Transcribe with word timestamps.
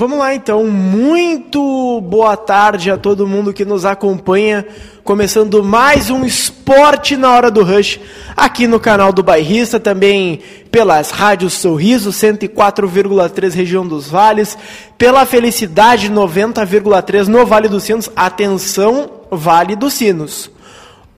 Vamos 0.00 0.18
lá 0.18 0.34
então, 0.34 0.64
muito 0.64 2.00
boa 2.00 2.34
tarde 2.34 2.90
a 2.90 2.96
todo 2.96 3.26
mundo 3.26 3.52
que 3.52 3.66
nos 3.66 3.84
acompanha, 3.84 4.66
começando 5.04 5.62
mais 5.62 6.08
um 6.08 6.24
Esporte 6.24 7.18
na 7.18 7.30
Hora 7.30 7.50
do 7.50 7.62
Rush, 7.62 8.00
aqui 8.34 8.66
no 8.66 8.80
canal 8.80 9.12
do 9.12 9.22
Bairrista, 9.22 9.78
também 9.78 10.40
pelas 10.70 11.10
rádios 11.10 11.52
Sorriso 11.52 12.12
104,3 12.12 13.52
região 13.52 13.86
dos 13.86 14.08
Vales, 14.08 14.56
pela 14.96 15.26
Felicidade 15.26 16.10
90,3 16.10 17.26
no 17.26 17.44
Vale 17.44 17.68
dos 17.68 17.82
Sinos, 17.82 18.10
atenção 18.16 19.10
Vale 19.30 19.76
dos 19.76 19.92
Sinos. 19.92 20.50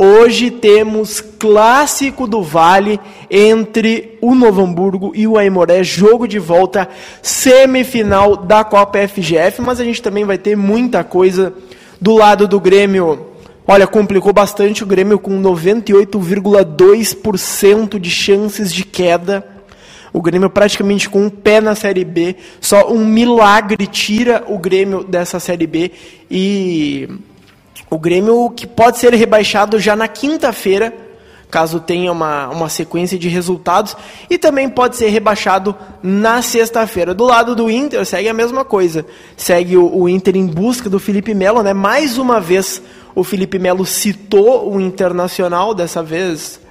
Hoje 0.04 0.50
temos 0.50 1.20
clássico 1.20 2.26
do 2.26 2.42
Vale 2.42 2.98
entre 3.30 4.18
o 4.20 4.34
Novo 4.34 4.60
Hamburgo 4.60 5.12
e 5.14 5.28
o 5.28 5.38
Aimoré, 5.38 5.84
jogo 5.84 6.26
de 6.26 6.40
volta, 6.40 6.88
semifinal 7.22 8.36
da 8.36 8.64
Copa 8.64 8.98
FGF, 9.06 9.62
mas 9.62 9.78
a 9.78 9.84
gente 9.84 10.02
também 10.02 10.24
vai 10.24 10.36
ter 10.36 10.56
muita 10.56 11.04
coisa 11.04 11.54
do 12.00 12.16
lado 12.16 12.48
do 12.48 12.58
Grêmio. 12.58 13.28
Olha, 13.64 13.86
complicou 13.86 14.32
bastante 14.32 14.82
o 14.82 14.86
Grêmio 14.86 15.20
com 15.20 15.40
98,2% 15.40 18.00
de 18.00 18.10
chances 18.10 18.74
de 18.74 18.84
queda. 18.84 19.46
O 20.12 20.20
Grêmio 20.20 20.50
praticamente 20.50 21.08
com 21.08 21.26
um 21.26 21.30
pé 21.30 21.60
na 21.60 21.76
Série 21.76 22.04
B. 22.04 22.34
Só 22.60 22.92
um 22.92 23.06
milagre 23.06 23.86
tira 23.86 24.42
o 24.48 24.58
Grêmio 24.58 25.04
dessa 25.04 25.38
Série 25.38 25.68
B. 25.68 25.92
E 26.28 27.08
o 27.90 27.98
Grêmio 27.98 28.50
que 28.50 28.66
pode 28.66 28.98
ser 28.98 29.12
rebaixado 29.14 29.78
já 29.78 29.94
na 29.94 30.08
quinta-feira, 30.08 30.94
caso 31.50 31.78
tenha 31.78 32.10
uma, 32.10 32.48
uma 32.48 32.68
sequência 32.70 33.18
de 33.18 33.28
resultados, 33.28 33.94
e 34.30 34.38
também 34.38 34.68
pode 34.68 34.96
ser 34.96 35.08
rebaixado 35.08 35.76
na 36.02 36.40
sexta-feira. 36.40 37.12
Do 37.12 37.24
lado 37.24 37.54
do 37.54 37.70
Inter, 37.70 38.06
segue 38.06 38.28
a 38.30 38.34
mesma 38.34 38.64
coisa. 38.64 39.04
Segue 39.36 39.76
o, 39.76 39.94
o 39.94 40.08
Inter 40.08 40.36
em 40.36 40.46
busca 40.46 40.88
do 40.88 40.98
Felipe 40.98 41.34
Melo, 41.34 41.62
né? 41.62 41.74
Mais 41.74 42.16
uma 42.16 42.40
vez 42.40 42.80
o 43.14 43.22
Felipe 43.22 43.58
Melo 43.58 43.84
citou 43.84 44.72
o 44.72 44.80
Internacional, 44.80 45.74
dessa 45.74 46.02
vez 46.02 46.61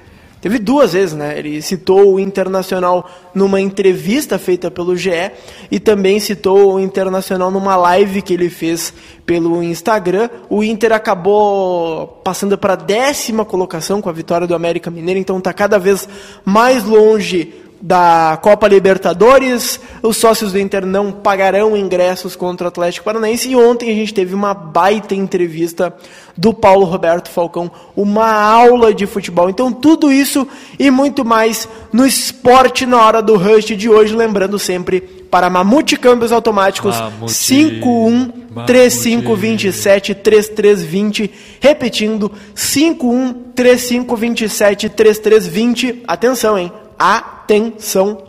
Teve 0.42 0.58
duas 0.58 0.94
vezes, 0.94 1.14
né? 1.14 1.38
Ele 1.38 1.61
citou 1.61 2.16
o 2.16 2.20
Internacional 2.20 3.08
numa 3.34 3.61
entrevista 3.61 4.39
feita 4.39 4.72
pelo 4.72 4.98
GE 4.98 5.31
e 5.70 5.80
também 5.80 6.20
citou 6.20 6.73
o 6.73 6.80
Internacional 6.80 7.52
numa 7.52 7.75
live 7.75 8.23
que 8.23 8.33
ele 8.33 8.50
fez 8.50 8.92
pelo 9.23 9.61
Instagram. 9.61 10.30
O 10.50 10.64
Inter 10.64 10.94
acabou 10.94 12.08
passando 12.23 12.58
para 12.58 12.73
a 12.73 12.75
décima 12.75 13.45
colocação 13.45 14.02
com 14.02 14.09
a 14.09 14.14
vitória 14.14 14.48
do 14.48 14.56
América 14.56 14.89
Mineiro, 14.89 15.20
então 15.20 15.38
está 15.38 15.53
cada 15.53 15.78
vez 15.78 16.09
mais 16.44 16.83
longe 16.83 17.53
da 17.82 18.38
Copa 18.42 18.68
Libertadores, 18.68 19.80
os 20.04 20.18
sócios 20.18 20.52
do 20.52 20.60
Inter 20.60 20.86
não 20.86 21.12
pagarão 21.12 21.76
ingressos 21.76 22.36
contra 22.36 22.66
o 22.66 22.68
Atlético 22.68 23.06
Paranaense 23.06 23.50
e 23.50 23.56
ontem 23.56 23.90
a 23.90 23.96
gente 23.96 24.14
teve 24.14 24.36
uma 24.36 24.54
baita 24.54 25.16
entrevista 25.16 25.94
do 26.38 26.54
Paulo 26.54 26.86
Roberto 26.86 27.30
Falcão, 27.30 27.72
uma 27.96 28.32
aula 28.32 28.94
de 28.94 29.08
futebol. 29.08 29.50
Então 29.50 29.73
tudo 29.73 30.12
isso 30.12 30.48
e 30.78 30.92
muito 30.92 31.26
mais 31.26 31.68
no 31.92 32.06
esporte 32.06 32.86
na 32.86 33.04
hora 33.04 33.22
do 33.22 33.36
rush 33.36 33.66
de 33.76 33.90
hoje, 33.90 34.16
lembrando 34.16 34.60
sempre 34.60 35.02
para 35.32 35.50
Mamute 35.50 35.95
Câmbios 35.95 36.32
Automáticos 36.32 36.95
51 37.26 38.42
3527 38.66 40.14
3320, 40.14 41.32
repetindo 41.60 42.32
51 42.54 43.34
3527 43.55 44.89
3320. 44.89 46.04
Atenção, 46.05 46.60
hein? 46.60 46.72
Atenção, 47.04 48.22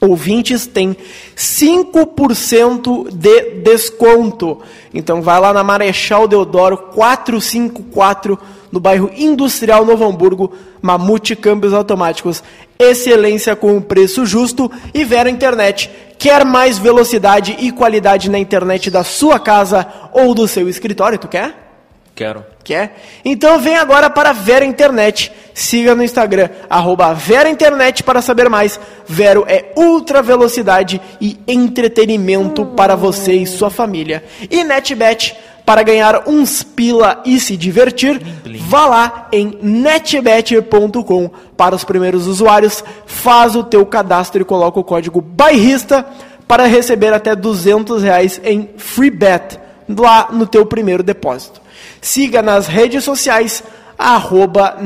ouvintes 0.00 0.66
têm 0.66 0.96
5% 1.36 3.08
de 3.08 3.62
desconto. 3.62 4.58
Então 4.92 5.22
vai 5.22 5.38
lá 5.38 5.52
na 5.52 5.62
Marechal 5.62 6.26
Deodoro 6.26 6.76
454 6.76 8.36
no 8.72 8.80
bairro 8.80 9.12
Industrial 9.16 9.84
Novo 9.84 10.04
Hamburgo, 10.04 10.52
Mamute 10.82 11.36
Câmbios 11.36 11.72
Automáticos. 11.72 12.42
Excelência 12.76 13.54
com 13.54 13.76
um 13.76 13.80
preço 13.80 14.26
justo 14.26 14.68
e 14.92 15.04
Vera 15.04 15.30
Internet. 15.30 15.88
Quer 16.18 16.44
mais 16.44 16.78
velocidade 16.78 17.56
e 17.60 17.70
qualidade 17.70 18.28
na 18.28 18.40
internet 18.40 18.90
da 18.90 19.04
sua 19.04 19.38
casa 19.38 19.86
ou 20.12 20.34
do 20.34 20.48
seu 20.48 20.68
escritório? 20.68 21.16
Tu 21.16 21.28
quer? 21.28 21.69
Quero. 22.14 22.44
Quer? 22.62 22.96
Então 23.24 23.58
vem 23.58 23.76
agora 23.76 24.10
para 24.10 24.32
Vera 24.32 24.64
Internet. 24.64 25.32
Siga 25.54 25.94
no 25.94 26.02
Instagram, 26.02 26.48
arroba 26.68 27.12
Vera 27.12 27.48
Internet 27.48 28.02
para 28.02 28.22
saber 28.22 28.48
mais. 28.48 28.78
Vero 29.06 29.44
é 29.48 29.72
ultra 29.76 30.22
velocidade 30.22 31.00
e 31.20 31.38
entretenimento 31.46 32.64
para 32.64 32.94
você 32.94 33.32
e 33.34 33.46
sua 33.46 33.70
família. 33.70 34.24
E 34.50 34.62
NetBet, 34.62 35.36
para 35.64 35.82
ganhar 35.82 36.28
uns 36.28 36.62
pila 36.62 37.22
e 37.24 37.38
se 37.40 37.56
divertir, 37.56 38.20
vá 38.60 38.86
lá 38.86 39.28
em 39.32 39.58
netbet.com. 39.60 41.30
Para 41.56 41.74
os 41.74 41.84
primeiros 41.84 42.26
usuários, 42.26 42.84
faz 43.06 43.56
o 43.56 43.64
teu 43.64 43.84
cadastro 43.86 44.42
e 44.42 44.44
coloca 44.44 44.78
o 44.80 44.84
código 44.84 45.20
bairrista 45.20 46.06
para 46.46 46.66
receber 46.66 47.12
até 47.12 47.36
200 47.36 48.02
reais 48.02 48.40
em 48.42 48.70
free 48.76 49.10
bet 49.10 49.58
lá 49.88 50.28
no 50.32 50.46
teu 50.46 50.66
primeiro 50.66 51.02
depósito. 51.02 51.60
Siga 52.00 52.42
nas 52.42 52.66
redes 52.66 53.04
sociais, 53.04 53.62
arroba. 53.98 54.78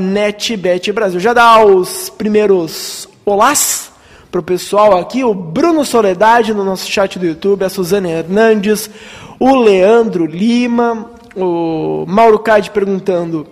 Já 1.19 1.33
dá 1.33 1.65
os 1.65 2.11
primeiros 2.11 3.09
olás 3.25 3.93
para 4.31 4.41
o 4.41 4.43
pessoal 4.43 4.99
aqui, 4.99 5.23
o 5.23 5.33
Bruno 5.33 5.85
Soledade 5.85 6.53
no 6.53 6.65
nosso 6.65 6.91
chat 6.91 7.19
do 7.21 7.27
YouTube, 7.27 7.65
a 7.65 7.69
Suzana 7.69 8.09
Hernandes, 8.09 8.91
o 9.39 9.55
Leandro 9.55 10.27
Lima, 10.27 11.09
o 11.37 12.05
Mauro 12.07 12.41
Cade 12.41 12.71
perguntando, 12.71 13.47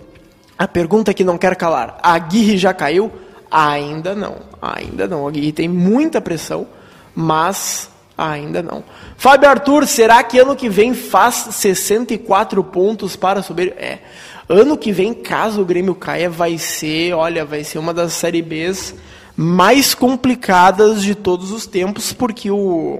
a 0.57 0.67
pergunta 0.67 1.13
que 1.13 1.23
não 1.23 1.37
quer 1.37 1.55
calar, 1.55 1.97
a 2.03 2.13
Aguirre 2.13 2.57
já 2.57 2.73
caiu? 2.73 3.09
Ainda 3.49 4.13
não, 4.13 4.35
ainda 4.61 5.07
não. 5.07 5.25
A 5.25 5.29
Aguirre 5.29 5.53
tem 5.53 5.69
muita 5.69 6.19
pressão, 6.19 6.67
mas 7.15 7.89
Ainda 8.17 8.61
não. 8.61 8.83
Fábio 9.17 9.49
Arthur, 9.49 9.87
será 9.87 10.21
que 10.23 10.37
ano 10.37 10.55
que 10.55 10.69
vem 10.69 10.93
faz 10.93 11.47
64 11.51 12.63
pontos 12.63 13.15
para 13.15 13.41
subir? 13.41 13.73
É. 13.77 13.99
Ano 14.47 14.77
que 14.77 14.91
vem, 14.91 15.13
caso 15.13 15.61
o 15.61 15.65
Grêmio 15.65 15.95
caia, 15.95 16.29
vai 16.29 16.57
ser, 16.57 17.13
olha, 17.13 17.43
vai 17.45 17.63
ser 17.63 17.79
uma 17.79 17.93
das 17.93 18.13
Série 18.13 18.41
Bs 18.41 18.93
mais 19.35 19.95
complicadas 19.95 21.01
de 21.01 21.15
todos 21.15 21.51
os 21.51 21.65
tempos, 21.65 22.13
porque 22.13 22.51
o, 22.51 22.99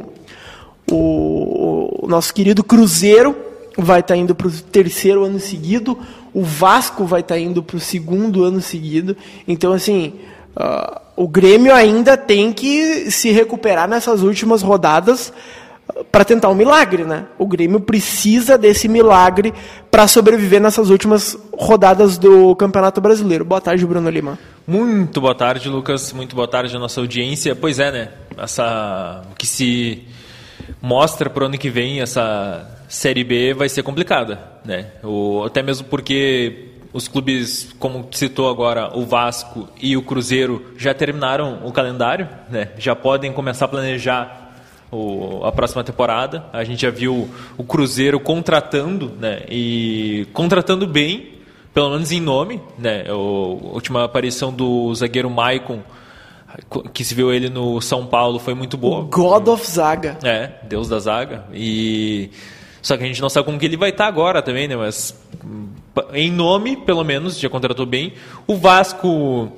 o, 0.90 2.06
o 2.06 2.08
nosso 2.08 2.34
querido 2.34 2.64
Cruzeiro 2.64 3.36
vai 3.78 4.00
estar 4.00 4.16
tá 4.16 4.20
indo 4.20 4.34
para 4.34 4.48
o 4.48 4.52
terceiro 4.52 5.24
ano 5.24 5.40
seguido, 5.40 5.98
o 6.34 6.44
Vasco 6.44 7.06
vai 7.06 7.22
estar 7.22 7.36
tá 7.36 7.42
indo 7.42 7.62
para 7.62 7.78
o 7.78 7.80
segundo 7.80 8.44
ano 8.44 8.62
seguido. 8.62 9.16
Então, 9.48 9.74
assim, 9.74 10.14
uh, 10.56 11.02
o 11.16 11.28
Grêmio 11.28 11.74
ainda 11.74 12.18
tem 12.18 12.52
que 12.52 13.12
se 13.12 13.32
recuperar 13.32 13.88
nessas 13.88 14.22
últimas 14.22 14.62
rodadas 14.62 15.34
uh, 15.96 16.04
para 16.06 16.26
tentar 16.26 16.50
um 16.50 16.56
milagre, 16.56 17.04
né? 17.04 17.26
O 17.38 17.46
Grêmio 17.46 17.80
precisa 17.80 18.58
desse 18.58 18.88
milagre 18.88 19.54
para 19.92 20.08
sobreviver 20.08 20.62
nessas 20.62 20.90
últimas 20.90 21.38
rodadas 21.54 22.18
do 22.18 22.56
Campeonato 22.56 23.00
Brasileiro. 23.00 23.46
Boa 23.46 23.62
tarde, 23.62 23.86
Bruno 23.86 24.10
Lima. 24.10 24.40
Muito 24.66 25.20
boa 25.20 25.36
tarde, 25.36 25.70
Lucas. 25.70 26.14
Muito 26.14 26.36
boa 26.36 26.48
tarde 26.48 26.76
à 26.76 26.80
nossa 26.80 27.02
audiência. 27.02 27.56
Pois 27.56 27.80
é, 27.80 27.92
né? 27.92 28.10
Essa 28.38 29.22
que 29.38 29.46
se 29.46 30.08
mostra 30.82 31.30
para 31.30 31.44
o 31.44 31.46
ano 31.48 31.58
que 31.58 31.70
vem 31.70 32.02
essa 32.02 32.70
Série 32.88 33.24
B 33.24 33.54
vai 33.54 33.68
ser 33.68 33.82
complicada, 33.82 34.40
né? 34.64 34.92
O, 35.04 35.44
até 35.44 35.64
mesmo 35.64 35.88
porque 35.88 36.73
os 36.94 37.08
clubes, 37.08 37.76
como 37.80 38.08
citou 38.12 38.48
agora, 38.48 38.96
o 38.96 39.04
Vasco 39.04 39.68
e 39.82 39.98
o 39.98 40.04
Cruzeiro, 40.04 40.74
já 40.78 40.94
terminaram 40.94 41.66
o 41.66 41.72
calendário, 41.72 42.30
né? 42.50 42.70
já 42.78 42.96
podem 42.96 43.34
começar 43.34 43.66
a 43.66 43.68
planejar 43.68 44.54
o, 44.92 45.44
a 45.44 45.52
próxima 45.52 45.84
temporada. 45.84 46.46
A 46.54 46.64
gente 46.64 46.84
já 46.84 46.92
viu 46.92 47.28
o 47.58 47.64
Cruzeiro 47.64 48.20
contratando, 48.20 49.12
né? 49.20 49.42
e 49.50 50.28
contratando 50.34 50.86
bem, 50.86 51.40
pelo 51.74 51.90
menos 51.90 52.12
em 52.12 52.22
nome. 52.22 52.62
Né? 52.78 53.06
O, 53.12 53.72
a 53.72 53.74
última 53.74 54.04
aparição 54.04 54.54
do 54.54 54.94
zagueiro 54.94 55.32
Maicon, 55.32 55.80
que 56.94 57.04
se 57.04 57.16
viu 57.16 57.34
ele 57.34 57.50
no 57.50 57.82
São 57.82 58.06
Paulo, 58.06 58.38
foi 58.38 58.54
muito 58.54 58.78
boa. 58.78 59.02
God 59.10 59.48
of 59.48 59.66
Zaga. 59.68 60.20
É, 60.24 60.52
Deus 60.68 60.88
da 60.88 61.00
Zaga. 61.00 61.46
E 61.52 62.30
só 62.84 62.98
que 62.98 63.04
a 63.04 63.08
gente 63.08 63.22
não 63.22 63.30
sabe 63.30 63.46
como 63.46 63.58
que 63.58 63.66
ele 63.66 63.78
vai 63.78 63.90
estar 63.90 64.06
agora 64.06 64.44
também, 64.44 64.68
né? 64.68 64.76
Mas 64.76 65.23
em 66.14 66.32
nome, 66.32 66.78
pelo 66.78 67.04
menos, 67.04 67.40
já 67.40 67.50
contratou 67.50 67.86
bem. 67.86 68.14
O 68.48 68.56
Vasco 68.56 69.52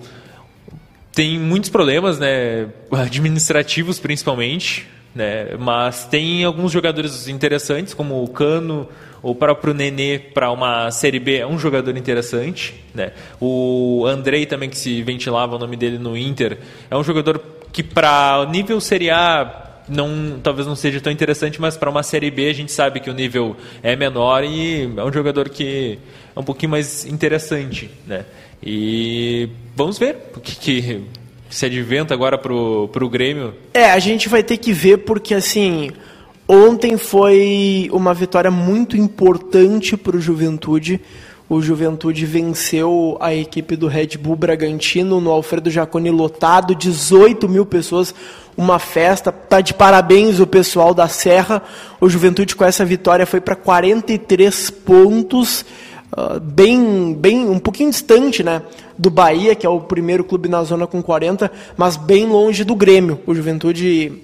tem 1.14 1.40
muitos 1.40 1.70
problemas, 1.70 2.20
né? 2.20 2.68
Administrativos 2.92 4.00
principalmente, 4.00 4.88
né? 5.14 5.56
Mas 5.58 6.06
tem 6.06 6.44
alguns 6.44 6.72
jogadores 6.72 7.28
interessantes, 7.28 7.94
como 7.94 8.24
o 8.24 8.28
Cano, 8.28 8.88
o 9.24 9.34
próprio 9.34 9.74
Nenê 9.74 10.20
para 10.20 10.52
uma 10.52 10.92
Série 10.92 11.20
B 11.20 11.38
é 11.38 11.48
um 11.48 11.58
jogador 11.58 11.96
interessante, 11.98 12.76
né? 12.94 13.14
O 13.40 14.06
Andrei 14.06 14.46
também 14.46 14.70
que 14.70 14.78
se 14.78 15.02
ventilava 15.02 15.56
o 15.56 15.60
nome 15.60 15.78
dele 15.78 15.98
no 15.98 16.18
Inter 16.18 16.60
é 16.92 16.98
um 16.98 17.04
jogador 17.04 17.42
que 17.72 17.82
para 17.82 18.46
nível 18.52 18.80
Série 18.80 19.10
A 19.10 19.65
não, 19.88 20.40
talvez 20.42 20.68
não 20.68 20.76
seja 20.76 21.00
tão 21.00 21.12
interessante, 21.12 21.62
mas 21.62 21.78
para 21.78 21.90
uma 21.90 22.04
Série 22.04 22.32
B 22.32 22.50
a 22.50 22.54
gente 22.54 22.72
sabe 22.72 23.00
que 23.00 23.10
o 23.10 23.14
nível 23.14 23.56
é 23.84 23.96
menor 23.96 24.44
e 24.44 24.90
é 24.96 25.04
um 25.04 25.12
jogador 25.12 25.50
que 25.50 26.00
é 26.36 26.40
um 26.40 26.44
pouquinho 26.44 26.72
mais 26.72 27.06
interessante, 27.06 27.90
né? 28.06 28.26
E 28.64 29.50
vamos 29.76 30.00
ver 30.00 30.18
o 30.36 30.40
que, 30.40 30.56
que 30.56 31.04
se 31.50 31.66
adventa 31.66 32.14
agora 32.14 32.38
pro, 32.38 32.90
pro 32.92 33.10
Grêmio. 33.10 33.54
É, 33.74 33.92
a 33.92 34.00
gente 34.00 34.28
vai 34.28 34.44
ter 34.44 34.58
que 34.58 34.74
ver 34.74 34.98
porque 35.00 35.34
assim, 35.34 35.92
ontem 36.48 36.98
foi 36.98 37.90
uma 37.92 38.14
vitória 38.14 38.50
muito 38.50 38.98
importante 38.98 39.96
para 39.96 40.18
o 40.18 40.22
Juventude. 40.22 41.00
O 41.48 41.62
Juventude 41.62 42.26
venceu 42.26 43.18
a 43.22 43.34
equipe 43.34 43.76
do 43.76 43.88
Red 43.88 44.18
Bull 44.20 44.36
Bragantino 44.36 45.22
no 45.22 45.30
Alfredo 45.30 45.70
Jaconi 45.70 46.10
lotado, 46.10 46.74
18 46.74 47.48
mil 47.48 47.68
pessoas, 47.68 48.16
uma 48.58 48.80
festa. 48.80 49.32
Tá 49.32 49.62
de 49.62 49.74
parabéns 49.74 50.40
o 50.40 50.48
pessoal 50.48 50.94
da 50.94 51.08
Serra. 51.08 51.62
O 52.00 52.10
Juventude 52.10 52.56
com 52.56 52.64
essa 52.64 52.86
vitória 52.86 53.26
foi 53.26 53.42
para 53.42 53.56
43 53.56 54.70
pontos, 54.70 55.66
uh, 56.16 56.40
bem, 56.40 57.14
bem, 57.14 57.48
um 57.48 57.60
pouquinho 57.60 57.90
distante, 57.90 58.44
né, 58.44 58.62
do 58.98 59.10
Bahia, 59.10 59.56
que 59.56 59.66
é 59.66 59.70
o 59.70 59.82
primeiro 59.82 60.24
clube 60.24 60.48
na 60.48 60.64
zona 60.64 60.88
com 60.88 61.02
40, 61.02 61.52
mas 61.76 61.98
bem 61.98 62.26
longe 62.26 62.64
do 62.64 62.76
Grêmio. 62.76 63.20
O 63.26 63.36
Juventude 63.36 64.22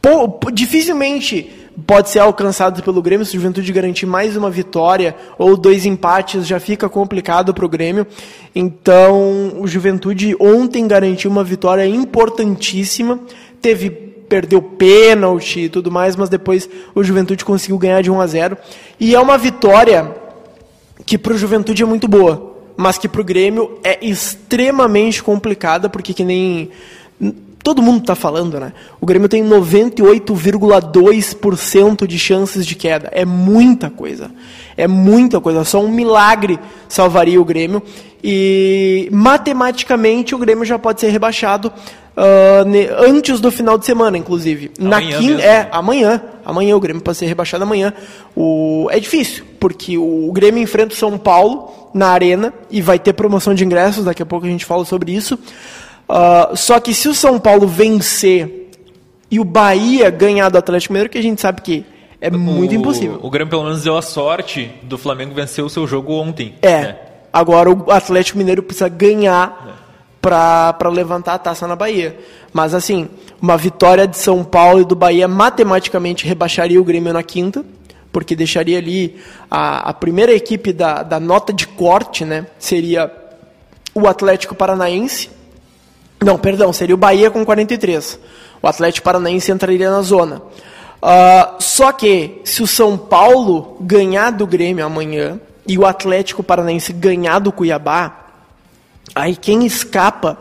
pô, 0.00 0.50
dificilmente 0.52 1.66
pode 1.84 2.08
ser 2.08 2.20
alcançado 2.20 2.82
pelo 2.82 3.02
Grêmio 3.02 3.26
se 3.26 3.36
o 3.36 3.40
Juventude 3.40 3.72
garantir 3.72 4.06
mais 4.06 4.36
uma 4.36 4.50
vitória 4.50 5.14
ou 5.36 5.56
dois 5.56 5.84
empates 5.84 6.46
já 6.46 6.58
fica 6.58 6.88
complicado 6.88 7.52
para 7.52 7.66
o 7.66 7.68
Grêmio. 7.68 8.06
Então, 8.54 9.52
o 9.58 9.66
Juventude 9.66 10.34
ontem 10.40 10.86
garantiu 10.88 11.30
uma 11.30 11.44
vitória 11.44 11.86
importantíssima, 11.86 13.20
teve 13.66 13.90
perdeu 13.90 14.62
pênalti 14.62 15.62
e 15.62 15.68
tudo 15.68 15.90
mais, 15.90 16.14
mas 16.14 16.28
depois 16.28 16.68
o 16.94 17.02
Juventude 17.02 17.44
conseguiu 17.44 17.76
ganhar 17.78 18.00
de 18.00 18.08
1 18.08 18.20
a 18.20 18.26
0 18.26 18.56
e 19.00 19.12
é 19.12 19.20
uma 19.20 19.36
vitória 19.36 20.14
que 21.04 21.18
para 21.18 21.34
o 21.34 21.38
Juventude 21.38 21.82
é 21.82 21.86
muito 21.86 22.06
boa, 22.06 22.54
mas 22.76 22.96
que 22.96 23.08
para 23.08 23.20
o 23.20 23.24
Grêmio 23.24 23.80
é 23.82 23.98
extremamente 24.06 25.20
complicada 25.20 25.88
porque 25.88 26.14
que 26.14 26.22
nem 26.22 26.70
todo 27.66 27.82
mundo 27.82 28.02
está 28.02 28.14
falando, 28.14 28.60
né? 28.60 28.72
O 29.00 29.06
Grêmio 29.06 29.28
tem 29.28 29.44
98,2% 29.44 32.06
de 32.06 32.16
chances 32.16 32.64
de 32.64 32.76
queda. 32.76 33.08
É 33.10 33.24
muita 33.24 33.90
coisa. 33.90 34.30
É 34.76 34.86
muita 34.86 35.40
coisa. 35.40 35.64
Só 35.64 35.80
um 35.80 35.88
milagre 35.88 36.60
salvaria 36.88 37.40
o 37.40 37.44
Grêmio. 37.44 37.82
E 38.22 39.08
matematicamente 39.10 40.32
o 40.32 40.38
Grêmio 40.38 40.64
já 40.64 40.78
pode 40.78 41.00
ser 41.00 41.08
rebaixado 41.08 41.72
uh, 42.16 43.02
antes 43.04 43.40
do 43.40 43.50
final 43.50 43.76
de 43.76 43.84
semana, 43.84 44.16
inclusive. 44.16 44.70
Amanhã 44.78 44.88
Na 44.88 45.02
quinta, 45.18 45.42
é 45.42 45.68
amanhã. 45.72 46.22
Amanhã 46.44 46.76
o 46.76 46.80
Grêmio 46.80 47.02
pode 47.02 47.18
ser 47.18 47.26
rebaixado 47.26 47.64
amanhã. 47.64 47.92
O, 48.36 48.86
é 48.92 49.00
difícil, 49.00 49.44
porque 49.58 49.98
o 49.98 50.30
Grêmio 50.32 50.62
enfrenta 50.62 50.94
o 50.94 50.96
São 50.96 51.18
Paulo 51.18 51.90
na 51.92 52.10
arena 52.10 52.54
e 52.70 52.80
vai 52.80 53.00
ter 53.00 53.12
promoção 53.12 53.54
de 53.54 53.64
ingressos. 53.64 54.04
Daqui 54.04 54.22
a 54.22 54.26
pouco 54.26 54.46
a 54.46 54.48
gente 54.48 54.64
fala 54.64 54.84
sobre 54.84 55.12
isso. 55.12 55.36
Uh, 56.08 56.56
só 56.56 56.78
que 56.78 56.94
se 56.94 57.08
o 57.08 57.14
São 57.14 57.38
Paulo 57.38 57.66
vencer 57.66 58.70
e 59.30 59.40
o 59.40 59.44
Bahia 59.44 60.08
ganhar 60.10 60.48
do 60.48 60.58
Atlético 60.58 60.92
Mineiro, 60.92 61.10
que 61.10 61.18
a 61.18 61.22
gente 61.22 61.40
sabe 61.40 61.60
que 61.60 61.84
é 62.20 62.30
muito 62.30 62.72
o, 62.72 62.74
impossível. 62.74 63.18
O 63.22 63.30
Grêmio 63.30 63.50
pelo 63.50 63.64
menos 63.64 63.82
deu 63.82 63.96
a 63.96 64.02
sorte 64.02 64.70
do 64.82 64.96
Flamengo 64.96 65.34
vencer 65.34 65.64
o 65.64 65.68
seu 65.68 65.86
jogo 65.86 66.12
ontem. 66.12 66.54
É. 66.62 66.80
Né? 66.80 66.96
Agora 67.32 67.70
o 67.70 67.90
Atlético 67.90 68.38
Mineiro 68.38 68.62
precisa 68.62 68.88
ganhar 68.88 69.66
é. 69.68 69.72
para 70.20 70.88
levantar 70.88 71.34
a 71.34 71.38
taça 71.38 71.66
na 71.66 71.76
Bahia. 71.76 72.16
Mas 72.52 72.72
assim, 72.72 73.08
uma 73.42 73.56
vitória 73.56 74.06
de 74.06 74.16
São 74.16 74.42
Paulo 74.44 74.80
e 74.80 74.84
do 74.84 74.96
Bahia 74.96 75.28
matematicamente 75.28 76.24
rebaixaria 76.26 76.80
o 76.80 76.84
Grêmio 76.84 77.12
na 77.12 77.22
quinta, 77.22 77.64
porque 78.10 78.34
deixaria 78.34 78.78
ali 78.78 79.16
a, 79.50 79.90
a 79.90 79.92
primeira 79.92 80.32
equipe 80.32 80.72
da, 80.72 81.02
da 81.02 81.20
nota 81.20 81.52
de 81.52 81.66
corte, 81.66 82.24
né? 82.24 82.46
Seria 82.58 83.12
o 83.94 84.06
Atlético 84.06 84.54
Paranaense 84.54 85.35
não, 86.20 86.38
perdão, 86.38 86.72
seria 86.72 86.94
o 86.94 86.98
Bahia 86.98 87.30
com 87.30 87.44
43. 87.44 88.18
O 88.62 88.66
Atlético 88.66 89.04
Paranaense 89.04 89.52
entraria 89.52 89.90
na 89.90 90.02
zona. 90.02 90.42
Uh, 90.96 91.60
só 91.60 91.92
que, 91.92 92.40
se 92.44 92.62
o 92.62 92.66
São 92.66 92.96
Paulo 92.96 93.76
ganhar 93.80 94.30
do 94.30 94.46
Grêmio 94.46 94.84
amanhã 94.84 95.38
e 95.66 95.78
o 95.78 95.84
Atlético 95.84 96.42
Paranaense 96.42 96.92
ganhar 96.92 97.38
do 97.38 97.52
Cuiabá, 97.52 98.26
aí 99.14 99.36
quem 99.36 99.66
escapa 99.66 100.38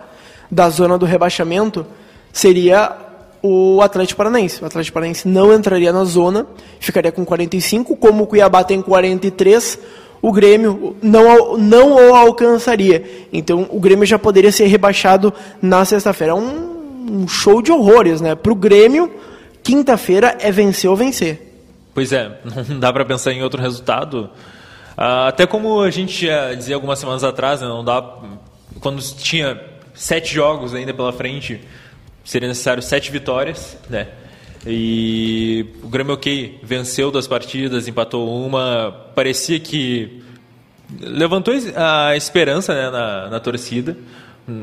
da 0.50 0.70
zona 0.70 0.98
do 0.98 1.06
rebaixamento 1.06 1.86
seria 2.32 2.96
o 3.44 3.82
Atlético 3.82 4.18
Paranaense. 4.18 4.64
O 4.64 4.66
Atlético 4.66 4.94
Paranaense 4.94 5.28
não 5.28 5.54
entraria 5.54 5.92
na 5.92 6.04
zona, 6.04 6.48
ficaria 6.80 7.12
com 7.12 7.26
45, 7.26 7.96
como 7.98 8.24
o 8.24 8.28
Cuiabá 8.28 8.64
tem 8.64 8.82
43 8.82 9.78
o 10.22 10.32
Grêmio 10.32 10.96
não, 11.02 11.58
não 11.58 11.94
o 11.94 12.16
alcançaria. 12.16 13.28
Então 13.32 13.68
o 13.70 13.80
Grêmio 13.80 14.06
já 14.06 14.18
poderia 14.18 14.52
ser 14.52 14.66
rebaixado 14.68 15.34
na 15.62 15.86
sexta-feira. 15.86 16.34
É 16.34 16.36
um, 16.36 17.22
um, 17.24 17.28
show 17.28 17.62
de 17.62 17.72
horrores, 17.72 18.22
né? 18.22 18.36
Para 18.36 18.52
o 18.52 18.56
Grêmio, 18.56 19.12
quinta-feira 19.64 20.38
é 20.40 20.52
vencer 20.52 20.90
ou 20.90 20.96
vencer. 20.96 21.54
Pois 21.94 22.12
é, 22.12 22.40
não 22.68 22.80
dá 22.80 22.92
para 22.92 23.06
pensar 23.06 23.32
em 23.32 23.44
outro 23.44 23.62
resultado. 23.62 24.30
Ah, 24.98 25.28
até 25.28 25.46
como 25.46 25.82
a 25.82 25.92
gente 25.92 26.28
dizia 26.58 26.76
algumas 26.76 27.00
semanas 27.00 27.24
atrás, 27.24 27.62
né? 27.62 27.68
não 27.68 27.84
dá. 27.84 28.04
Quando 28.80 29.02
tinha 29.02 29.60
sete 29.94 30.34
jogos 30.34 30.74
ainda 30.74 30.94
pela 30.94 31.14
frente, 31.14 31.62
seria 32.24 32.48
necessário 32.48 32.82
sete 32.82 33.12
vitórias, 33.12 33.78
né? 33.90 34.08
E 34.66 35.66
o 35.84 35.88
Grêmio 35.88 36.14
ok 36.14 36.60
venceu 36.64 37.12
duas 37.12 37.28
partidas, 37.28 37.88
empatou 37.88 38.46
uma. 38.46 38.92
Parecia 39.14 39.60
que 39.60 40.24
levantou 41.00 41.54
a 41.76 42.16
esperança 42.16 42.74
né, 42.74 42.90
na, 42.90 43.30
na 43.30 43.40
torcida. 43.40 43.96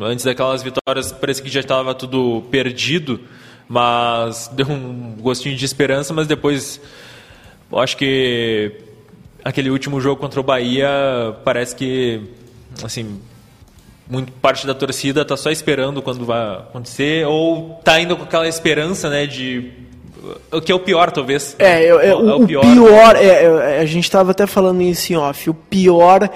Antes 0.01 0.25
daquelas 0.25 0.63
vitórias, 0.63 1.13
parecia 1.13 1.43
que 1.43 1.51
já 1.51 1.61
estava 1.61 1.95
tudo 1.95 2.43
perdido, 2.51 3.21
mas 3.69 4.49
deu 4.53 4.67
um 4.69 5.17
gostinho 5.21 5.57
de 5.57 5.65
esperança. 5.65 6.13
Mas 6.13 6.27
depois, 6.27 6.81
acho 7.73 7.97
que 7.97 8.73
aquele 9.45 9.71
último 9.71 10.01
jogo 10.01 10.21
contra 10.21 10.41
o 10.41 10.43
Bahia 10.43 10.89
parece 11.45 11.75
que 11.77 12.23
assim 12.83 13.21
muito 14.09 14.33
parte 14.33 14.67
da 14.67 14.75
torcida 14.75 15.23
está 15.23 15.37
só 15.37 15.51
esperando 15.51 16.03
quando 16.03 16.25
vai 16.25 16.57
acontecer 16.57 17.27
ou 17.27 17.77
está 17.79 18.01
indo 18.01 18.17
com 18.17 18.25
aquela 18.25 18.47
esperança 18.47 19.09
né 19.09 19.27
de 19.27 19.73
o 20.51 20.61
que 20.61 20.71
é 20.71 20.75
o 20.75 20.81
pior, 20.81 21.11
talvez. 21.11 21.57
É, 21.59 21.85
é, 21.85 21.89
é 21.89 21.95
o, 21.95 22.31
é 22.31 22.35
o, 22.35 22.47
pior. 22.47 22.63
pior 22.63 23.17
é, 23.17 23.77
é, 23.77 23.81
a 23.81 23.85
gente 23.85 24.05
estava 24.05 24.31
até 24.31 24.47
falando 24.47 24.83
isso 24.83 25.13
em 25.13 25.17
off. 25.17 25.51
O 25.51 25.55
pior 25.55 26.29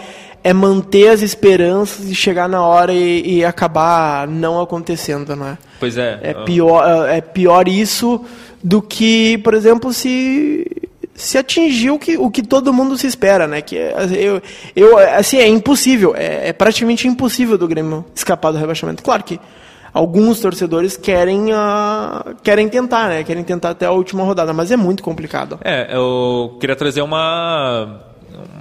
é 0.42 0.52
manter 0.52 1.08
as 1.08 1.22
esperanças 1.22 2.08
e 2.08 2.14
chegar 2.14 2.48
na 2.48 2.64
hora 2.64 2.92
e, 2.92 3.38
e 3.38 3.44
acabar 3.44 4.28
não 4.28 4.60
acontecendo, 4.60 5.34
né? 5.34 5.58
Pois 5.80 5.98
é. 5.98 6.20
É 6.22 6.34
pior, 6.34 7.08
é, 7.08 7.18
é 7.18 7.20
pior 7.20 7.68
isso 7.68 8.24
do 8.62 8.80
que, 8.80 9.38
por 9.38 9.54
exemplo, 9.54 9.92
se 9.92 10.66
se 11.16 11.38
atingir 11.38 11.90
o 11.90 11.98
que, 11.98 12.18
o 12.18 12.30
que 12.30 12.42
todo 12.42 12.72
mundo 12.72 12.96
se 12.98 13.06
espera, 13.06 13.46
né? 13.46 13.62
Que 13.62 13.76
eu, 13.76 14.42
eu 14.76 14.98
assim 14.98 15.38
é 15.38 15.48
impossível, 15.48 16.14
é, 16.14 16.50
é 16.50 16.52
praticamente 16.52 17.08
impossível 17.08 17.56
do 17.56 17.66
Grêmio 17.66 18.04
escapar 18.14 18.52
do 18.52 18.58
rebaixamento. 18.58 19.02
Claro 19.02 19.24
que 19.24 19.40
alguns 19.92 20.40
torcedores 20.40 20.96
querem, 20.96 21.52
uh, 21.52 22.34
querem 22.42 22.68
tentar, 22.68 23.08
né? 23.08 23.24
Querem 23.24 23.44
tentar 23.44 23.70
até 23.70 23.86
a 23.86 23.92
última 23.92 24.24
rodada, 24.24 24.52
mas 24.52 24.70
é 24.70 24.76
muito 24.76 25.02
complicado. 25.02 25.58
É, 25.64 25.94
eu 25.94 26.56
queria 26.60 26.76
trazer 26.76 27.02
uma, 27.02 28.00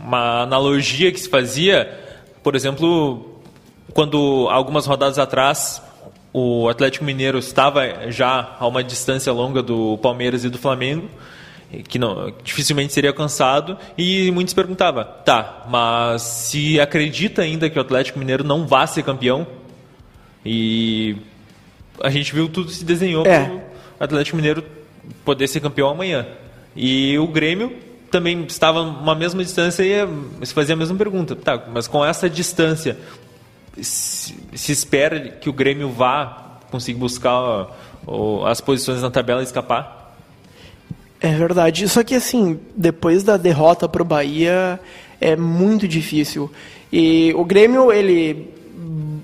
uma 0.03 0.41
analogia 0.43 1.11
que 1.11 1.19
se 1.19 1.29
fazia, 1.29 1.89
por 2.43 2.55
exemplo, 2.55 3.41
quando 3.93 4.47
algumas 4.49 4.85
rodadas 4.85 5.19
atrás 5.19 5.81
o 6.33 6.67
Atlético 6.67 7.05
Mineiro 7.05 7.37
estava 7.37 8.11
já 8.11 8.57
a 8.59 8.67
uma 8.67 8.83
distância 8.83 9.31
longa 9.31 9.63
do 9.63 9.97
Palmeiras 9.99 10.43
e 10.43 10.49
do 10.49 10.57
Flamengo, 10.57 11.09
que 11.87 11.97
não, 11.97 12.29
dificilmente 12.43 12.91
seria 12.91 13.09
alcançado, 13.09 13.77
e 13.97 14.29
muitos 14.31 14.53
perguntavam, 14.53 15.05
tá, 15.23 15.63
mas 15.69 16.21
se 16.21 16.77
acredita 16.79 17.41
ainda 17.41 17.69
que 17.69 17.77
o 17.77 17.81
Atlético 17.81 18.19
Mineiro 18.19 18.43
não 18.43 18.67
vá 18.67 18.85
ser 18.85 19.03
campeão, 19.03 19.47
e 20.45 21.17
a 22.01 22.09
gente 22.09 22.33
viu 22.33 22.47
tudo 22.47 22.69
se 22.69 22.85
desenhou 22.85 23.25
é. 23.25 23.45
para 23.45 23.53
o 23.53 23.61
Atlético 23.99 24.37
Mineiro 24.37 24.63
poder 25.23 25.47
ser 25.47 25.59
campeão 25.59 25.89
amanhã. 25.89 26.25
E 26.75 27.17
o 27.17 27.27
Grêmio 27.27 27.73
também 28.11 28.43
estava 28.43 28.81
uma 28.81 29.15
mesma 29.15 29.43
distância 29.43 29.83
e 29.83 30.45
se 30.45 30.53
fazia 30.53 30.75
a 30.75 30.77
mesma 30.77 30.95
pergunta. 30.95 31.35
Tá, 31.35 31.63
mas 31.73 31.87
com 31.87 32.05
essa 32.05 32.29
distância, 32.29 32.97
se, 33.81 34.35
se 34.53 34.71
espera 34.71 35.19
que 35.19 35.49
o 35.49 35.53
Grêmio 35.53 35.89
vá 35.89 36.59
conseguir 36.69 36.99
buscar 36.99 37.67
ó, 38.05 38.45
as 38.45 38.61
posições 38.61 39.01
na 39.01 39.09
tabela 39.09 39.41
e 39.41 39.45
escapar? 39.45 40.15
É 41.19 41.33
verdade. 41.33 41.87
Só 41.89 42.03
que 42.03 42.13
assim, 42.13 42.59
depois 42.75 43.23
da 43.23 43.37
derrota 43.37 43.87
para 43.87 44.01
o 44.01 44.05
Bahia, 44.05 44.79
é 45.19 45.35
muito 45.35 45.87
difícil. 45.87 46.51
E 46.91 47.33
o 47.35 47.43
Grêmio, 47.43 47.91
ele 47.91 48.53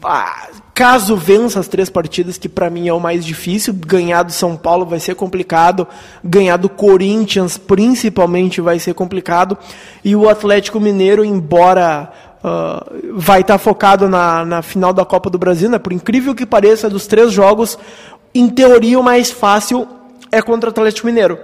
ah, 0.03 0.49
caso 0.73 1.15
vença 1.15 1.59
as 1.59 1.67
três 1.67 1.89
partidas, 1.89 2.37
que 2.37 2.49
para 2.49 2.69
mim 2.69 2.87
é 2.87 2.93
o 2.93 2.99
mais 2.99 3.25
difícil, 3.25 3.73
ganhar 3.73 4.23
do 4.23 4.31
São 4.31 4.55
Paulo 4.55 4.85
vai 4.85 4.99
ser 4.99 5.15
complicado, 5.15 5.87
ganhar 6.23 6.57
do 6.57 6.69
Corinthians 6.69 7.57
principalmente 7.57 8.61
vai 8.61 8.79
ser 8.79 8.93
complicado, 8.93 9.57
e 10.03 10.15
o 10.15 10.29
Atlético 10.29 10.79
Mineiro, 10.79 11.23
embora 11.23 12.11
uh, 12.43 13.13
vai 13.13 13.41
estar 13.41 13.55
tá 13.55 13.59
focado 13.59 14.07
na, 14.07 14.45
na 14.45 14.61
final 14.61 14.93
da 14.93 15.05
Copa 15.05 15.29
do 15.29 15.37
Brasil, 15.37 15.69
né, 15.69 15.77
por 15.77 15.93
incrível 15.93 16.33
que 16.33 16.45
pareça, 16.45 16.89
dos 16.89 17.07
três 17.07 17.31
jogos, 17.31 17.77
em 18.33 18.49
teoria 18.49 18.99
o 18.99 19.03
mais 19.03 19.29
fácil 19.29 19.87
é 20.31 20.41
contra 20.41 20.69
o 20.69 20.71
Atlético 20.71 21.07
Mineiro. 21.07 21.37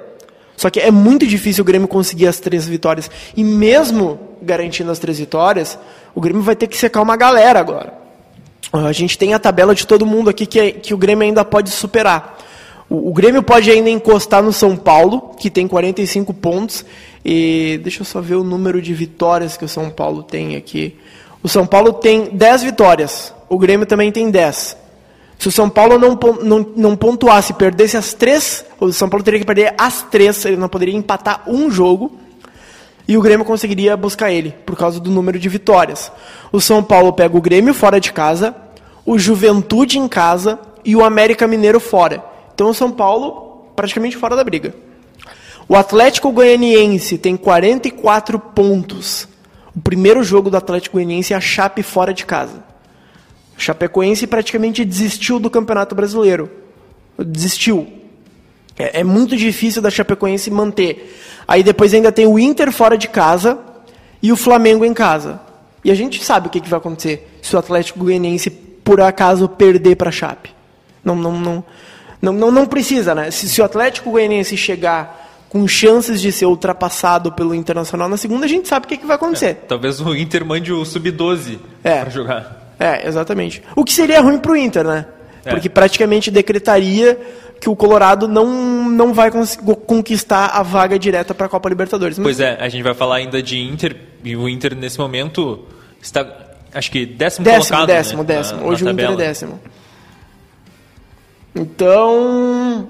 Só 0.56 0.72
que 0.72 0.80
é 0.80 0.90
muito 0.90 1.28
difícil 1.28 1.62
o 1.62 1.66
Grêmio 1.66 1.88
conseguir 1.88 2.26
as 2.26 2.40
três 2.40 2.68
vitórias. 2.68 3.12
E 3.36 3.44
mesmo 3.44 4.20
garantindo 4.42 4.90
as 4.90 4.98
três 4.98 5.20
vitórias, 5.20 5.78
o 6.16 6.22
Grêmio 6.22 6.42
vai 6.42 6.56
ter 6.56 6.66
que 6.66 6.76
secar 6.76 7.02
uma 7.02 7.16
galera 7.16 7.60
agora. 7.60 8.07
A 8.72 8.92
gente 8.92 9.18
tem 9.18 9.34
a 9.34 9.40
tabela 9.40 9.74
de 9.74 9.88
todo 9.88 10.06
mundo 10.06 10.30
aqui 10.30 10.46
que, 10.46 10.60
é, 10.60 10.72
que 10.72 10.94
o 10.94 10.98
Grêmio 10.98 11.24
ainda 11.24 11.46
pode 11.46 11.70
superar. 11.70 12.38
O, 12.90 13.10
o, 13.10 13.14
Grêmio 13.14 13.42
pode 13.42 13.70
ainda 13.72 13.90
encostar 13.90 14.44
no 14.44 14.52
São 14.52 14.76
Paulo, 14.76 15.36
que 15.40 15.50
tem 15.50 15.68
45 15.68 16.34
pontos. 16.34 16.86
E 17.24 17.80
deixa 17.84 18.02
eu 18.02 18.06
só 18.06 18.22
ver 18.22 18.36
o 18.36 18.44
número 18.44 18.82
de 18.82 18.94
vitórias 18.94 19.58
que 19.58 19.66
o 19.66 19.70
São 19.70 19.90
Paulo 19.90 20.24
tem 20.24 20.56
aqui. 20.56 20.98
O 21.42 21.48
São 21.48 21.66
Paulo 21.66 21.94
tem 21.94 22.30
10 22.32 22.64
vitórias. 22.64 23.34
O 23.50 23.58
Grêmio 23.58 23.86
também 23.86 24.12
tem 24.12 24.30
10. 24.30 24.78
Se 25.40 25.48
o 25.48 25.52
São 25.52 25.70
Paulo 25.70 26.00
não, 26.00 26.18
não, 26.42 26.68
não 26.76 26.96
pontuasse, 26.96 27.54
perdesse 27.54 27.96
as 27.96 28.14
três, 28.14 28.66
o 28.80 28.92
São 28.92 29.08
Paulo 29.08 29.24
teria 29.24 29.40
que 29.40 29.46
perder 29.46 29.74
as 29.78 30.02
três, 30.04 30.44
ele 30.46 30.58
não 30.58 30.68
poderia 30.68 30.96
empatar 30.96 31.44
um 31.48 31.70
jogo, 31.70 32.18
e 33.08 33.18
o 33.18 33.22
Grêmio 33.22 33.46
conseguiria 33.46 33.96
buscar 33.96 34.32
ele, 34.32 34.54
por 34.66 34.76
causa 34.76 35.00
do 35.00 35.10
número 35.10 35.40
de 35.40 35.48
vitórias. 35.48 36.12
O 36.52 36.60
São 36.60 36.84
Paulo 36.84 37.14
pega 37.14 37.38
o 37.38 37.42
Grêmio 37.42 37.74
fora 37.74 38.00
de 38.00 38.12
casa, 38.12 38.56
o 39.06 39.18
Juventude 39.18 39.98
em 39.98 40.08
casa 40.08 40.60
e 40.84 40.96
o 40.96 41.04
América 41.04 41.48
Mineiro 41.48 41.80
fora. 41.80 42.24
Então 42.54 42.70
o 42.70 42.74
São 42.74 42.92
Paulo 42.92 43.68
praticamente 43.76 44.18
fora 44.18 44.36
da 44.36 44.44
briga. 44.44 44.74
O 45.70 45.76
Atlético 45.76 46.32
Goianiense 46.32 47.18
tem 47.18 47.38
44 47.38 48.40
pontos. 48.40 49.28
O 49.76 49.82
primeiro 49.82 50.24
jogo 50.24 50.50
do 50.50 50.58
Atlético 50.58 50.98
Goianiense 50.98 51.34
é 51.34 51.36
a 51.38 51.42
Chape 51.42 51.84
fora 51.84 52.14
de 52.14 52.26
casa. 52.26 52.64
O 53.58 53.62
Chapecoense 53.62 54.26
praticamente 54.28 54.86
desistiu 54.86 55.40
do 55.40 55.50
Campeonato 55.50 55.94
Brasileiro. 55.94 56.50
Desistiu. 57.18 57.88
É, 58.78 59.02
é, 59.02 59.04
muito 59.04 59.36
difícil 59.36 59.82
da 59.82 59.90
Chapecoense 59.90 60.52
manter. 60.52 61.16
Aí 61.48 61.64
depois 61.64 61.94
ainda 61.94 62.12
tem 62.12 62.26
o 62.26 62.38
Inter 62.38 62.72
fora 62.72 62.98
de 62.98 63.08
casa 63.08 63.58
e 64.22 64.32
o 64.32 64.36
Flamengo 64.36 64.84
em 64.84 64.94
casa. 64.94 65.40
E 65.84 65.92
a 65.92 65.96
gente 65.96 66.24
sabe 66.24 66.48
o 66.48 66.50
que, 66.50 66.60
que 66.60 66.70
vai 66.70 66.78
acontecer 66.78 67.40
se 67.42 67.56
o 67.56 67.60
Atlético 67.60 68.00
Goianiense 68.00 68.50
por 68.50 69.00
acaso 69.00 69.48
perder 69.48 69.96
para 69.96 70.10
a 70.10 70.12
Chape. 70.12 70.54
Não, 71.04 71.16
não, 71.16 71.32
não, 71.40 71.64
não, 72.22 72.34
não, 72.34 72.52
não 72.52 72.66
precisa, 72.66 73.16
né? 73.16 73.32
Se, 73.32 73.48
se 73.48 73.62
o 73.62 73.66
Atlético 73.66 74.12
Goianiense 74.12 74.58
chegar 74.58 75.26
com 75.50 75.66
chances 75.68 76.20
de 76.20 76.32
ser 76.32 76.46
ultrapassado 76.46 77.32
pelo 77.32 77.56
Internacional 77.56 78.10
na 78.10 78.18
segunda, 78.18 78.46
a 78.46 78.50
gente 78.50 78.68
sabe 78.68 78.86
o 78.86 78.90
que, 78.90 78.98
que 78.98 79.06
vai 79.06 79.16
acontecer. 79.16 79.46
É, 79.46 79.54
talvez 79.54 80.02
o 80.02 80.14
Inter 80.14 80.46
mande 80.46 80.74
o 80.74 80.84
sub-12 80.84 81.60
é. 81.84 82.02
para 82.02 82.10
jogar. 82.10 82.74
É, 82.80 83.08
exatamente. 83.08 83.64
O 83.76 83.84
que 83.84 83.94
seria 83.94 84.22
ruim 84.22 84.38
para 84.38 84.52
o 84.52 84.56
Inter, 84.56 84.84
né? 84.84 85.06
É. 85.46 85.50
Porque 85.50 85.70
praticamente 85.70 86.30
decretaria 86.30 87.18
que 87.60 87.70
o 87.70 87.76
Colorado 87.76 88.28
não, 88.28 88.90
não 88.90 89.14
vai 89.14 89.32
conquistar 89.86 90.48
a 90.48 90.64
vaga 90.64 90.98
direta 90.98 91.34
para 91.34 91.48
a 91.48 91.50
Copa 91.50 91.68
Libertadores. 91.70 92.18
Mas... 92.18 92.24
Pois 92.24 92.40
é, 92.40 92.58
a 92.60 92.70
gente 92.70 92.84
vai 92.84 92.94
falar 92.94 93.16
ainda 93.18 93.42
de 93.42 93.60
Inter, 93.60 93.96
e 94.24 94.36
o 94.36 94.48
Inter 94.48 94.76
nesse 94.76 95.00
momento 95.00 95.66
está, 96.02 96.26
acho 96.74 96.92
que 96.92 97.06
décimo, 97.06 97.44
décimo 97.44 97.66
colocado. 97.66 97.88
Décimo, 97.88 98.24
né? 98.24 98.28
décimo. 98.28 98.62
Na, 98.62 98.68
Hoje 98.68 98.84
na 98.84 98.92
o 98.92 98.94
Inter 98.94 99.12
é 99.12 99.16
décimo. 99.16 99.60
Então, 101.56 102.88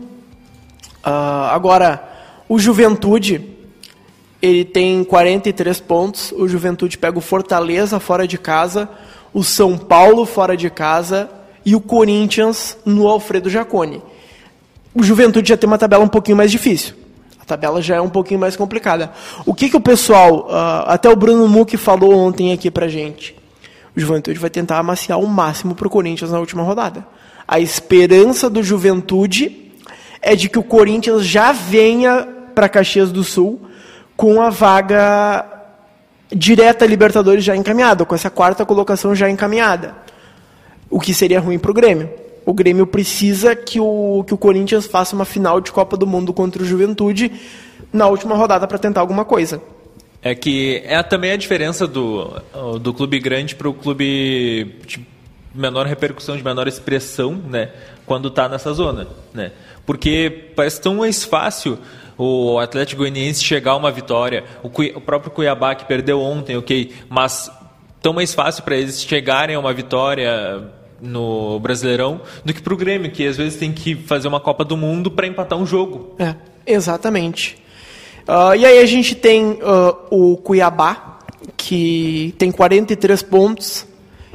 uh, 1.06 1.48
agora, 1.52 2.04
o 2.50 2.60
Juventude, 2.60 3.42
ele 4.42 4.66
tem 4.66 5.04
43 5.04 5.80
pontos, 5.80 6.34
o 6.34 6.48
Juventude 6.48 6.98
pega 6.98 7.18
o 7.18 7.22
Fortaleza 7.22 8.00
fora 8.00 8.28
de 8.28 8.38
casa, 8.38 8.90
o 9.34 9.44
São 9.44 9.78
Paulo 9.78 10.26
fora 10.26 10.58
de 10.58 10.70
casa 10.70 11.30
e 11.66 11.76
o 11.76 11.82
Corinthians 11.82 12.78
no 12.86 13.08
Alfredo 13.08 13.50
Jaconi. 13.50 14.02
O 14.98 15.04
Juventude 15.04 15.50
já 15.50 15.56
tem 15.56 15.68
uma 15.68 15.78
tabela 15.78 16.04
um 16.04 16.08
pouquinho 16.08 16.36
mais 16.36 16.50
difícil. 16.50 16.96
A 17.40 17.46
tabela 17.46 17.84
já 17.84 17.98
é 17.98 18.02
um 18.02 18.10
pouquinho 18.10 18.40
mais 18.40 18.56
complicada. 18.56 19.12
O 19.46 19.54
que, 19.54 19.70
que 19.70 19.78
o 19.78 19.80
pessoal, 19.80 20.48
uh, 20.48 20.90
até 20.90 21.08
o 21.08 21.16
Bruno 21.16 21.48
Muck 21.48 21.78
falou 21.78 22.16
ontem 22.18 22.52
aqui 22.52 22.72
pra 22.72 22.88
gente, 22.88 23.36
o 23.96 24.00
Juventude 24.00 24.40
vai 24.40 24.50
tentar 24.50 24.80
amaciar 24.80 25.20
o 25.20 25.28
máximo 25.28 25.76
pro 25.76 25.88
Corinthians 25.88 26.32
na 26.32 26.40
última 26.40 26.64
rodada. 26.64 27.06
A 27.48 27.60
esperança 27.60 28.50
do 28.50 28.64
Juventude 28.64 29.72
é 30.20 30.36
de 30.36 30.50
que 30.50 30.58
o 30.58 30.64
Corinthians 30.64 31.24
já 31.24 31.52
venha 31.52 32.28
para 32.56 32.68
Caxias 32.68 33.12
do 33.12 33.24
Sul 33.24 33.62
com 34.16 34.42
a 34.42 34.50
vaga 34.50 35.46
direta 36.34 36.88
Libertadores 36.88 37.44
já 37.44 37.56
encaminhada, 37.56 38.04
com 38.04 38.16
essa 38.16 38.32
quarta 38.32 38.66
colocação 38.66 39.14
já 39.14 39.30
encaminhada. 39.30 39.96
O 40.90 41.00
que 41.00 41.14
seria 41.14 41.40
ruim 41.40 41.60
para 41.60 41.70
o 41.70 41.74
Grêmio. 41.74 42.27
O 42.48 42.54
Grêmio 42.54 42.88
precisa 42.88 43.54
que 43.58 43.78
o, 43.78 44.24
que 44.26 44.34
o 44.34 44.38
Corinthians 44.38 44.88
faça 44.88 45.14
uma 45.14 45.26
final 45.26 45.60
de 45.60 45.70
Copa 45.70 45.98
do 45.98 46.08
Mundo 46.08 46.32
contra 46.32 46.64
o 46.64 46.66
Juventude 46.66 47.30
na 47.92 48.08
última 48.08 48.36
rodada 48.36 48.66
para 48.66 48.78
tentar 48.78 49.02
alguma 49.02 49.26
coisa. 49.26 49.62
É 50.22 50.34
que 50.34 50.82
é 50.86 51.04
também 51.04 51.34
a 51.34 51.36
diferença 51.36 51.86
do, 51.86 52.42
do 52.80 52.94
clube 52.94 53.20
grande 53.20 53.54
para 53.54 53.68
o 53.68 53.74
clube 53.74 54.78
de 54.86 55.06
menor 55.54 55.88
repercussão, 55.88 56.38
de 56.38 56.44
menor 56.44 56.70
expressão, 56.70 57.34
né? 57.34 57.70
Quando 58.06 58.30
está 58.30 58.48
nessa 58.48 58.72
zona, 58.72 59.10
né? 59.34 59.52
Porque 59.86 60.52
parece 60.56 60.80
tão 60.80 60.96
mais 60.96 61.26
fácil 61.26 61.78
o 62.18 62.60
Atlético 62.60 63.00
Goianiense 63.00 63.44
chegar 63.44 63.72
a 63.72 63.76
uma 63.76 63.92
vitória, 63.92 64.46
o, 64.64 64.68
o 64.68 65.02
próprio 65.02 65.32
Cuiabá 65.32 65.76
que 65.76 65.84
perdeu 65.84 66.22
ontem, 66.22 66.56
ok, 66.56 66.94
mas 67.10 67.52
tão 68.02 68.14
mais 68.14 68.34
fácil 68.34 68.64
para 68.64 68.78
eles 68.78 69.04
chegarem 69.04 69.58
a 69.58 69.60
uma 69.60 69.74
vitória 69.74 70.77
no 71.02 71.60
Brasileirão 71.60 72.22
do 72.44 72.54
que 72.54 72.62
para 72.62 72.74
o 72.74 72.78
Grêmio, 72.78 73.12
que 73.12 73.26
às 73.28 73.38
vezes 73.38 73.58
tem 73.58 73.72
que 73.72 73.96
fazer 73.96 74.28
uma 74.28 74.40
Copa 74.40 74.64
do 74.64 74.76
Mundo 74.76 75.12
para 75.12 75.28
empatar 75.28 75.58
um 75.58 75.66
jogo. 75.66 76.16
É, 76.20 76.36
exatamente. 76.66 77.58
Uh, 78.28 78.56
e 78.56 78.66
aí 78.66 78.80
a 78.80 78.86
gente 78.86 79.16
tem 79.16 79.54
uh, 79.54 79.96
o 80.10 80.38
Cuiabá, 80.38 81.20
que 81.56 82.36
tem 82.38 82.52
43 82.52 83.22
pontos, 83.24 83.86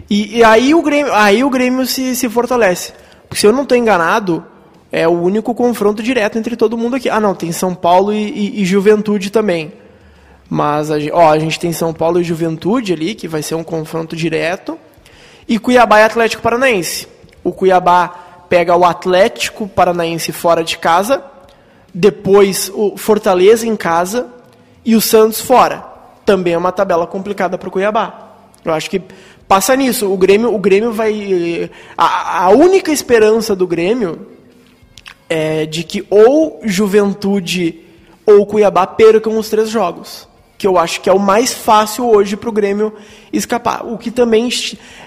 e, 0.08 0.38
e, 0.38 0.44
aí 0.44 0.74
o 0.74 0.82
Grêmio, 0.82 1.12
aí 1.12 1.42
o 1.42 1.50
Grêmio 1.50 1.86
se, 1.86 2.14
se 2.16 2.28
fortalece. 2.28 2.92
Porque 3.28 3.40
se 3.40 3.46
eu 3.46 3.52
não 3.52 3.62
estou 3.62 3.76
enganado, 3.76 4.44
é 4.90 5.08
o 5.08 5.12
único 5.12 5.54
confronto 5.54 6.02
direto 6.02 6.38
entre 6.38 6.54
todo 6.54 6.76
mundo 6.76 6.96
aqui. 6.96 7.08
Ah, 7.08 7.18
não, 7.18 7.34
tem 7.34 7.50
São 7.50 7.74
Paulo 7.74 8.12
e, 8.12 8.28
e, 8.30 8.62
e 8.62 8.64
Juventude 8.64 9.30
também. 9.30 9.72
Mas 10.50 10.90
a, 10.90 10.96
ó, 11.12 11.30
a 11.30 11.38
gente 11.38 11.58
tem 11.58 11.72
São 11.72 11.94
Paulo 11.94 12.20
e 12.20 12.24
Juventude 12.24 12.92
ali, 12.92 13.14
que 13.14 13.26
vai 13.26 13.42
ser 13.42 13.54
um 13.54 13.64
confronto 13.64 14.14
direto. 14.14 14.78
E 15.48 15.58
Cuiabá 15.58 16.00
e 16.00 16.04
Atlético 16.04 16.42
Paranaense. 16.42 17.08
O 17.42 17.52
Cuiabá 17.52 18.08
pega 18.48 18.76
o 18.76 18.84
Atlético 18.84 19.66
Paranaense 19.66 20.30
fora 20.32 20.62
de 20.62 20.78
casa, 20.78 21.24
depois 21.92 22.70
o 22.74 22.96
Fortaleza 22.96 23.66
em 23.66 23.76
casa 23.76 24.28
e 24.84 24.94
o 24.94 25.00
Santos 25.00 25.40
fora. 25.40 25.84
Também 26.24 26.54
é 26.54 26.58
uma 26.58 26.72
tabela 26.72 27.06
complicada 27.06 27.58
para 27.58 27.68
o 27.68 27.72
Cuiabá. 27.72 28.30
Eu 28.64 28.72
acho 28.72 28.88
que 28.88 29.02
passa 29.48 29.74
nisso. 29.74 30.10
O 30.10 30.16
Grêmio, 30.16 30.54
o 30.54 30.58
Grêmio 30.58 30.92
vai. 30.92 31.70
A, 31.96 32.44
a 32.44 32.50
única 32.50 32.92
esperança 32.92 33.56
do 33.56 33.66
Grêmio 33.66 34.28
é, 35.28 35.66
de 35.66 35.82
que 35.82 36.06
ou 36.10 36.60
Juventude 36.62 37.80
ou 38.24 38.46
Cuiabá 38.46 38.86
percam 38.86 39.36
os 39.38 39.48
três 39.48 39.68
jogos. 39.68 40.28
Que 40.62 40.66
eu 40.68 40.78
acho 40.78 41.00
que 41.00 41.10
é 41.10 41.12
o 41.12 41.18
mais 41.18 41.52
fácil 41.52 42.08
hoje 42.08 42.36
para 42.36 42.48
o 42.48 42.52
Grêmio 42.52 42.94
escapar. 43.32 43.84
O 43.84 43.98
que 43.98 44.12
também 44.12 44.48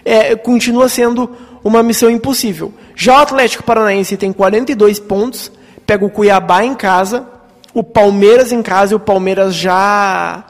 é, 0.03 0.35
continua 0.35 0.89
sendo 0.89 1.29
uma 1.63 1.81
missão 1.81 2.09
impossível. 2.09 2.73
Já 2.93 3.19
o 3.19 3.21
Atlético 3.21 3.63
Paranaense 3.63 4.17
tem 4.17 4.33
42 4.33 4.99
pontos, 4.99 5.49
pega 5.87 6.03
o 6.03 6.09
Cuiabá 6.09 6.65
em 6.65 6.75
casa, 6.75 7.25
o 7.73 7.81
Palmeiras 7.81 8.51
em 8.51 8.61
casa 8.61 8.91
e 8.91 8.95
o 8.97 8.99
Palmeiras 8.99 9.55
já. 9.55 10.43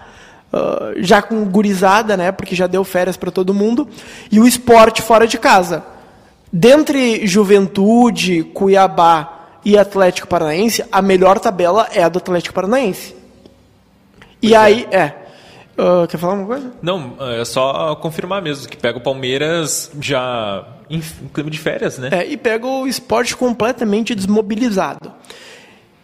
Uh, 0.51 1.03
já 1.03 1.21
com 1.21 1.45
gurizada, 1.45 2.17
né? 2.17 2.31
Porque 2.31 2.55
já 2.55 2.65
deu 2.65 2.83
férias 2.83 3.15
para 3.15 3.29
todo 3.29 3.53
mundo. 3.53 3.87
E 4.31 4.39
o 4.39 4.47
esporte 4.47 5.03
fora 5.03 5.27
de 5.27 5.37
casa. 5.37 5.85
Dentre 6.51 7.27
Juventude, 7.27 8.43
Cuiabá 8.55 9.59
e 9.63 9.77
Atlético 9.77 10.27
Paranaense, 10.27 10.83
a 10.91 10.99
melhor 10.99 11.37
tabela 11.39 11.87
é 11.93 12.01
a 12.01 12.09
do 12.09 12.17
Atlético 12.17 12.55
Paranaense. 12.55 13.24
E 14.45 14.49
pois 14.49 14.61
aí, 14.61 14.87
é. 14.91 14.97
é. 14.97 15.25
Uh, 15.77 16.07
quer 16.07 16.17
falar 16.17 16.35
uma 16.35 16.45
coisa? 16.45 16.71
Não, 16.81 17.17
é 17.19 17.43
só 17.43 17.95
confirmar 17.95 18.41
mesmo, 18.41 18.69
que 18.69 18.77
pega 18.77 18.97
o 18.97 19.01
Palmeiras 19.01 19.91
já 19.99 20.65
em 20.89 21.01
clima 21.33 21.49
de 21.49 21.59
férias, 21.59 21.97
né? 21.97 22.09
É, 22.11 22.25
e 22.25 22.37
pega 22.37 22.65
o 22.65 22.87
esporte 22.87 23.35
completamente 23.35 24.15
desmobilizado. 24.15 25.11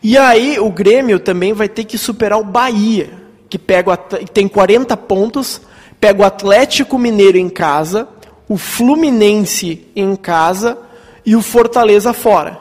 E 0.03 0.17
aí 0.17 0.59
o 0.59 0.69
Grêmio 0.69 1.19
também 1.19 1.53
vai 1.53 1.69
ter 1.69 1.85
que 1.85 1.97
superar 1.97 2.39
o 2.39 2.43
Bahia, 2.43 3.11
que 3.49 3.57
pega 3.57 3.95
tem 3.95 4.47
40 4.47 4.97
pontos, 4.97 5.61
pega 5.99 6.21
o 6.21 6.25
Atlético 6.25 6.97
Mineiro 6.97 7.37
em 7.37 7.49
casa, 7.49 8.09
o 8.49 8.57
Fluminense 8.57 9.87
em 9.95 10.15
casa 10.15 10.77
e 11.25 11.35
o 11.35 11.41
Fortaleza 11.41 12.11
fora. 12.11 12.59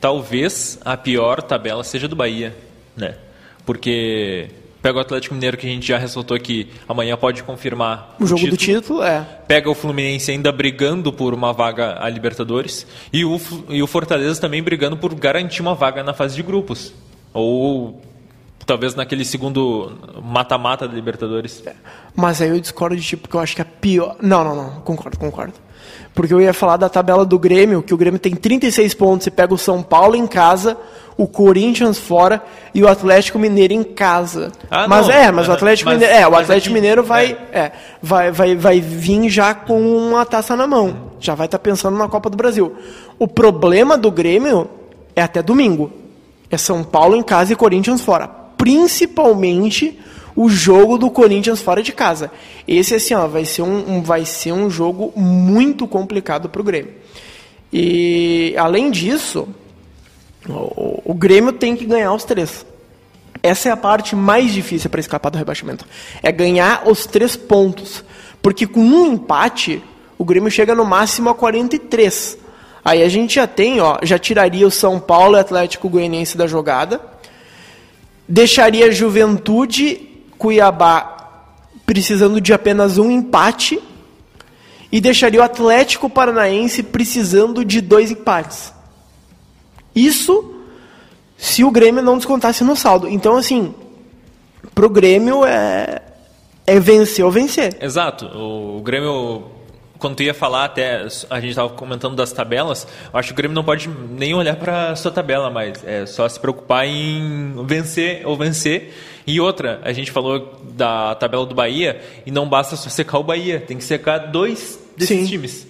Talvez 0.00 0.78
a 0.84 0.96
pior 0.96 1.42
tabela 1.42 1.84
seja 1.84 2.08
do 2.08 2.16
Bahia, 2.16 2.56
né? 2.96 3.16
Porque 3.64 4.48
pega 4.82 4.98
o 4.98 5.00
Atlético 5.00 5.34
Mineiro 5.34 5.56
que 5.56 5.66
a 5.66 5.70
gente 5.70 5.86
já 5.86 5.98
ressaltou 5.98 6.38
que 6.38 6.68
amanhã 6.88 7.16
pode 7.16 7.42
confirmar 7.42 8.14
o, 8.18 8.24
o 8.24 8.26
jogo 8.26 8.40
título. 8.40 8.56
do 8.56 8.60
título, 8.60 9.02
é. 9.02 9.20
Pega 9.46 9.70
o 9.70 9.74
Fluminense 9.74 10.30
ainda 10.30 10.52
brigando 10.52 11.12
por 11.12 11.34
uma 11.34 11.52
vaga 11.52 11.96
a 12.00 12.08
Libertadores 12.08 12.86
e 13.12 13.24
o, 13.24 13.40
e 13.68 13.82
o 13.82 13.86
Fortaleza 13.86 14.40
também 14.40 14.62
brigando 14.62 14.96
por 14.96 15.14
garantir 15.14 15.62
uma 15.62 15.74
vaga 15.74 16.02
na 16.02 16.14
fase 16.14 16.36
de 16.36 16.42
grupos. 16.42 16.92
Ou 17.32 18.00
talvez 18.64 18.94
naquele 18.94 19.24
segundo 19.24 19.92
mata-mata 20.22 20.88
da 20.88 20.94
Libertadores. 20.94 21.62
É. 21.66 21.74
Mas 22.14 22.42
aí 22.42 22.48
eu 22.48 22.60
discordo 22.60 22.96
de 22.96 23.02
tipo, 23.02 23.22
porque 23.22 23.36
eu 23.36 23.40
acho 23.40 23.54
que 23.54 23.62
a 23.62 23.64
pior. 23.64 24.16
Não, 24.20 24.42
não, 24.42 24.56
não, 24.56 24.80
concordo, 24.80 25.18
concordo. 25.18 25.54
Porque 26.16 26.32
eu 26.32 26.40
ia 26.40 26.54
falar 26.54 26.78
da 26.78 26.88
tabela 26.88 27.26
do 27.26 27.38
Grêmio, 27.38 27.82
que 27.82 27.92
o 27.92 27.96
Grêmio 27.96 28.18
tem 28.18 28.34
36 28.34 28.94
pontos 28.94 29.26
e 29.26 29.30
pega 29.30 29.52
o 29.52 29.58
São 29.58 29.82
Paulo 29.82 30.16
em 30.16 30.26
casa, 30.26 30.74
o 31.14 31.26
Corinthians 31.26 31.98
fora 31.98 32.42
e 32.74 32.82
o 32.82 32.88
Atlético 32.88 33.38
Mineiro 33.38 33.74
em 33.74 33.84
casa. 33.84 34.50
Ah, 34.70 34.88
mas 34.88 35.08
não. 35.08 35.14
é, 35.14 35.30
mas 35.30 35.46
o 35.46 35.52
Atlético 35.52 35.90
mas, 35.90 35.98
Mineiro, 35.98 36.18
é, 36.18 36.26
o 36.26 36.34
Atlético 36.34 36.68
aqui, 36.68 36.74
Mineiro 36.74 37.04
vai, 37.04 37.36
é. 37.52 37.58
é. 37.58 37.72
vai, 38.00 38.30
vai, 38.30 38.56
vai 38.56 38.80
vir 38.80 39.28
já 39.28 39.52
com 39.52 39.78
uma 39.78 40.24
taça 40.24 40.56
na 40.56 40.66
mão. 40.66 41.12
Já 41.20 41.34
vai 41.34 41.46
estar 41.46 41.58
tá 41.58 41.62
pensando 41.62 41.98
na 41.98 42.08
Copa 42.08 42.30
do 42.30 42.36
Brasil. 42.36 42.74
O 43.18 43.28
problema 43.28 43.98
do 43.98 44.10
Grêmio 44.10 44.70
é 45.14 45.20
até 45.20 45.42
domingo. 45.42 45.92
É 46.50 46.56
São 46.56 46.82
Paulo 46.82 47.14
em 47.14 47.22
casa 47.22 47.52
e 47.52 47.56
Corinthians 47.56 48.00
fora. 48.00 48.26
Principalmente 48.56 50.00
o 50.36 50.50
jogo 50.50 50.98
do 50.98 51.10
Corinthians 51.10 51.62
fora 51.62 51.82
de 51.82 51.92
casa. 51.92 52.30
Esse 52.68 52.94
assim, 52.94 53.14
ó, 53.14 53.26
vai 53.26 53.46
ser 53.46 53.62
um, 53.62 53.96
um 53.96 54.02
vai 54.02 54.26
ser 54.26 54.52
um 54.52 54.68
jogo 54.68 55.10
muito 55.16 55.88
complicado 55.88 56.50
para 56.50 56.60
o 56.60 56.64
Grêmio. 56.64 56.92
E 57.72 58.54
além 58.58 58.90
disso, 58.90 59.48
o, 60.46 61.02
o, 61.04 61.14
Grêmio 61.14 61.52
tem 61.52 61.74
que 61.74 61.86
ganhar 61.86 62.12
os 62.12 62.24
três. 62.24 62.66
Essa 63.42 63.70
é 63.70 63.72
a 63.72 63.76
parte 63.76 64.14
mais 64.14 64.52
difícil 64.52 64.90
para 64.90 65.00
escapar 65.00 65.30
do 65.30 65.38
rebaixamento. 65.38 65.86
É 66.22 66.30
ganhar 66.30 66.86
os 66.86 67.06
três 67.06 67.34
pontos. 67.34 68.04
Porque 68.42 68.66
com 68.66 68.80
um 68.80 69.14
empate, 69.14 69.82
o 70.18 70.24
Grêmio 70.24 70.50
chega 70.50 70.74
no 70.74 70.84
máximo 70.84 71.30
a 71.30 71.34
43. 71.34 72.38
Aí 72.84 73.02
a 73.02 73.08
gente 73.08 73.36
já 73.36 73.46
tem, 73.46 73.80
ó, 73.80 73.98
já 74.02 74.18
tiraria 74.18 74.66
o 74.66 74.70
São 74.70 75.00
Paulo 75.00 75.36
e 75.36 75.40
Atlético 75.40 75.88
Goianiense 75.88 76.36
da 76.36 76.46
jogada. 76.46 77.00
Deixaria 78.28 78.92
Juventude 78.92 80.05
Cuiabá 80.38 81.16
precisando 81.84 82.40
de 82.40 82.52
apenas 82.52 82.98
um 82.98 83.10
empate 83.10 83.80
e 84.90 85.00
deixaria 85.00 85.40
o 85.40 85.42
Atlético 85.42 86.08
Paranaense 86.10 86.82
precisando 86.82 87.64
de 87.64 87.80
dois 87.80 88.10
empates. 88.10 88.72
Isso 89.94 90.54
se 91.36 91.64
o 91.64 91.70
Grêmio 91.70 92.02
não 92.02 92.16
descontasse 92.16 92.64
no 92.64 92.74
saldo. 92.74 93.08
Então, 93.08 93.36
assim, 93.36 93.74
pro 94.74 94.88
Grêmio 94.88 95.44
é, 95.44 96.02
é 96.66 96.80
vencer 96.80 97.24
ou 97.24 97.30
vencer. 97.30 97.76
Exato. 97.80 98.26
O 98.26 98.80
Grêmio 98.82 99.56
quando 99.98 100.16
tu 100.16 100.22
ia 100.22 100.34
falar 100.34 100.64
até, 100.64 101.06
a 101.30 101.40
gente 101.40 101.50
estava 101.50 101.70
comentando 101.70 102.14
das 102.14 102.32
tabelas, 102.32 102.86
eu 103.12 103.18
acho 103.18 103.28
que 103.28 103.32
o 103.32 103.36
Grêmio 103.36 103.54
não 103.54 103.64
pode 103.64 103.88
nem 103.88 104.34
olhar 104.34 104.56
para 104.56 104.94
sua 104.94 105.10
tabela 105.10 105.50
mais, 105.50 105.82
é 105.84 106.04
só 106.04 106.28
se 106.28 106.38
preocupar 106.38 106.86
em 106.86 107.54
vencer 107.64 108.26
ou 108.26 108.36
vencer. 108.36 108.92
E 109.26 109.40
outra, 109.40 109.80
a 109.82 109.92
gente 109.92 110.12
falou 110.12 110.60
da 110.72 111.14
tabela 111.16 111.44
do 111.44 111.54
Bahia 111.54 112.00
e 112.24 112.30
não 112.30 112.48
basta 112.48 112.76
só 112.76 112.88
secar 112.88 113.18
o 113.18 113.24
Bahia, 113.24 113.60
tem 113.60 113.76
que 113.76 113.84
secar 113.84 114.18
dois 114.18 114.78
desses 114.96 115.18
Sim. 115.18 115.26
times. 115.26 115.66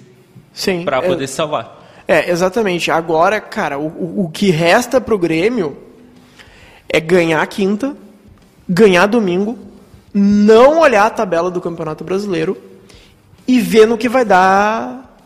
Sim. 0.53 0.85
Para 0.85 1.01
poder 1.01 1.25
é, 1.25 1.27
se 1.27 1.35
salvar. 1.35 2.05
É, 2.07 2.31
exatamente. 2.31 2.91
Agora, 2.91 3.41
cara, 3.41 3.79
o, 3.79 4.25
o 4.25 4.31
que 4.31 4.51
resta 4.51 5.01
para 5.01 5.15
o 5.15 5.19
Grêmio 5.19 5.77
é 6.89 7.01
ganhar 7.01 7.41
a 7.41 7.47
quinta, 7.47 7.97
ganhar 8.69 9.07
domingo, 9.07 9.59
não 10.13 10.81
olhar 10.81 11.07
a 11.07 11.11
tabela 11.11 11.51
do 11.51 11.61
Campeonato 11.61 12.05
Brasileiro 12.05 12.57
e 13.47 13.61
ver 13.61 13.87
no 13.87 13.99
que 13.99 14.09
vai 14.09 14.25
dar 14.25 15.19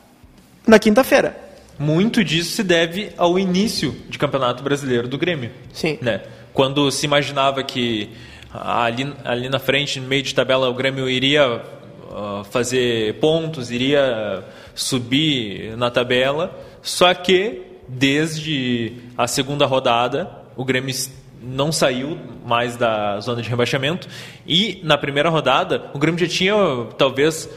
na 0.66 0.78
quinta-feira. 0.78 1.36
Muito 1.78 2.22
disso 2.22 2.52
se 2.52 2.62
deve 2.62 3.12
ao 3.16 3.38
início 3.38 3.94
de 4.08 4.18
Campeonato 4.18 4.62
Brasileiro 4.62 5.08
do 5.08 5.16
Grêmio. 5.16 5.50
Sim. 5.72 5.98
Né? 6.00 6.20
Quando 6.52 6.90
se 6.90 7.06
imaginava 7.06 7.62
que 7.62 8.10
ali, 8.52 9.14
ali 9.24 9.48
na 9.48 9.58
frente, 9.58 10.00
no 10.00 10.08
meio 10.08 10.22
de 10.22 10.34
tabela, 10.34 10.68
o 10.68 10.74
Grêmio 10.74 11.08
iria 11.08 11.62
uh, 12.10 12.44
fazer 12.50 13.14
pontos, 13.20 13.70
iria 13.70 14.44
subir 14.74 15.76
na 15.76 15.90
tabela, 15.90 16.52
só 16.82 17.12
que 17.14 17.62
desde 17.86 18.92
a 19.16 19.26
segunda 19.26 19.66
rodada 19.66 20.30
o 20.56 20.64
Grêmio 20.64 20.94
não 21.42 21.72
saiu 21.72 22.18
mais 22.44 22.76
da 22.76 23.18
zona 23.20 23.42
de 23.42 23.48
rebaixamento 23.48 24.08
e 24.46 24.80
na 24.84 24.96
primeira 24.98 25.28
rodada 25.28 25.90
o 25.94 25.98
Grêmio 25.98 26.18
já 26.20 26.28
tinha 26.28 26.54
talvez 26.96 27.48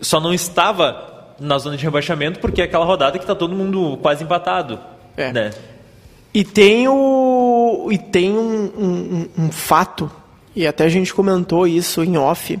só 0.00 0.20
não 0.20 0.32
estava 0.32 1.34
na 1.40 1.58
zona 1.58 1.76
de 1.76 1.84
rebaixamento 1.84 2.38
porque 2.40 2.62
é 2.62 2.64
aquela 2.64 2.84
rodada 2.84 3.18
que 3.18 3.24
está 3.24 3.34
todo 3.34 3.54
mundo 3.54 3.98
quase 3.98 4.24
empatado. 4.24 4.78
É. 5.16 5.32
Né? 5.32 5.50
E 6.32 6.44
tem, 6.44 6.86
o, 6.88 7.88
e 7.90 7.98
tem 7.98 8.36
um, 8.36 8.70
um, 8.78 9.28
um, 9.38 9.50
fato, 9.50 10.10
e 10.54 10.66
até 10.66 10.84
a 10.84 10.88
gente 10.88 11.12
comentou 11.14 11.66
isso 11.66 12.04
em 12.04 12.16
off, 12.18 12.58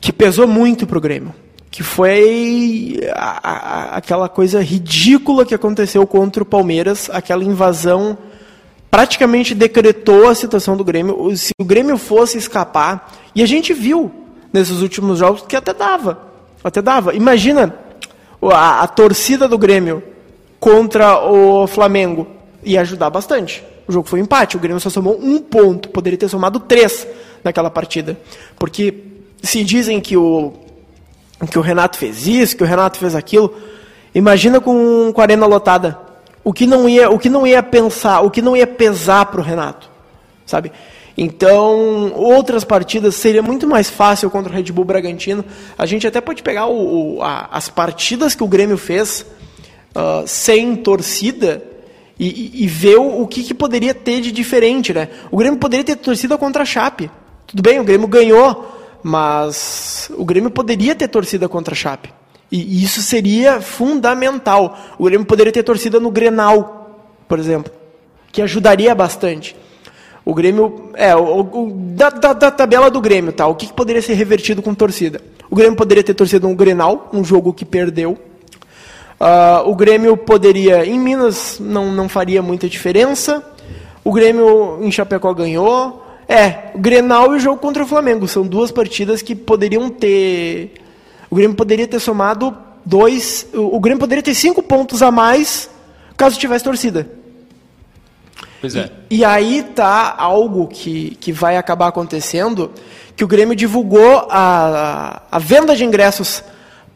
que 0.00 0.12
pesou 0.12 0.46
muito 0.46 0.86
para 0.86 0.98
o 0.98 1.00
Grêmio. 1.00 1.34
Que 1.70 1.82
foi 1.82 2.98
a, 3.12 3.50
a, 3.50 3.96
aquela 3.96 4.28
coisa 4.28 4.62
ridícula 4.62 5.44
que 5.44 5.54
aconteceu 5.54 6.06
contra 6.06 6.42
o 6.42 6.46
Palmeiras, 6.46 7.10
aquela 7.12 7.44
invasão 7.44 8.16
praticamente 8.90 9.54
decretou 9.54 10.28
a 10.28 10.34
situação 10.34 10.76
do 10.76 10.82
Grêmio. 10.82 11.36
Se 11.36 11.52
o 11.60 11.64
Grêmio 11.64 11.98
fosse 11.98 12.38
escapar, 12.38 13.12
e 13.34 13.42
a 13.42 13.46
gente 13.46 13.74
viu 13.74 14.10
nesses 14.52 14.80
últimos 14.80 15.18
jogos 15.18 15.42
que 15.42 15.54
até 15.54 15.74
dava. 15.74 16.26
Até 16.64 16.82
dava. 16.82 17.14
Imagina 17.14 17.74
a, 18.42 18.82
a 18.82 18.86
torcida 18.86 19.46
do 19.46 19.58
Grêmio 19.58 20.02
contra 20.58 21.24
o 21.24 21.66
Flamengo. 21.66 22.37
Ia 22.62 22.80
ajudar 22.80 23.10
bastante. 23.10 23.64
O 23.86 23.92
jogo 23.92 24.08
foi 24.08 24.20
um 24.20 24.24
empate. 24.24 24.56
O 24.56 24.60
Grêmio 24.60 24.80
só 24.80 24.90
somou 24.90 25.18
um 25.20 25.38
ponto. 25.38 25.88
Poderia 25.88 26.18
ter 26.18 26.28
somado 26.28 26.60
três 26.60 27.06
naquela 27.42 27.70
partida. 27.70 28.18
Porque 28.58 28.94
se 29.42 29.64
dizem 29.64 30.00
que 30.00 30.16
o, 30.16 30.52
que 31.50 31.58
o 31.58 31.62
Renato 31.62 31.96
fez 31.96 32.26
isso, 32.26 32.56
que 32.56 32.62
o 32.62 32.66
Renato 32.66 32.98
fez 32.98 33.14
aquilo. 33.14 33.54
Imagina 34.14 34.60
com, 34.60 35.12
com 35.12 35.20
a 35.20 35.24
arena 35.24 35.46
lotada. 35.46 35.98
O 36.44 36.52
que 36.52 36.66
não 36.66 36.88
ia, 36.88 37.10
o 37.10 37.18
que 37.18 37.28
não 37.28 37.46
ia 37.46 37.62
pensar, 37.62 38.20
o 38.20 38.30
que 38.30 38.42
não 38.42 38.56
ia 38.56 38.66
pesar 38.66 39.26
para 39.26 39.40
o 39.40 39.44
Renato, 39.44 39.90
sabe? 40.46 40.72
Então, 41.16 42.12
outras 42.14 42.62
partidas 42.64 43.16
seria 43.16 43.42
muito 43.42 43.66
mais 43.66 43.90
fácil 43.90 44.30
contra 44.30 44.52
o 44.52 44.54
Red 44.54 44.70
Bull 44.72 44.84
Bragantino. 44.84 45.44
A 45.76 45.84
gente 45.84 46.06
até 46.06 46.20
pode 46.20 46.42
pegar 46.42 46.66
o, 46.66 47.16
o, 47.16 47.22
a, 47.22 47.48
as 47.50 47.68
partidas 47.68 48.34
que 48.34 48.44
o 48.44 48.48
Grêmio 48.48 48.78
fez 48.78 49.26
uh, 49.94 50.26
sem 50.26 50.76
torcida 50.76 51.62
e, 52.18 52.64
e, 52.64 52.66
ver 52.66 52.96
o, 52.96 53.26
que, 53.26 53.44
que, 53.44 53.54
poderia 53.54 53.94
ter 53.94 54.20
de 54.20 54.32
diferente. 54.32 54.92
Né? 54.92 55.08
O 55.30 55.36
Grêmio 55.36 55.58
poderia 55.58 55.84
ter 55.84 55.96
torcida 55.96 56.36
contra 56.36 56.62
a 56.62 56.66
Chape. 56.66 57.10
Tudo 57.46 57.62
bem, 57.62 57.78
o 57.78 57.84
Grêmio 57.84 58.08
ganhou, 58.08 58.98
mas 59.02 60.10
o 60.16 60.24
Grêmio 60.24 60.50
poderia 60.50 60.94
ter 60.94 61.08
torcida 61.08 61.48
contra 61.48 61.74
a 61.74 61.76
Chape. 61.76 62.12
E 62.50 62.82
isso 62.82 63.02
seria 63.02 63.60
fundamental. 63.60 64.76
O 64.98 65.04
Grêmio 65.04 65.26
poderia 65.26 65.52
ter 65.52 65.62
torcida 65.62 66.00
no 66.00 66.10
Grenal, 66.10 67.06
por 67.28 67.38
exemplo, 67.38 67.70
que 68.32 68.40
ajudaria 68.42 68.94
bastante. 68.94 69.54
O 70.24 70.34
Grêmio. 70.34 70.90
É, 70.94 71.14
o, 71.14 71.40
o 71.40 71.72
da, 71.94 72.10
da, 72.10 72.32
da, 72.32 72.50
tabela 72.50 72.90
do 72.90 73.00
Grêmio, 73.00 73.32
tá? 73.32 73.46
O 73.46 73.54
que, 73.54 73.66
que, 73.66 73.72
poderia 73.72 74.02
ser 74.02 74.14
revertido 74.14 74.60
com 74.62 74.74
torcida? 74.74 75.20
O 75.50 75.56
Grêmio 75.56 75.76
poderia 75.76 76.02
ter 76.02 76.14
torcido 76.14 76.48
um 76.48 76.54
Grenal, 76.54 77.08
um 77.12 77.22
jogo 77.22 77.52
que 77.52 77.64
perdeu. 77.64 78.18
Uh, 79.20 79.68
o 79.68 79.74
Grêmio 79.74 80.16
poderia. 80.16 80.86
Em 80.86 80.98
Minas 80.98 81.58
não, 81.60 81.92
não 81.92 82.08
faria 82.08 82.42
muita 82.42 82.68
diferença. 82.68 83.42
O 84.04 84.12
Grêmio 84.12 84.78
em 84.82 84.90
Chapecó 84.90 85.32
ganhou. 85.34 86.04
É, 86.28 86.70
o 86.74 86.78
Grenal 86.78 87.32
e 87.32 87.36
o 87.36 87.40
jogo 87.40 87.60
contra 87.60 87.82
o 87.82 87.86
Flamengo. 87.86 88.28
São 88.28 88.46
duas 88.46 88.70
partidas 88.70 89.22
que 89.22 89.34
poderiam 89.34 89.88
ter. 89.88 90.74
O 91.30 91.34
Grêmio 91.34 91.56
poderia 91.56 91.86
ter 91.86 91.98
somado 91.98 92.56
dois. 92.84 93.46
O 93.52 93.80
Grêmio 93.80 94.00
poderia 94.00 94.22
ter 94.22 94.34
cinco 94.34 94.62
pontos 94.62 95.02
a 95.02 95.10
mais 95.10 95.70
caso 96.18 96.38
tivesse 96.38 96.64
torcida. 96.64 97.08
Pois 98.60 98.74
é. 98.74 98.90
E, 99.08 99.18
e, 99.18 99.24
aí 99.24 99.62
tá 99.62 100.16
algo 100.18 100.66
que, 100.66 101.16
que 101.20 101.30
vai 101.30 101.56
acabar 101.56 101.86
acontecendo, 101.86 102.72
que 103.14 103.22
o 103.22 103.28
Grêmio 103.28 103.54
divulgou 103.54 104.26
a, 104.28 105.22
a 105.30 105.38
venda 105.38 105.76
de 105.76 105.84
ingressos 105.84 106.42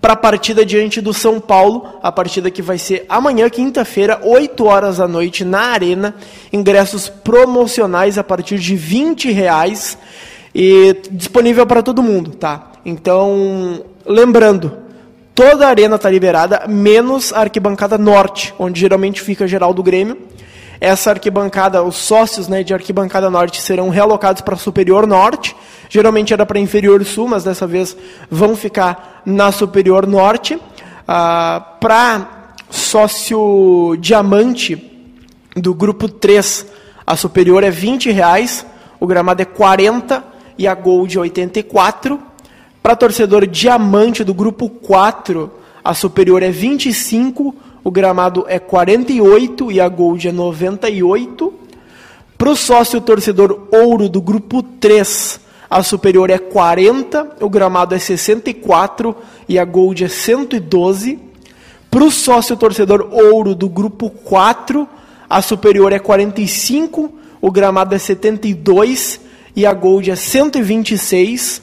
para 0.02 0.14
a 0.14 0.16
partida 0.16 0.66
diante 0.66 1.00
do 1.00 1.14
São 1.14 1.38
Paulo, 1.38 1.86
a 2.02 2.10
partida 2.10 2.50
que 2.50 2.60
vai 2.60 2.76
ser 2.76 3.06
amanhã, 3.08 3.48
quinta-feira, 3.48 4.20
8 4.24 4.64
horas 4.64 4.96
da 4.96 5.06
noite, 5.06 5.44
na 5.44 5.60
Arena. 5.60 6.16
Ingressos 6.52 7.08
promocionais 7.08 8.18
a 8.18 8.24
partir 8.24 8.58
de 8.58 8.74
20 8.74 9.30
reais 9.30 9.96
e 10.52 10.96
disponível 11.08 11.64
para 11.64 11.84
todo 11.84 12.02
mundo, 12.02 12.32
tá? 12.32 12.72
Então, 12.84 13.84
lembrando, 14.04 14.76
toda 15.36 15.66
a 15.66 15.70
arena 15.70 15.94
está 15.94 16.10
liberada, 16.10 16.64
menos 16.66 17.32
a 17.32 17.38
arquibancada 17.38 17.96
norte, 17.96 18.52
onde 18.58 18.80
geralmente 18.80 19.22
fica 19.22 19.46
geral 19.46 19.72
do 19.72 19.84
Grêmio. 19.84 20.18
Essa 20.80 21.10
arquibancada, 21.10 21.80
os 21.80 21.94
sócios 21.94 22.48
né, 22.48 22.64
de 22.64 22.74
arquibancada 22.74 23.30
norte 23.30 23.62
serão 23.62 23.88
realocados 23.88 24.42
para 24.42 24.56
superior 24.56 25.06
norte. 25.06 25.54
Geralmente 25.92 26.33
era 26.33 26.46
para 26.46 26.59
inferior 26.59 27.05
sul, 27.05 27.28
mas 27.28 27.44
dessa 27.44 27.66
vez 27.66 27.94
vão 28.31 28.57
ficar 28.57 29.20
na 29.26 29.52
superior 29.52 30.07
norte. 30.07 30.59
Ah, 31.07 31.76
para 31.78 32.55
sócio 32.70 33.94
diamante 34.00 34.90
do 35.55 35.74
grupo 35.74 36.09
3, 36.09 36.66
a 37.07 37.14
superior 37.14 37.62
é 37.62 37.70
20 37.70 38.11
reais, 38.11 38.64
o 38.98 39.07
gramado 39.07 39.42
é 39.42 39.44
40 39.44 40.24
e 40.57 40.66
a 40.66 40.74
Gold 40.74 41.18
84. 41.18 42.18
Para 42.83 42.96
torcedor 42.96 43.46
diamante 43.46 44.24
do 44.24 44.33
grupo 44.33 44.70
4, 44.70 45.52
a 45.85 45.92
superior 45.92 46.42
é 46.42 46.50
25, 46.50 47.55
o 47.85 47.90
gramado 47.90 48.46
é 48.48 48.59
48 48.59 49.70
e 49.70 49.78
a 49.78 49.90
Gold 49.90 50.26
é 50.26 50.33
98. 50.33 51.52
Para 52.38 52.48
o 52.48 52.57
sócio 52.57 52.98
torcedor 52.98 53.68
ouro 53.70 54.09
do 54.09 54.22
grupo 54.22 54.62
3, 54.62 55.41
a 55.72 55.82
superior 55.82 56.28
é 56.28 56.37
40, 56.37 57.38
o 57.40 57.48
gramado 57.48 57.94
é 57.94 57.98
64 57.98 59.16
e 59.48 59.58
a 59.58 59.64
Gold 59.64 60.04
é 60.04 60.08
112. 60.08 61.18
Para 61.90 62.04
o 62.04 62.11
sócio 62.11 62.58
torcedor 62.58 63.08
ouro 63.11 63.54
do 63.54 63.70
grupo 63.70 64.11
4, 64.11 64.87
a 65.30 65.40
superior 65.40 65.90
é 65.90 65.98
45, 65.98 67.11
o 67.40 67.50
gramado 67.50 67.94
é 67.94 67.98
72 67.98 69.18
e 69.56 69.64
a 69.64 69.72
Gold 69.72 70.11
é 70.11 70.14
126. 70.14 71.62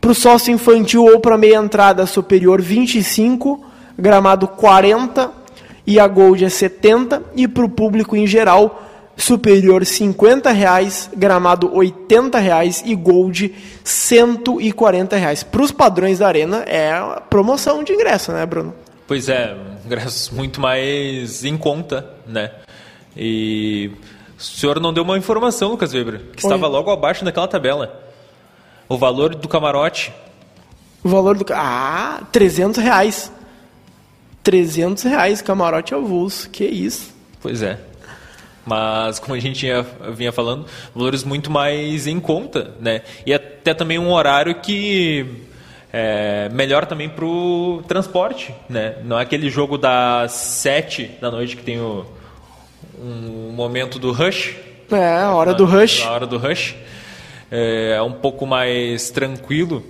Para 0.00 0.12
o 0.12 0.14
sócio 0.14 0.50
infantil 0.50 1.04
ou 1.04 1.20
para 1.20 1.36
meia 1.36 1.56
entrada 1.56 2.06
superior 2.06 2.62
25, 2.62 3.62
gramado 3.98 4.48
40 4.48 5.30
e 5.86 6.00
a 6.00 6.08
Gold 6.08 6.42
é 6.42 6.48
70. 6.48 7.22
E 7.36 7.46
para 7.46 7.66
o 7.66 7.68
público 7.68 8.16
em 8.16 8.26
geral, 8.26 8.85
superior 9.16 9.84
50 9.84 10.50
reais, 10.52 11.10
gramado 11.16 11.74
80 11.74 12.38
reais 12.38 12.82
e 12.84 12.94
Gold 12.94 13.54
140 13.82 15.16
reais. 15.16 15.42
Para 15.42 15.62
os 15.62 15.72
padrões 15.72 16.18
da 16.18 16.28
arena 16.28 16.64
é 16.66 16.92
promoção 17.30 17.82
de 17.82 17.92
ingresso, 17.92 18.32
né, 18.32 18.44
Bruno? 18.44 18.74
Pois 19.06 19.28
é, 19.28 19.56
ingressos 19.84 20.30
muito 20.30 20.60
mais 20.60 21.44
em 21.44 21.56
conta, 21.56 22.08
né? 22.26 22.50
E 23.16 23.90
o 24.38 24.42
senhor 24.42 24.78
não 24.80 24.92
deu 24.92 25.02
uma 25.02 25.16
informação, 25.16 25.70
Lucas 25.70 25.94
Weber, 25.94 26.18
que 26.36 26.44
Oi. 26.46 26.52
estava 26.52 26.66
logo 26.66 26.90
abaixo 26.90 27.24
daquela 27.24 27.48
tabela. 27.48 28.02
O 28.88 28.98
valor 28.98 29.34
do 29.34 29.48
camarote. 29.48 30.12
O 31.02 31.08
valor 31.08 31.36
do... 31.36 31.46
Ah, 31.52 32.22
300 32.30 32.82
reais. 32.82 33.32
300 34.42 35.02
reais 35.04 35.40
camarote 35.40 35.94
avulso. 35.94 36.50
Que 36.50 36.64
isso. 36.64 37.14
Pois 37.40 37.62
é. 37.62 37.80
Mas, 38.66 39.20
como 39.20 39.34
a 39.34 39.38
gente 39.38 39.64
vinha 40.14 40.32
falando, 40.32 40.66
valores 40.92 41.22
muito 41.22 41.50
mais 41.50 42.08
em 42.08 42.18
conta, 42.18 42.72
né? 42.80 43.02
E 43.24 43.32
até 43.32 43.72
também 43.72 43.96
um 43.96 44.10
horário 44.10 44.56
que 44.56 45.24
é 45.92 46.48
melhor 46.50 46.84
também 46.84 47.08
para 47.08 47.24
o 47.24 47.82
transporte, 47.86 48.52
né? 48.68 48.96
Não 49.04 49.18
é 49.18 49.22
aquele 49.22 49.48
jogo 49.48 49.78
das 49.78 50.32
7 50.32 51.12
da 51.20 51.30
noite 51.30 51.56
que 51.56 51.62
tem 51.62 51.78
o 51.78 52.04
um 53.00 53.52
momento 53.52 53.98
do 53.98 54.10
rush. 54.10 54.56
É, 54.90 55.18
a 55.20 55.32
hora 55.32 55.54
do 55.54 55.64
rush. 55.64 56.02
A 56.04 56.10
hora 56.10 56.26
do 56.26 56.36
rush. 56.36 56.74
É, 57.50 57.94
é 57.96 58.02
um 58.02 58.12
pouco 58.12 58.46
mais 58.46 59.10
tranquilo. 59.10 59.84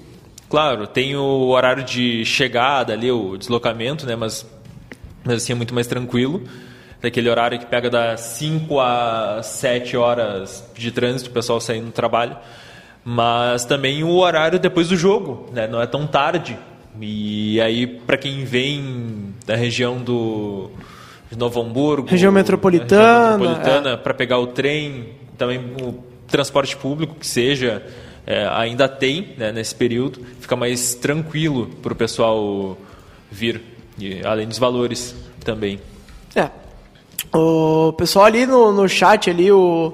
Claro, 0.48 0.86
tem 0.86 1.16
o 1.16 1.48
horário 1.48 1.82
de 1.82 2.24
chegada 2.24 2.92
ali, 2.92 3.10
o 3.10 3.36
deslocamento, 3.36 4.06
né? 4.06 4.14
Mas, 4.14 4.46
mas 5.24 5.36
assim 5.36 5.52
é 5.52 5.54
muito 5.56 5.74
mais 5.74 5.86
tranquilo. 5.86 6.42
Daquele 7.06 7.30
horário 7.30 7.56
que 7.56 7.66
pega 7.66 7.88
das 7.88 8.20
5 8.20 8.80
a 8.80 9.40
7 9.40 9.96
horas 9.96 10.68
de 10.74 10.90
trânsito, 10.90 11.30
o 11.30 11.32
pessoal 11.32 11.60
saindo 11.60 11.86
do 11.86 11.92
trabalho. 11.92 12.36
Mas 13.04 13.64
também 13.64 14.02
o 14.02 14.16
horário 14.16 14.58
depois 14.58 14.88
do 14.88 14.96
jogo, 14.96 15.48
né? 15.52 15.68
Não 15.68 15.80
é 15.80 15.86
tão 15.86 16.04
tarde. 16.04 16.58
E 17.00 17.60
aí, 17.60 17.86
para 17.86 18.16
quem 18.16 18.44
vem 18.44 19.32
da 19.46 19.54
região 19.54 19.98
do, 19.98 20.68
de 21.30 21.38
Novo 21.38 21.62
Hamburgo, 21.62 22.08
região 22.08 22.32
metropolitana, 22.32 23.38
metropolitana 23.38 23.90
é. 23.90 23.96
para 23.96 24.12
pegar 24.12 24.40
o 24.40 24.48
trem, 24.48 25.10
também 25.38 25.60
o 25.80 26.02
transporte 26.26 26.76
público 26.76 27.14
que 27.14 27.26
seja, 27.28 27.86
é, 28.26 28.48
ainda 28.50 28.88
tem 28.88 29.32
né, 29.38 29.52
nesse 29.52 29.76
período, 29.76 30.26
fica 30.40 30.56
mais 30.56 30.92
tranquilo 30.96 31.68
para 31.80 31.92
o 31.92 31.96
pessoal 31.96 32.76
vir, 33.30 33.62
e, 33.96 34.22
além 34.24 34.48
dos 34.48 34.58
valores 34.58 35.14
também. 35.44 35.78
É. 36.34 36.65
O 37.32 37.92
pessoal 37.92 38.24
ali 38.26 38.46
no, 38.46 38.72
no 38.72 38.88
chat 38.88 39.30
ali, 39.30 39.50
o, 39.50 39.92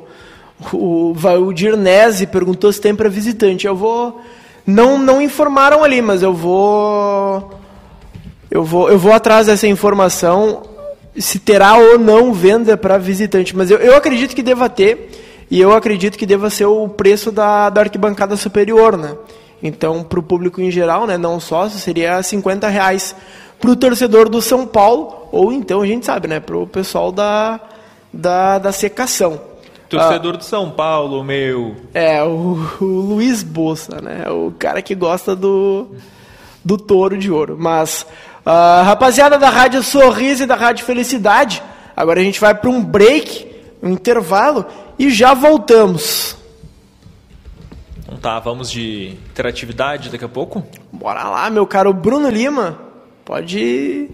o 0.72 1.12
Valdir 1.14 1.76
Nese 1.76 2.26
perguntou 2.26 2.72
se 2.72 2.80
tem 2.80 2.94
para 2.94 3.08
visitante. 3.08 3.66
Eu 3.66 3.76
vou. 3.76 4.20
Não, 4.66 4.96
não 4.98 5.20
informaram 5.20 5.82
ali, 5.82 6.00
mas 6.00 6.22
eu 6.22 6.32
vou. 6.34 7.50
Eu 8.50 8.64
vou, 8.64 8.90
eu 8.90 8.98
vou 8.98 9.12
atrás 9.12 9.46
dessa 9.46 9.66
informação 9.66 10.62
se 11.16 11.38
terá 11.38 11.76
ou 11.76 11.98
não 11.98 12.32
venda 12.32 12.76
para 12.76 12.98
visitante, 12.98 13.56
mas 13.56 13.70
eu, 13.70 13.78
eu 13.78 13.96
acredito 13.96 14.34
que 14.34 14.42
deva 14.42 14.68
ter, 14.68 15.10
e 15.50 15.60
eu 15.60 15.72
acredito 15.72 16.16
que 16.16 16.24
deva 16.24 16.48
ser 16.48 16.64
o 16.64 16.88
preço 16.88 17.30
da, 17.30 17.68
da 17.68 17.82
arquibancada 17.82 18.36
superior, 18.36 18.96
né? 18.96 19.14
Então, 19.62 20.02
para 20.02 20.18
o 20.18 20.22
público 20.22 20.60
em 20.60 20.70
geral, 20.70 21.06
né, 21.06 21.16
não 21.16 21.38
sócio, 21.38 21.78
seria 21.78 22.20
50 22.20 22.68
reais 22.68 23.14
para 23.62 23.70
o 23.70 23.76
torcedor 23.76 24.28
do 24.28 24.42
São 24.42 24.66
Paulo, 24.66 25.28
ou 25.32 25.52
então, 25.52 25.80
a 25.80 25.86
gente 25.86 26.04
sabe, 26.04 26.28
né, 26.28 26.40
para 26.40 26.58
o 26.58 26.66
pessoal 26.66 27.10
da, 27.10 27.58
da, 28.12 28.58
da 28.58 28.72
secação. 28.72 29.40
Torcedor 29.88 30.34
ah, 30.34 30.38
do 30.38 30.44
São 30.44 30.70
Paulo, 30.70 31.22
meu. 31.22 31.76
É, 31.94 32.22
o, 32.22 32.58
o 32.80 32.84
Luiz 32.84 33.42
Bolsa, 33.42 34.00
né? 34.00 34.28
O 34.30 34.52
cara 34.58 34.82
que 34.82 34.94
gosta 34.94 35.36
do, 35.36 35.88
do 36.64 36.76
touro 36.76 37.16
de 37.16 37.30
ouro. 37.30 37.56
Mas 37.58 38.06
Uh, 38.44 38.82
rapaziada 38.82 39.38
da 39.38 39.48
Rádio 39.48 39.84
Sorriso 39.84 40.42
e 40.42 40.46
da 40.46 40.56
Rádio 40.56 40.84
Felicidade, 40.84 41.62
agora 41.96 42.18
a 42.20 42.24
gente 42.24 42.40
vai 42.40 42.52
para 42.52 42.68
um 42.68 42.82
break, 42.82 43.48
um 43.80 43.90
intervalo 43.90 44.66
e 44.98 45.10
já 45.10 45.32
voltamos. 45.32 46.36
Então 48.00 48.16
tá, 48.16 48.40
vamos 48.40 48.68
de 48.68 49.16
interatividade 49.30 50.10
daqui 50.10 50.24
a 50.24 50.28
pouco? 50.28 50.64
Bora 50.90 51.22
lá, 51.22 51.48
meu 51.50 51.64
caro 51.68 51.92
Bruno 51.92 52.28
Lima. 52.28 52.91
Pode. 53.24 54.08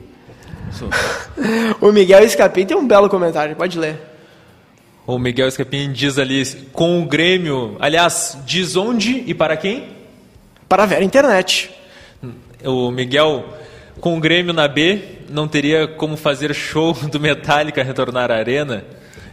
o 1.80 1.92
Miguel 1.92 2.24
Escapim 2.24 2.66
tem 2.66 2.76
um 2.76 2.86
belo 2.86 3.08
comentário, 3.08 3.56
pode 3.56 3.78
ler. 3.78 4.00
O 5.06 5.18
Miguel 5.18 5.48
Escapim 5.48 5.90
diz 5.92 6.18
ali, 6.18 6.44
com 6.72 7.02
o 7.02 7.06
Grêmio, 7.06 7.76
aliás, 7.80 8.36
diz 8.44 8.76
onde 8.76 9.24
e 9.26 9.32
para 9.32 9.56
quem? 9.56 9.88
Para 10.68 10.82
a 10.82 10.86
Vera 10.86 11.04
Internet. 11.04 11.70
O 12.62 12.90
Miguel 12.90 13.44
com 14.00 14.16
o 14.16 14.20
Grêmio 14.20 14.52
na 14.52 14.68
B, 14.68 15.02
não 15.28 15.48
teria 15.48 15.88
como 15.88 16.16
fazer 16.16 16.54
show 16.54 16.92
do 17.10 17.18
Metallica 17.18 17.82
retornar 17.82 18.30
à 18.30 18.36
arena? 18.36 18.84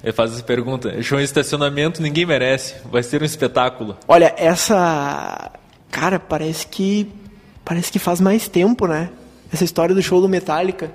Ele 0.04 0.14
faz 0.14 0.34
essa 0.34 0.44
pergunta. 0.44 1.02
Show 1.02 1.20
em 1.20 1.24
estacionamento 1.24 2.02
ninguém 2.02 2.26
merece. 2.26 2.76
Vai 2.92 3.02
ser 3.02 3.22
um 3.22 3.26
espetáculo. 3.26 3.98
Olha, 4.08 4.34
essa. 4.38 5.52
Cara, 5.90 6.20
parece 6.20 6.68
que. 6.68 7.12
Parece 7.64 7.92
que 7.92 7.98
faz 7.98 8.22
mais 8.22 8.48
tempo, 8.48 8.86
né? 8.86 9.10
Essa 9.56 9.64
história 9.64 9.96
do 9.96 10.02
show 10.02 10.20
do 10.20 10.28
Metallica. 10.28 10.92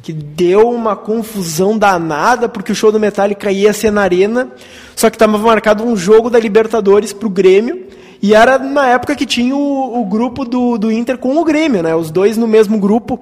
Que 0.00 0.12
deu 0.12 0.70
uma 0.70 0.94
confusão 0.94 1.76
danada, 1.76 2.48
porque 2.48 2.70
o 2.70 2.74
show 2.74 2.92
do 2.92 3.00
Metallica 3.00 3.50
ia 3.50 3.72
ser 3.72 3.90
na 3.90 4.02
arena. 4.02 4.52
Só 4.94 5.10
que 5.10 5.16
estava 5.16 5.36
marcado 5.36 5.82
um 5.84 5.96
jogo 5.96 6.30
da 6.30 6.38
Libertadores 6.38 7.12
pro 7.12 7.28
Grêmio. 7.28 7.86
E 8.22 8.32
era 8.34 8.56
na 8.56 8.86
época 8.86 9.16
que 9.16 9.26
tinha 9.26 9.56
o, 9.56 10.00
o 10.00 10.04
grupo 10.04 10.44
do, 10.44 10.78
do 10.78 10.92
Inter 10.92 11.18
com 11.18 11.36
o 11.36 11.44
Grêmio, 11.44 11.82
né? 11.82 11.92
Os 11.92 12.08
dois 12.12 12.36
no 12.36 12.46
mesmo 12.46 12.78
grupo. 12.78 13.18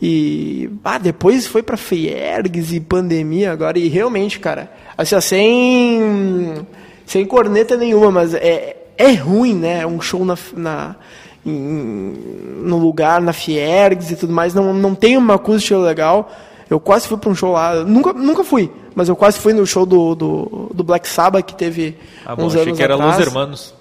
E 0.00 0.70
ah, 0.84 0.98
depois 0.98 1.48
foi 1.48 1.64
para 1.64 1.76
Fiergs 1.76 2.72
e 2.72 2.78
pandemia 2.78 3.50
agora. 3.50 3.76
E 3.76 3.88
realmente, 3.88 4.38
cara, 4.38 4.70
assim, 4.96 5.20
sem, 5.20 6.66
sem 7.04 7.26
corneta 7.26 7.76
nenhuma, 7.76 8.12
mas 8.12 8.34
é, 8.34 8.76
é 8.96 9.12
ruim, 9.14 9.54
né? 9.54 9.84
Um 9.84 10.00
show 10.00 10.24
na, 10.24 10.38
na, 10.56 10.96
em, 11.44 12.14
no 12.62 12.78
lugar, 12.78 13.20
na 13.20 13.32
Fiergs 13.32 14.12
e 14.12 14.16
tudo 14.16 14.32
mais. 14.32 14.54
Não, 14.54 14.72
não 14.72 14.94
tem 14.94 15.16
uma 15.16 15.34
acústica 15.34 15.76
legal. 15.78 16.30
Eu 16.68 16.80
quase 16.80 17.06
fui 17.06 17.18
para 17.18 17.30
um 17.30 17.34
show 17.34 17.52
lá. 17.52 17.84
Nunca, 17.84 18.12
nunca 18.12 18.42
fui, 18.42 18.70
mas 18.94 19.08
eu 19.08 19.16
quase 19.16 19.38
fui 19.38 19.52
no 19.52 19.66
show 19.66 19.84
do, 19.84 20.14
do, 20.14 20.70
do 20.72 20.82
Black 20.82 21.06
Sabbath 21.06 21.44
que 21.44 21.54
teve 21.54 21.98
ah, 22.24 22.34
bom, 22.34 22.44
uns 22.44 22.54
achei 22.54 22.62
anos 22.62 22.78
que 22.78 22.82
era 22.82 22.94
atrás. 22.94 23.18
Los 23.18 23.26
Hermanos. 23.26 23.74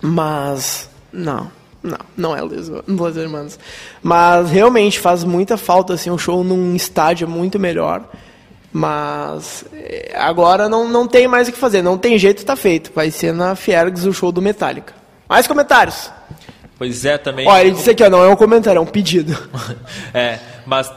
Mas, 0.00 0.90
não, 1.12 1.50
não, 1.82 1.98
não 2.16 2.36
é 2.36 2.40
Los 2.42 3.16
Hermanos. 3.16 3.58
Mas 4.02 4.50
realmente 4.50 5.00
faz 5.00 5.24
muita 5.24 5.56
falta 5.56 5.94
assim, 5.94 6.10
um 6.10 6.18
show 6.18 6.44
num 6.44 6.76
estádio 6.76 7.28
muito 7.28 7.58
melhor. 7.58 8.04
Mas 8.72 9.64
eh, 9.72 10.14
agora 10.14 10.68
não, 10.68 10.86
não 10.86 11.08
tem 11.08 11.26
mais 11.26 11.48
o 11.48 11.52
que 11.52 11.58
fazer, 11.58 11.80
não 11.80 11.96
tem 11.96 12.18
jeito, 12.18 12.38
está 12.38 12.54
feito. 12.54 12.92
Vai 12.94 13.10
ser 13.10 13.32
na 13.32 13.56
Fiergs 13.56 14.06
o 14.06 14.12
show 14.12 14.30
do 14.30 14.42
Metallica. 14.42 14.92
Mais 15.28 15.46
comentários? 15.46 16.10
Pois 16.78 17.04
é, 17.04 17.16
também. 17.16 17.46
Olha, 17.48 17.62
ele 17.62 17.72
disse 17.72 17.90
aqui, 17.90 18.02
ó, 18.02 18.10
não 18.10 18.22
é 18.22 18.28
um 18.28 18.36
comentário, 18.36 18.78
é 18.78 18.82
um 18.82 18.86
pedido. 18.86 19.36
é, 20.12 20.38
mas 20.66 20.92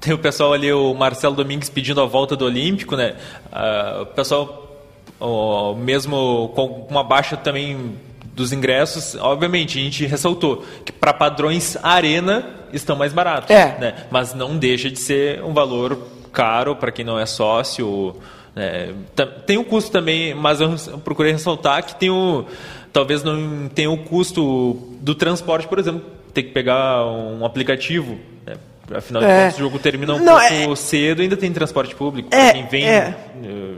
tem 0.00 0.12
o 0.12 0.18
pessoal 0.18 0.52
ali, 0.52 0.72
o 0.72 0.94
Marcelo 0.94 1.34
Domingues 1.34 1.70
pedindo 1.70 2.00
a 2.00 2.06
volta 2.06 2.36
do 2.36 2.44
Olímpico, 2.44 2.96
né? 2.96 3.14
Uh, 3.50 4.02
o 4.02 4.06
pessoal, 4.06 5.76
mesmo 5.78 6.52
com 6.54 6.86
uma 6.88 7.02
baixa 7.02 7.36
também 7.36 7.96
dos 8.36 8.52
ingressos, 8.52 9.16
obviamente, 9.18 9.78
a 9.78 9.82
gente 9.82 10.04
ressaltou 10.04 10.62
que 10.84 10.92
para 10.92 11.12
padrões 11.14 11.76
arena 11.82 12.46
estão 12.72 12.94
mais 12.94 13.12
baratos. 13.12 13.50
É. 13.50 13.78
Né? 13.80 13.94
Mas 14.10 14.34
não 14.34 14.58
deixa 14.58 14.90
de 14.90 14.98
ser 14.98 15.42
um 15.42 15.54
valor 15.54 15.98
caro 16.32 16.76
para 16.76 16.92
quem 16.92 17.04
não 17.04 17.18
é 17.18 17.24
sócio. 17.24 18.14
Né? 18.54 18.92
Tem 19.46 19.56
um 19.56 19.64
custo 19.64 19.90
também, 19.90 20.34
mas 20.34 20.60
eu 20.60 20.76
procurei 21.02 21.32
ressaltar 21.32 21.82
que 21.84 21.94
tem 21.94 22.10
o. 22.10 22.44
Talvez 22.96 23.22
não 23.22 23.68
tenha 23.68 23.90
o 23.90 23.98
custo 23.98 24.74
do 25.02 25.14
transporte, 25.14 25.68
por 25.68 25.78
exemplo, 25.78 26.00
ter 26.32 26.44
que 26.44 26.52
pegar 26.52 27.04
um 27.04 27.44
aplicativo. 27.44 28.18
Né? 28.46 28.54
Afinal 28.90 29.20
de 29.20 29.28
é. 29.28 29.42
contas, 29.42 29.54
o 29.56 29.58
jogo 29.58 29.78
termina 29.78 30.14
um 30.14 30.18
não, 30.18 30.38
pouco 30.38 30.72
é... 30.72 30.76
cedo 30.76 31.20
ainda 31.20 31.36
tem 31.36 31.52
transporte 31.52 31.94
público. 31.94 32.34
É, 32.34 32.54
quem 32.54 32.66
vem 32.68 32.88
é. 32.88 33.14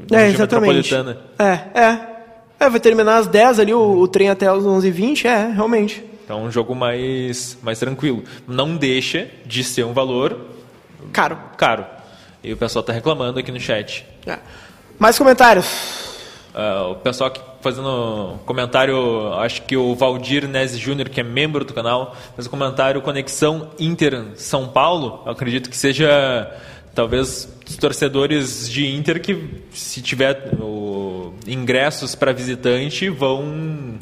da 0.09 0.21
é, 0.23 0.29
exatamente. 0.29 0.77
metropolitana. 0.77 1.19
É, 1.37 1.81
é. 1.81 1.99
É, 2.61 2.71
vai 2.71 2.79
terminar 2.79 3.17
às 3.17 3.27
10 3.27 3.59
ali, 3.59 3.75
o, 3.75 3.99
o 3.99 4.07
trem 4.07 4.31
até 4.31 4.47
às 4.47 4.63
11h20, 4.63 5.25
é, 5.25 5.51
realmente. 5.53 6.05
Então, 6.25 6.45
um 6.45 6.51
jogo 6.53 6.73
mais, 6.77 7.59
mais 7.61 7.81
tranquilo. 7.81 8.23
Não 8.47 8.77
deixa 8.77 9.27
de 9.45 9.65
ser 9.65 9.85
um 9.85 9.93
valor... 9.93 10.39
Caro. 11.13 11.37
Caro. 11.57 11.85
E 12.45 12.53
o 12.53 12.57
pessoal 12.57 12.83
está 12.83 12.93
reclamando 12.93 13.41
aqui 13.41 13.51
no 13.51 13.59
chat. 13.59 14.07
É. 14.25 14.39
Mais 14.97 15.19
comentários? 15.19 16.07
Uh, 16.59 16.90
o 16.90 16.97
pessoal 16.97 17.29
aqui 17.29 17.40
fazendo 17.61 18.37
comentário, 18.44 19.33
acho 19.35 19.62
que 19.62 19.77
o 19.77 19.94
Valdir 19.94 20.49
Nese 20.49 20.77
Júnior, 20.77 21.09
que 21.09 21.21
é 21.21 21.23
membro 21.23 21.64
do 21.64 21.73
canal, 21.73 22.16
fez 22.35 22.49
um 22.49 22.51
comentário 22.51 23.01
Conexão 23.01 23.71
Inter 23.79 24.33
São 24.35 24.66
Paulo. 24.66 25.23
Eu 25.25 25.31
acredito 25.31 25.71
que 25.71 25.77
seja 25.77 26.53
talvez 26.97 27.49
os 27.64 27.77
torcedores 27.77 28.68
de 28.68 28.92
Inter 28.92 29.21
que, 29.23 29.62
se 29.71 30.03
tiver 30.03 30.53
o, 30.61 31.33
ingressos 31.47 32.16
para 32.16 32.33
visitante, 32.33 33.09
vão 33.09 33.97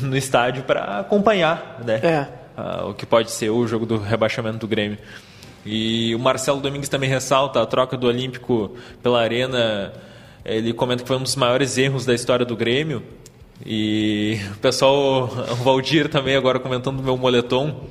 no 0.00 0.16
estádio 0.16 0.62
para 0.62 1.00
acompanhar 1.00 1.80
né? 1.84 2.00
É. 2.04 2.28
Uh, 2.56 2.90
o 2.90 2.94
que 2.94 3.04
pode 3.04 3.32
ser 3.32 3.50
o 3.50 3.66
jogo 3.66 3.84
do 3.84 3.98
rebaixamento 3.98 4.58
do 4.58 4.68
Grêmio. 4.68 4.98
E 5.64 6.14
o 6.14 6.20
Marcelo 6.20 6.60
Domingues 6.60 6.88
também 6.88 7.10
ressalta 7.10 7.60
a 7.60 7.66
troca 7.66 7.96
do 7.96 8.06
Olímpico 8.06 8.76
pela 9.02 9.20
Arena. 9.20 9.92
Ele 10.46 10.72
comenta 10.72 11.02
que 11.02 11.08
foi 11.08 11.16
um 11.16 11.22
dos 11.22 11.34
maiores 11.34 11.76
erros 11.76 12.06
da 12.06 12.14
história 12.14 12.46
do 12.46 12.54
Grêmio. 12.56 13.02
E 13.64 14.38
o 14.52 14.58
pessoal, 14.58 15.24
o 15.50 15.54
Valdir 15.56 16.08
também 16.08 16.36
agora 16.36 16.60
comentando 16.60 16.98
do 16.98 17.02
meu 17.02 17.16
moletom. 17.16 17.84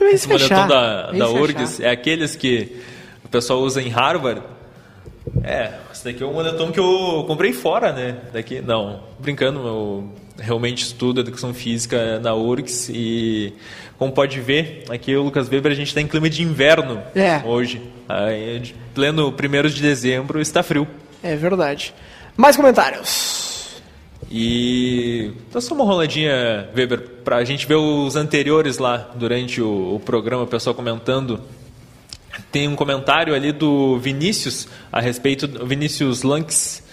Esse 0.00 0.28
moletom 0.28 0.68
da, 0.68 1.10
da 1.10 1.28
URGS 1.28 1.80
é 1.80 1.90
aqueles 1.90 2.36
que 2.36 2.76
o 3.24 3.28
pessoal 3.28 3.60
usa 3.60 3.82
em 3.82 3.88
Harvard. 3.88 4.42
É, 5.42 5.72
esse 5.92 6.04
daqui 6.04 6.22
é 6.22 6.26
um 6.26 6.32
moletom 6.32 6.70
que 6.70 6.78
eu 6.78 7.24
comprei 7.26 7.52
fora, 7.52 7.92
né? 7.92 8.18
Daqui, 8.32 8.60
não, 8.60 9.00
brincando, 9.18 9.58
eu 9.66 10.12
realmente 10.38 10.84
estudo 10.84 11.22
educação 11.22 11.52
física 11.52 12.20
na 12.20 12.34
URGS 12.34 12.90
e, 12.90 13.52
como 13.98 14.12
pode 14.12 14.38
ver, 14.40 14.84
aqui 14.90 15.16
o 15.16 15.22
Lucas 15.22 15.48
Weber 15.48 15.72
a 15.72 15.74
gente 15.74 15.88
está 15.88 16.00
em 16.00 16.06
clima 16.06 16.30
de 16.30 16.42
inverno 16.42 17.02
é. 17.16 17.42
hoje. 17.44 17.82
Aí, 18.08 18.74
pleno 18.94 19.28
1 19.28 19.68
de 19.68 19.82
dezembro 19.82 20.40
está 20.40 20.62
frio. 20.62 20.86
É 21.24 21.34
verdade. 21.34 21.94
Mais 22.36 22.54
comentários. 22.54 23.80
E 24.30 25.32
então 25.48 25.58
só 25.58 25.74
uma 25.74 25.84
roladinha, 25.84 26.68
Weber, 26.76 27.00
para 27.24 27.36
a 27.36 27.44
gente 27.44 27.66
ver 27.66 27.76
os 27.76 28.14
anteriores 28.14 28.76
lá 28.76 29.10
durante 29.14 29.62
o, 29.62 29.94
o 29.94 30.00
programa, 30.00 30.42
o 30.42 30.46
pessoal 30.46 30.74
comentando 30.74 31.40
tem 32.52 32.68
um 32.68 32.76
comentário 32.76 33.34
ali 33.34 33.52
do 33.52 33.98
Vinícius 33.98 34.68
a 34.92 35.00
respeito 35.00 35.48
Vinícius 35.66 36.22
Lanks 36.22 36.84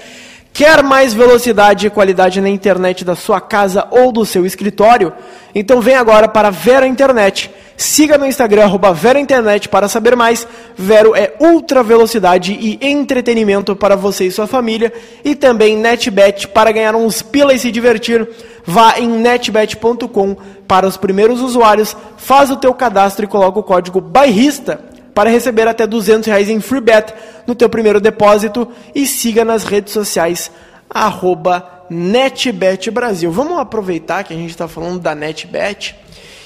Quer 0.60 0.84
mais 0.84 1.14
velocidade 1.14 1.88
e 1.88 1.90
qualidade 1.90 2.42
na 2.42 2.50
internet 2.50 3.06
da 3.06 3.16
sua 3.16 3.40
casa 3.40 3.88
ou 3.92 4.12
do 4.12 4.26
seu 4.26 4.46
escritório? 4.46 5.14
Então 5.56 5.80
vem 5.80 5.96
agora 5.96 6.28
para 6.28 6.50
Vera 6.50 6.86
Internet. 6.86 7.50
Siga 7.78 8.18
no 8.18 8.26
Instagram, 8.26 8.66
arroba 8.66 8.92
Vero 8.92 9.18
Internet, 9.18 9.70
para 9.70 9.88
saber 9.88 10.18
mais. 10.18 10.46
Vero 10.76 11.16
é 11.16 11.34
ultra 11.40 11.82
velocidade 11.82 12.52
e 12.60 12.78
entretenimento 12.82 13.74
para 13.74 13.96
você 13.96 14.26
e 14.26 14.32
sua 14.34 14.48
família. 14.48 14.92
E 15.24 15.34
também 15.34 15.78
NetBet 15.78 16.50
para 16.50 16.74
ganhar 16.74 16.94
uns 16.94 17.22
pila 17.22 17.54
e 17.54 17.58
se 17.58 17.72
divertir. 17.72 18.28
Vá 18.66 19.00
em 19.00 19.08
netbet.com 19.08 20.36
para 20.68 20.86
os 20.86 20.98
primeiros 20.98 21.40
usuários, 21.40 21.96
faz 22.18 22.52
o 22.52 22.58
teu 22.58 22.74
cadastro 22.74 23.24
e 23.24 23.30
coloca 23.30 23.60
o 23.60 23.64
código 23.64 24.02
bairrista 24.02 24.89
para 25.20 25.30
receber 25.30 25.68
até 25.68 25.86
200 25.86 26.28
reais 26.28 26.50
em 26.50 26.62
free 26.62 26.80
bet 26.80 27.14
no 27.46 27.54
teu 27.54 27.68
primeiro 27.68 28.00
depósito 28.00 28.66
e 28.96 29.06
siga 29.06 29.44
nas 29.44 29.66
redes 29.66 29.92
sociais 29.92 30.50
arroba 30.90 31.84
NetBet 31.90 32.90
Brasil. 32.90 33.30
Vamos 33.30 33.60
aproveitar 33.60 34.24
que 34.24 34.34
a 34.34 34.38
gente 34.38 34.52
está 34.52 34.66
falando 34.66 34.98
da 34.98 35.14
NetBet 35.14 35.94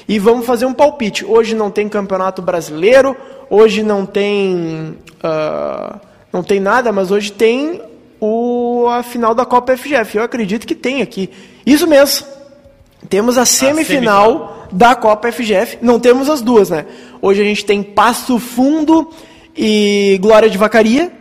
e 0.09 0.17
vamos 0.17 0.47
fazer 0.47 0.65
um 0.65 0.73
palpite. 0.73 1.23
Hoje 1.23 1.53
não 1.53 1.69
tem 1.69 1.87
campeonato 1.87 2.41
brasileiro, 2.41 3.15
hoje 3.47 3.83
não 3.83 4.07
tem. 4.07 4.97
Uh, 5.23 5.99
não 6.33 6.41
tem 6.41 6.59
nada, 6.59 6.91
mas 6.91 7.11
hoje 7.11 7.31
tem 7.31 7.79
o, 8.19 8.87
a 8.89 9.03
final 9.03 9.35
da 9.35 9.45
Copa 9.45 9.77
FGF. 9.77 10.17
Eu 10.17 10.23
acredito 10.23 10.65
que 10.65 10.73
tem 10.73 11.03
aqui. 11.03 11.29
Isso 11.63 11.85
mesmo. 11.85 12.25
Temos 13.07 13.37
a 13.37 13.45
semifinal, 13.45 13.67
a 13.67 13.67
semifinal, 13.67 14.62
da 14.73 14.95
Copa 14.95 15.31
FGF. 15.31 15.77
Não 15.81 15.99
temos 15.99 16.29
as 16.29 16.41
duas, 16.41 16.69
né? 16.69 16.85
Hoje 17.21 17.41
a 17.41 17.45
gente 17.45 17.63
tem 17.63 17.81
Passo 17.83 18.39
Fundo 18.39 19.09
e 19.55 20.17
Glória 20.21 20.49
de 20.49 20.57
Vacaria. 20.57 21.11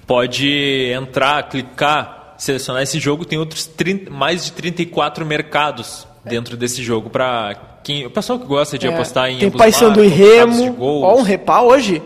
pode 0.07 0.89
entrar, 0.91 1.49
clicar, 1.49 2.35
selecionar 2.37 2.83
esse 2.83 2.99
jogo. 2.99 3.25
Tem 3.25 3.39
outros 3.39 3.65
30, 3.65 4.09
mais 4.09 4.45
de 4.45 4.53
34 4.53 5.25
mercados 5.25 6.07
dentro 6.23 6.55
desse 6.57 6.81
jogo 6.81 7.09
para 7.09 7.55
quem 7.83 8.05
o 8.05 8.09
pessoal 8.09 8.39
que 8.39 8.45
gosta 8.45 8.79
de 8.79 8.87
é, 8.87 8.93
apostar 8.93 9.29
em 9.29 9.37
tem 9.37 9.51
Paysandu 9.51 10.01
e 10.03 10.07
Remo, 10.07 10.75
ó 10.79 11.15
um 11.15 11.21
repá 11.21 11.61
hoje 11.61 12.01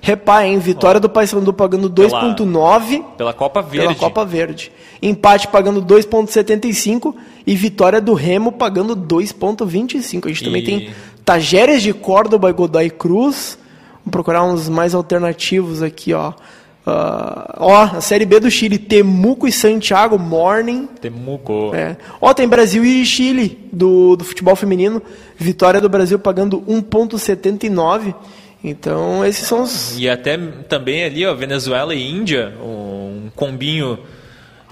Repá, 0.00 0.46
hein? 0.46 0.58
Vitória 0.58 0.98
do 1.00 1.08
Paysandu 1.08 1.52
pagando 1.52 1.90
2,9 1.90 3.02
Pela 3.18 3.32
Copa 3.34 3.60
Verde. 3.60 3.78
pela 3.88 3.94
Copa 3.94 4.24
Verde. 4.24 4.72
Empate 5.02 5.46
pagando 5.48 5.82
2,75 5.82 7.14
e 7.46 7.54
vitória 7.54 8.00
do 8.00 8.14
Remo 8.14 8.52
pagando 8.52 8.96
2,25. 8.96 10.24
A 10.26 10.28
gente 10.28 10.44
também 10.44 10.62
E- 10.62 10.64
tem 10.66 10.90
Tajeres 11.24 11.82
de 11.82 11.92
Córdoba 11.92 12.48
e 12.50 12.52
Godoy 12.52 12.88
Cruz. 12.90 13.58
Vamos 14.00 14.10
procurar 14.10 14.42
uns 14.44 14.68
mais 14.68 14.94
alternativos 14.94 15.82
aqui, 15.82 16.14
ó. 16.14 16.32
Ah, 16.86 17.56
ó, 17.58 17.82
a 17.96 18.00
Série 18.00 18.24
B 18.24 18.40
do 18.40 18.50
Chile, 18.50 18.78
Temuco 18.78 19.46
e 19.46 19.52
Santiago 19.52 20.18
Morning. 20.18 20.88
Temuco. 21.00 21.72
É. 21.74 21.96
Ó, 22.20 22.32
tem 22.32 22.48
Brasil 22.48 22.82
e 22.84 23.04
Chile 23.04 23.68
do, 23.70 24.16
do 24.16 24.24
futebol 24.24 24.56
feminino. 24.56 25.02
Vitória 25.36 25.78
do 25.80 25.90
Brasil 25.90 26.18
pagando 26.18 26.62
1,79. 26.62 28.14
Então, 28.62 29.24
esses 29.24 29.46
são 29.46 29.62
os. 29.62 29.98
E 29.98 30.08
até 30.08 30.36
também 30.68 31.04
ali, 31.04 31.26
ó, 31.26 31.34
Venezuela 31.34 31.94
e 31.94 32.10
Índia, 32.10 32.52
um 32.62 33.30
combinho. 33.34 33.98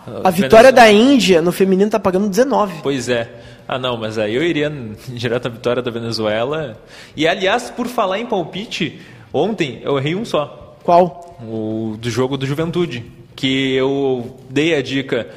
uh, 0.07 0.21
A 0.25 0.31
vitória 0.31 0.71
Venezuela- 0.71 0.73
da 0.73 0.91
Índia 0.93 1.41
no 1.41 1.51
feminino 1.53 1.91
tá 1.91 1.99
pagando 1.99 2.29
19. 2.29 2.81
Pois 2.83 3.09
é. 3.09 3.31
Ah, 3.67 3.79
não, 3.79 3.97
mas 3.97 4.19
aí 4.19 4.35
eu 4.35 4.43
iria 4.43 4.71
direto 5.09 5.47
à 5.47 5.49
vitória 5.51 5.83
da 5.83 5.91
Venezuela. 5.91 6.77
E 7.17 7.27
aliás, 7.27 7.71
por 7.71 7.87
falar 7.87 8.19
em 8.19 8.27
palpite, 8.27 9.01
ontem 9.33 9.81
eu 9.83 9.97
errei 9.99 10.15
um 10.15 10.25
só. 10.25 10.77
Qual? 10.83 11.37
O 11.43 11.97
do 11.99 12.11
jogo 12.11 12.37
do 12.37 12.47
Juventude. 12.47 13.05
Que 13.37 13.75
eu 13.75 14.37
dei 14.51 14.75
a 14.75 14.83
dica 14.83 15.29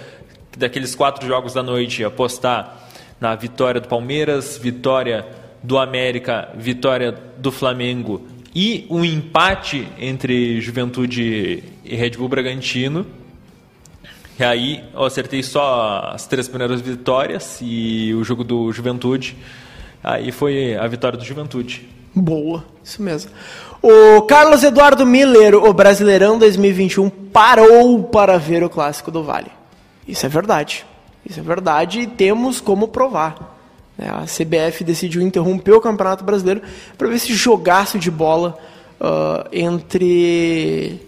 daqueles 0.57 0.95
quatro 0.95 1.25
jogos 1.27 1.53
da 1.53 1.61
noite 1.63 2.03
apostar 2.03 2.79
na 3.19 3.35
vitória 3.35 3.79
do 3.79 3.87
Palmeiras, 3.87 4.57
vitória 4.57 5.25
do 5.61 5.77
América, 5.77 6.49
vitória 6.57 7.15
do 7.37 7.51
Flamengo 7.51 8.25
e 8.53 8.85
um 8.89 9.03
empate 9.03 9.87
entre 9.97 10.59
Juventude 10.59 11.63
e 11.83 11.95
Red 11.95 12.11
Bull 12.11 12.27
Bragantino. 12.27 13.05
E 14.39 14.43
aí 14.43 14.83
eu 14.93 15.03
acertei 15.03 15.43
só 15.43 16.11
as 16.13 16.25
três 16.25 16.47
primeiras 16.47 16.81
vitórias 16.81 17.59
e 17.61 18.13
o 18.13 18.23
jogo 18.23 18.43
do 18.43 18.71
Juventude. 18.71 19.37
Aí 20.03 20.31
foi 20.31 20.75
a 20.75 20.87
vitória 20.87 21.17
do 21.17 21.23
Juventude. 21.23 21.87
Boa, 22.13 22.65
isso 22.83 23.01
mesmo. 23.01 23.31
O 23.81 24.23
Carlos 24.23 24.63
Eduardo 24.63 25.05
Miller, 25.05 25.55
o 25.55 25.73
Brasileirão 25.73 26.37
2021, 26.37 27.09
parou 27.09 28.03
para 28.03 28.37
ver 28.37 28.63
o 28.63 28.69
Clássico 28.69 29.09
do 29.09 29.23
Vale. 29.23 29.51
Isso 30.07 30.25
é 30.25 30.29
verdade. 30.29 30.85
Isso 31.25 31.39
é 31.39 31.43
verdade 31.43 32.01
e 32.01 32.07
temos 32.07 32.59
como 32.59 32.87
provar. 32.87 33.60
Né? 33.97 34.09
A 34.09 34.25
CBF 34.25 34.83
decidiu 34.83 35.21
interromper 35.21 35.71
o 35.73 35.81
Campeonato 35.81 36.23
Brasileiro 36.23 36.61
para 36.97 37.07
ver 37.07 37.15
esse 37.15 37.33
jogaço 37.33 37.97
de 37.99 38.09
bola 38.11 38.57
ah, 38.99 39.47
entre 39.51 40.99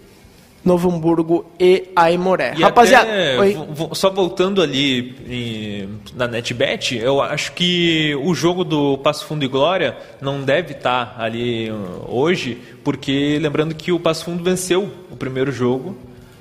Novo 0.64 0.90
Hamburgo 0.90 1.44
e 1.60 1.90
Aimoré. 1.94 2.54
E 2.56 2.62
Rapaziada, 2.62 3.10
até, 3.10 3.94
só 3.94 4.08
voltando 4.10 4.62
ali 4.62 5.14
em- 5.28 5.88
na 6.16 6.26
NetBet, 6.26 6.96
eu 6.96 7.20
acho 7.20 7.52
que 7.52 8.14
o 8.22 8.34
jogo 8.34 8.64
do 8.64 8.96
Passo 8.98 9.26
Fundo 9.26 9.44
e 9.44 9.48
Glória 9.48 9.94
não 10.22 10.42
deve 10.42 10.72
estar 10.72 11.16
ali 11.18 11.70
uh, 11.70 12.04
hoje, 12.08 12.58
porque 12.82 13.38
lembrando 13.42 13.74
que 13.74 13.92
o 13.92 14.00
Passo 14.00 14.24
Fundo 14.24 14.42
venceu 14.42 14.90
o 15.10 15.16
primeiro 15.16 15.52
jogo 15.52 15.94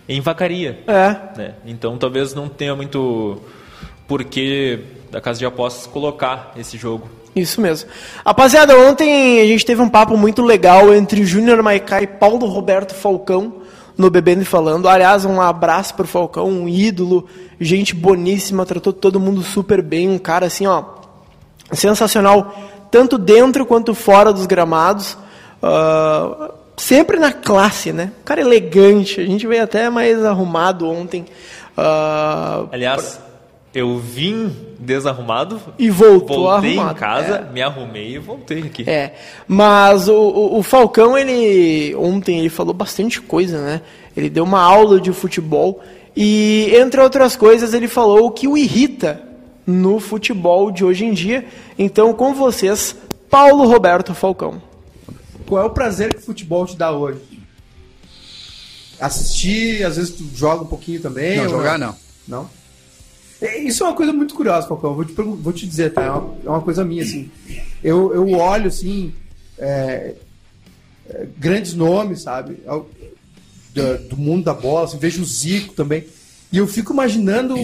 em 0.08 0.21
Vacaria. 0.21 0.79
É, 0.88 1.38
né? 1.38 1.53
Então 1.65 1.97
talvez 1.97 2.34
não 2.34 2.47
tenha 2.47 2.75
muito 2.75 3.41
porquê 4.08 4.79
da 5.13 5.21
casa 5.21 5.38
de 5.38 5.45
apostas 5.45 5.86
colocar 5.86 6.52
esse 6.58 6.76
jogo. 6.76 7.08
Isso 7.36 7.62
mesmo. 7.62 7.88
Rapaziada, 8.26 8.76
ontem 8.76 9.39
a 9.41 9.45
gente 9.45 9.63
teve 9.63 9.80
um 9.80 9.88
papo 9.88 10.17
muito 10.17 10.41
legal 10.41 10.91
entre 10.91 11.23
Júnior 11.23 11.62
Maicá 11.62 12.02
e 12.02 12.08
Paulo 12.08 12.47
Roberto 12.47 12.95
Falcão 12.95 13.62
no 13.95 14.10
Bebendo 14.10 14.41
e 14.41 14.45
Falando. 14.45 14.89
Aliás, 14.89 15.23
um 15.23 15.39
abraço 15.39 15.93
pro 15.93 16.08
Falcão, 16.08 16.49
um 16.49 16.67
ídolo, 16.67 17.28
gente 17.60 17.93
boníssima, 17.93 18.65
tratou 18.65 18.91
todo 18.91 19.19
mundo 19.19 19.43
super 19.43 19.84
bem, 19.84 20.10
um 20.10 20.17
cara 20.17 20.47
assim, 20.47 20.65
ó, 20.65 20.84
sensacional, 21.71 22.52
tanto 22.89 23.19
dentro 23.19 23.67
quanto 23.67 23.93
fora 23.93 24.34
dos 24.34 24.47
gramados. 24.47 25.15
Ah, 25.62 26.49
sempre 26.76 27.19
na 27.19 27.32
classe, 27.32 27.93
né? 27.93 28.12
Um 28.21 28.23
cara 28.23 28.41
elegante. 28.41 29.21
A 29.21 29.26
gente 29.26 29.45
veio 29.45 29.63
até 29.63 29.91
mais 29.91 30.26
arrumado 30.26 30.89
ontem. 30.89 31.26
Ah, 31.78 32.65
Aliás, 32.71 33.19
eu 33.73 33.97
vim 33.97 34.55
desarrumado, 34.79 35.59
E 35.79 35.89
voltou 35.89 36.43
voltei 36.43 36.77
arrumado, 36.77 36.95
em 36.95 36.99
casa, 36.99 37.36
é. 37.36 37.51
me 37.51 37.62
arrumei 37.62 38.15
e 38.15 38.19
voltei 38.19 38.59
aqui. 38.59 38.88
É, 38.88 39.15
mas 39.47 40.07
o, 40.07 40.13
o, 40.13 40.59
o 40.59 40.63
Falcão, 40.63 41.17
ele 41.17 41.95
ontem 41.95 42.39
ele 42.39 42.49
falou 42.49 42.73
bastante 42.73 43.19
coisa, 43.19 43.59
né? 43.59 43.81
Ele 44.15 44.29
deu 44.29 44.43
uma 44.43 44.62
aula 44.62 45.01
de 45.01 45.12
futebol 45.12 45.81
e, 46.15 46.71
entre 46.75 47.01
outras 47.01 47.36
coisas, 47.36 47.73
ele 47.73 47.88
falou 47.88 48.27
o 48.27 48.31
que 48.31 48.47
o 48.47 48.55
irrita 48.55 49.21
no 49.65 49.99
futebol 49.99 50.69
de 50.69 50.86
hoje 50.86 51.05
em 51.05 51.13
dia. 51.13 51.45
Então, 51.77 52.13
com 52.13 52.33
vocês, 52.33 52.95
Paulo 53.29 53.65
Roberto 53.65 54.13
Falcão. 54.13 54.62
Qual 55.47 55.62
é 55.62 55.65
o 55.65 55.71
prazer 55.71 56.13
que 56.13 56.19
o 56.19 56.25
futebol 56.25 56.65
te 56.65 56.77
dá 56.77 56.91
hoje? 56.91 57.19
Assistir, 58.99 59.83
às 59.83 59.97
vezes 59.97 60.12
tu 60.12 60.23
joga 60.36 60.63
um 60.63 60.67
pouquinho 60.67 61.01
também. 61.01 61.38
Não, 61.38 61.49
jogar 61.49 61.79
não. 61.79 61.95
Não? 62.27 62.49
É, 63.43 63.60
Isso 63.60 63.84
é 63.84 63.88
uma 63.88 63.95
coisa 63.95 64.13
muito 64.13 64.34
curiosa, 64.34 64.67
Falcão. 64.67 64.95
Vou 64.95 65.03
te, 65.03 65.13
vou 65.13 65.51
te 65.51 65.67
dizer, 65.67 65.93
tá? 65.93 66.01
É 66.03 66.10
uma, 66.10 66.36
é 66.45 66.49
uma 66.49 66.62
coisa 66.62 66.84
minha, 66.86 67.03
assim. 67.03 67.29
Eu, 67.84 68.13
eu 68.13 68.32
olho, 68.32 68.67
assim, 68.67 69.13
é, 69.58 70.15
é, 71.10 71.27
grandes 71.38 71.73
nomes, 71.73 72.21
sabe? 72.21 72.58
Do, 73.73 73.97
do 74.10 74.17
mundo 74.17 74.45
da 74.45 74.53
bola, 74.53 74.86
assim, 74.86 74.97
vejo 74.97 75.21
o 75.21 75.25
Zico 75.25 75.73
também. 75.73 76.06
E 76.51 76.58
eu 76.58 76.67
fico 76.67 76.93
imaginando 76.93 77.56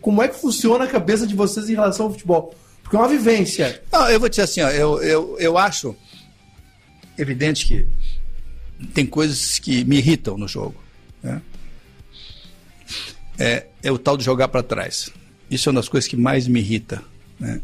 como 0.00 0.22
é 0.22 0.28
que 0.28 0.40
funciona 0.40 0.84
a 0.84 0.88
cabeça 0.88 1.26
de 1.26 1.34
vocês 1.34 1.68
em 1.68 1.74
relação 1.74 2.06
ao 2.06 2.12
futebol. 2.12 2.54
Porque 2.82 2.96
é 2.96 2.98
uma 2.98 3.08
vivência. 3.08 3.82
Não, 3.92 4.08
eu 4.08 4.18
vou 4.20 4.28
dizer 4.28 4.42
assim, 4.42 4.62
ó, 4.62 4.70
eu, 4.70 5.02
eu, 5.02 5.36
eu 5.38 5.58
acho 5.58 5.94
evidente 7.18 7.66
que 7.66 7.86
tem 8.94 9.04
coisas 9.04 9.58
que 9.58 9.84
me 9.84 9.98
irritam 9.98 10.38
no 10.38 10.46
jogo. 10.46 10.76
né? 11.22 11.42
É, 13.38 13.66
é 13.82 13.92
o 13.92 13.98
tal 13.98 14.16
de 14.16 14.24
jogar 14.24 14.48
para 14.48 14.62
trás. 14.62 15.10
Isso 15.50 15.68
é 15.68 15.70
uma 15.72 15.80
das 15.80 15.88
coisas 15.88 16.08
que 16.08 16.16
mais 16.16 16.46
me 16.48 16.60
irrita. 16.60 17.02
né? 17.38 17.60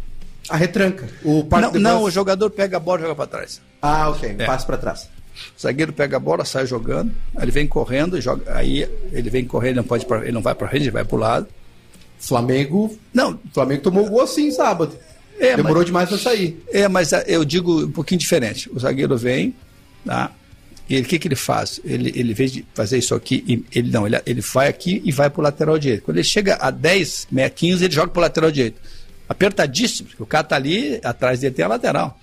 A 0.49 0.57
retranca. 0.57 1.09
O 1.25 1.47
Não, 1.61 1.73
de 1.73 1.79
não, 1.79 2.03
o 2.03 2.11
jogador 2.11 2.51
pega 2.51 2.77
a 2.77 2.81
bola 2.81 2.99
e 3.01 3.03
joga 3.03 3.14
para 3.14 3.27
trás. 3.27 3.61
Ah, 3.81 4.09
ok. 4.11 4.35
É. 4.38 4.45
Passa 4.45 4.66
pra 4.66 4.77
trás. 4.77 5.09
O 5.57 5.61
zagueiro 5.62 5.92
pega 5.92 6.16
a 6.16 6.21
bola, 6.21 6.45
sai 6.45 6.66
jogando, 6.66 7.12
ele 7.40 7.51
vem 7.51 7.66
correndo 7.66 8.21
joga. 8.21 8.55
Aí 8.57 8.88
ele 9.12 9.31
vem 9.31 9.45
correndo, 9.45 9.71
ele 9.71 9.77
não 9.81 9.85
pode, 9.85 10.05
pra- 10.05 10.23
ele 10.23 10.33
não 10.33 10.42
vai 10.42 10.55
para 10.55 10.68
frente, 10.68 10.83
ele 10.85 10.90
vai 10.90 11.05
para 11.05 11.16
o 11.16 11.18
lado. 11.18 11.47
Flamengo. 12.18 12.97
Não, 13.12 13.38
Flamengo 13.53 13.83
tomou 13.83 14.07
o 14.07 14.11
gol 14.11 14.21
assim 14.23 14.51
sábado. 14.51 14.97
É, 15.38 15.57
Demorou 15.57 15.79
mas- 15.79 15.87
demais 15.87 16.09
pra 16.09 16.18
sair. 16.18 16.62
É, 16.71 16.87
mas 16.88 17.12
ah, 17.12 17.23
eu 17.27 17.45
digo 17.45 17.85
um 17.85 17.90
pouquinho 17.90 18.18
diferente. 18.21 18.71
O 18.73 18.79
zagueiro 18.79 19.16
vem, 19.16 19.55
tá? 20.05 20.31
E 20.88 20.99
o 21.01 21.05
que, 21.05 21.18
que 21.18 21.29
ele 21.29 21.37
faz? 21.37 21.81
Ele, 21.85 22.11
ele, 22.14 22.33
em 22.33 22.35
vez 22.35 22.53
de 22.53 22.64
fazer 22.75 22.99
isso 22.99 23.14
aqui, 23.14 23.64
ele 23.73 23.90
não, 23.90 24.07
ele, 24.07 24.21
ele 24.27 24.40
vai 24.40 24.68
aqui 24.68 25.01
e 25.05 25.11
vai 25.12 25.31
pro 25.31 25.40
lateral 25.40 25.79
direito. 25.79 26.03
Quando 26.03 26.16
ele 26.18 26.25
chega 26.25 26.57
a 26.57 26.71
10, 26.71 27.29
meia, 27.31 27.49
15, 27.49 27.85
ele 27.85 27.95
joga 27.95 28.09
pro 28.09 28.21
lateral 28.21 28.51
direito. 28.51 28.81
Apertadíssimo, 29.29 30.09
porque 30.09 30.23
o 30.23 30.27
cara 30.27 30.45
tá 30.45 30.57
ali, 30.57 31.01
atrás 31.03 31.40
dele 31.40 31.55
tem 31.55 31.64
a 31.64 31.68
lateral. 31.68 32.18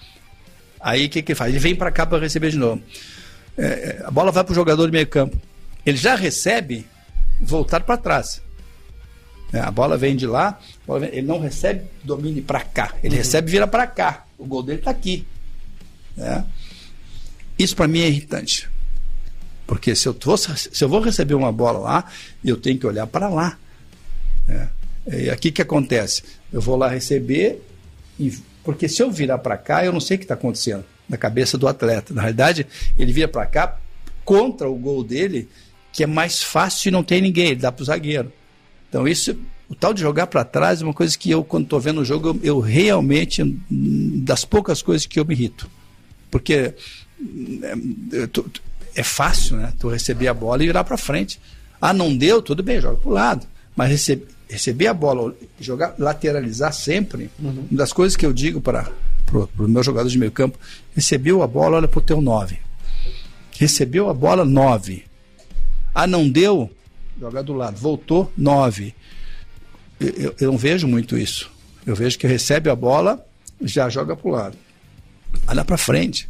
Aí 0.80 1.06
o 1.06 1.10
que, 1.10 1.22
que 1.22 1.32
ele 1.32 1.38
faz? 1.38 1.50
Ele 1.50 1.60
vem 1.60 1.76
para 1.76 1.90
cá 1.92 2.06
para 2.06 2.20
receber 2.20 2.52
de 2.52 2.58
novo. 2.58 2.82
É, 3.58 3.66
é, 3.66 4.02
a 4.06 4.12
bola 4.12 4.32
vai 4.32 4.44
pro 4.44 4.54
jogador 4.54 4.86
de 4.86 4.92
meio 4.92 5.08
campo. 5.08 5.38
Ele 5.86 5.98
já 5.98 6.16
recebe 6.16 6.86
voltar 7.42 7.80
para 7.82 7.98
trás. 7.98 8.42
É, 9.52 9.60
a 9.60 9.72
bola 9.72 9.98
vem 9.98 10.16
de 10.16 10.28
lá, 10.28 10.60
bola 10.86 11.00
vem- 11.00 11.10
ele 11.12 11.26
não 11.26 11.40
recebe 11.40 11.86
domínio 12.04 12.44
para 12.44 12.60
cá, 12.62 12.94
ele 13.02 13.16
recebe 13.16 13.48
e 13.48 13.52
vira 13.52 13.66
para 13.66 13.88
cá. 13.88 14.26
O 14.38 14.46
gol 14.46 14.62
dele 14.62 14.78
está 14.80 14.92
aqui. 14.92 15.26
né? 16.16 16.46
Isso 17.60 17.76
para 17.76 17.88
mim 17.88 18.00
é 18.00 18.08
irritante. 18.08 18.68
Porque 19.68 19.94
se 19.96 20.08
eu, 20.08 20.14
tô- 20.14 20.36
se 20.38 20.84
eu 20.84 20.90
vou 20.90 21.00
receber 21.02 21.36
uma 21.36 21.52
bola 21.52 21.78
lá, 21.80 22.06
eu 22.44 22.58
tenho 22.58 22.80
que 22.80 22.88
olhar 22.88 23.06
para 23.06 23.28
lá. 23.30 23.58
né? 24.48 24.70
E 25.12 25.30
aqui 25.30 25.52
que 25.52 25.62
acontece? 25.62 26.24
Eu 26.52 26.62
vou 26.62 26.76
lá 26.76 26.88
receber, 26.88 27.62
e, 28.20 28.34
porque 28.64 28.88
se 28.88 29.02
eu 29.04 29.12
virar 29.12 29.38
para 29.40 29.58
cá, 29.58 29.84
eu 29.86 29.92
não 29.94 30.00
sei 30.00 30.16
o 30.16 30.18
que 30.20 30.26
está 30.26 30.34
acontecendo 30.36 30.84
na 31.08 31.18
cabeça 31.18 31.58
do 31.58 31.68
atleta. 31.68 32.14
Na 32.14 32.22
realidade, 32.22 32.66
ele 32.98 33.12
vira 33.12 33.28
para 33.28 33.46
cá 33.46 33.78
contra 34.26 34.70
o 34.70 34.76
gol 34.76 35.04
dele, 35.04 35.48
que 35.92 36.04
é 36.04 36.08
mais 36.08 36.42
fácil 36.42 36.90
e 36.90 36.92
não 36.92 37.04
tem 37.04 37.22
ninguém, 37.22 37.48
ele 37.48 37.56
dá 37.58 37.72
para 37.72 37.82
o 37.82 37.86
zagueiro. 37.86 38.32
Então, 38.88 39.08
isso, 39.08 39.36
o 39.68 39.74
tal 39.76 39.94
de 39.94 40.02
jogar 40.02 40.28
para 40.28 40.44
trás 40.44 40.82
é 40.82 40.84
uma 40.84 40.94
coisa 40.94 41.18
que 41.18 41.30
eu, 41.32 41.44
quando 41.44 41.64
estou 41.64 41.80
vendo 41.80 42.02
o 42.02 42.06
jogo, 42.06 42.30
eu, 42.30 42.40
eu 42.44 42.60
realmente, 42.60 43.44
das 43.70 44.46
poucas 44.46 44.82
coisas 44.82 45.06
que 45.08 45.20
eu 45.20 45.26
me 45.26 45.34
irrito. 45.34 45.70
Porque 46.30 46.76
é, 48.14 48.28
tu- 48.28 48.50
é 48.96 49.04
fácil, 49.04 49.58
né? 49.58 49.74
Tu 49.80 49.88
receber 49.90 50.28
a 50.28 50.34
bola 50.34 50.64
e 50.64 50.68
virar 50.68 50.84
para 50.84 50.98
frente. 50.98 51.40
Ah, 51.82 51.94
não 51.94 52.16
deu? 52.16 52.42
Tudo 52.42 52.62
bem, 52.64 52.82
joga 52.82 52.98
para 52.98 53.10
o 53.10 53.14
lado. 53.14 53.48
Mas 53.76 53.90
receber, 53.90 54.28
receber 54.50 54.88
a 54.88 54.94
bola, 54.94 55.34
jogar, 55.60 55.96
lateralizar 55.98 56.74
sempre, 56.74 57.30
uma 57.40 57.54
das 57.72 57.94
coisas 57.94 58.16
que 58.18 58.26
eu 58.26 58.34
digo 58.34 58.60
para 58.60 58.92
o 59.34 59.68
meu 59.68 59.84
jogador 59.84 60.10
de 60.10 60.18
meio 60.18 60.32
campo, 60.32 60.58
recebeu 60.96 61.42
a 61.44 61.48
bola, 61.48 61.78
olha 61.78 61.88
para 61.88 62.00
o 62.00 62.02
teu 62.04 62.20
9. 62.20 62.58
Recebeu 63.58 64.10
a 64.10 64.14
bola, 64.14 64.44
9. 64.44 65.04
Ah, 65.94 66.08
não 66.08 66.28
deu? 66.30 66.70
Joga 67.20 67.44
do 67.44 67.54
lado. 67.54 67.78
Voltou, 67.78 68.32
9. 68.38 68.94
Eu, 70.00 70.08
eu, 70.10 70.36
eu 70.40 70.52
não 70.52 70.58
vejo 70.58 70.88
muito 70.88 71.18
isso. 71.18 71.50
Eu 71.86 71.96
vejo 71.96 72.18
que 72.18 72.26
recebe 72.28 72.70
a 72.70 72.76
bola, 72.76 73.26
já 73.62 73.90
joga 73.90 74.16
para 74.16 74.28
o 74.28 74.32
lado. 74.32 74.58
Olha 75.48 75.64
para 75.66 75.78
frente. 75.78 76.28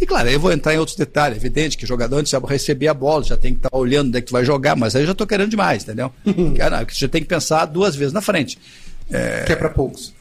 E 0.00 0.06
claro, 0.06 0.28
aí 0.28 0.34
eu 0.34 0.40
vou 0.40 0.50
entrar 0.50 0.74
em 0.74 0.78
outros 0.78 0.96
detalhes. 0.96 1.36
Evidente 1.36 1.76
que 1.76 1.84
o 1.84 1.86
jogador 1.86 2.16
antes 2.16 2.32
de 2.32 2.46
receber 2.46 2.88
a 2.88 2.94
bola, 2.94 3.22
já 3.22 3.36
tem 3.36 3.52
que 3.52 3.58
estar 3.58 3.70
tá 3.70 3.76
olhando 3.76 4.08
onde 4.08 4.18
é 4.18 4.20
que 4.22 4.28
tu 4.28 4.32
vai 4.32 4.44
jogar, 4.44 4.74
mas 4.74 4.96
aí 4.96 5.02
eu 5.02 5.06
já 5.06 5.12
estou 5.12 5.26
querendo 5.26 5.50
demais, 5.50 5.82
entendeu? 5.82 6.10
Cara, 6.56 6.86
você 6.88 7.06
tem 7.06 7.20
que 7.20 7.28
pensar 7.28 7.66
duas 7.66 7.94
vezes 7.94 8.12
na 8.12 8.22
frente. 8.22 8.58
É, 9.10 9.42
que 9.44 9.52
é 9.52 9.56
para 9.56 9.68
poucos. 9.68 10.14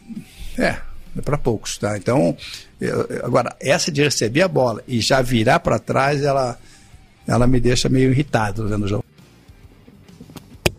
É, 0.57 0.75
é 1.17 1.21
para 1.23 1.37
poucos, 1.37 1.77
tá? 1.77 1.95
Então, 1.97 2.35
eu, 2.81 3.07
agora, 3.23 3.55
essa 3.59 3.89
de 3.89 4.03
receber 4.03 4.41
a 4.41 4.47
bola 4.49 4.83
e 4.85 4.99
já 4.99 5.21
virar 5.21 5.61
para 5.61 5.79
trás, 5.79 6.21
ela, 6.23 6.59
ela 7.25 7.47
me 7.47 7.59
deixa 7.61 7.87
meio 7.87 8.11
irritado 8.11 8.67
vendo 8.67 8.83
o 8.83 8.87
jogo. 8.87 9.05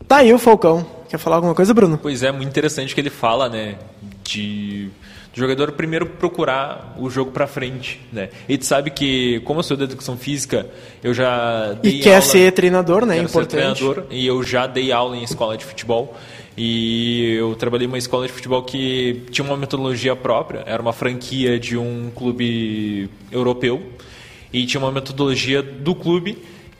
Tá 0.06 0.18
aí 0.18 0.32
o 0.34 0.38
Falcão. 0.38 0.86
Quer 1.08 1.18
falar 1.18 1.36
alguma 1.36 1.54
coisa, 1.54 1.72
Bruno? 1.72 1.96
Pois 1.96 2.22
é, 2.22 2.30
muito 2.30 2.48
interessante 2.48 2.94
que 2.94 3.00
ele 3.00 3.10
fala, 3.10 3.48
né? 3.48 3.78
De 4.24 4.90
do 5.32 5.38
jogador 5.38 5.72
primeiro 5.72 6.06
procurar 6.06 6.94
o 6.98 7.08
jogo 7.08 7.30
para 7.30 7.46
frente, 7.46 8.00
né? 8.12 8.30
E 8.48 8.58
tu 8.58 8.66
sabe 8.66 8.90
que 8.90 9.40
como 9.40 9.60
eu 9.60 9.62
sou 9.62 9.76
da 9.76 9.84
educação 9.84 10.16
física, 10.16 10.66
eu 11.02 11.14
já 11.14 11.72
dei 11.74 11.98
e 11.98 12.00
quer 12.00 12.16
aula, 12.16 12.22
ser 12.22 12.52
treinador, 12.52 13.06
né? 13.06 13.18
Importante. 13.18 13.78
Ser 13.78 13.84
treinador 13.84 14.04
e 14.10 14.26
eu 14.26 14.42
já 14.42 14.66
dei 14.66 14.90
aula 14.90 15.16
em 15.16 15.22
escola 15.22 15.56
de 15.56 15.64
futebol 15.64 16.16
e 16.56 17.36
eu 17.38 17.54
trabalhei 17.54 17.86
em 17.86 17.88
uma 17.88 17.98
escola 17.98 18.26
de 18.26 18.32
futebol 18.32 18.62
que 18.64 19.22
tinha 19.30 19.44
uma 19.44 19.56
metodologia 19.56 20.16
própria, 20.16 20.64
era 20.66 20.82
uma 20.82 20.92
franquia 20.92 21.58
de 21.58 21.76
um 21.76 22.10
clube 22.14 23.08
europeu 23.30 23.82
e 24.52 24.66
tinha 24.66 24.80
uma 24.80 24.90
metodologia 24.90 25.62
do 25.62 25.94
clube 25.94 26.38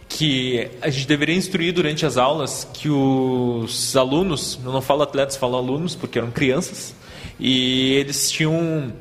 que 0.09 0.69
a 0.83 0.91
gente 0.91 1.07
deveria 1.07 1.37
instruir 1.37 1.73
durante 1.73 2.05
as 2.05 2.17
aulas 2.17 2.69
que 2.75 2.91
os 2.91 3.97
alunos, 3.97 4.59
eu 4.65 4.73
não 4.73 4.83
falo 4.83 5.03
atletas, 5.03 5.37
falo 5.37 5.57
alunos 5.57 5.95
porque 5.95 6.19
eram 6.19 6.33
crianças, 6.33 6.95
e 7.41 7.95
eles 7.95 8.31
tinham 8.31 8.93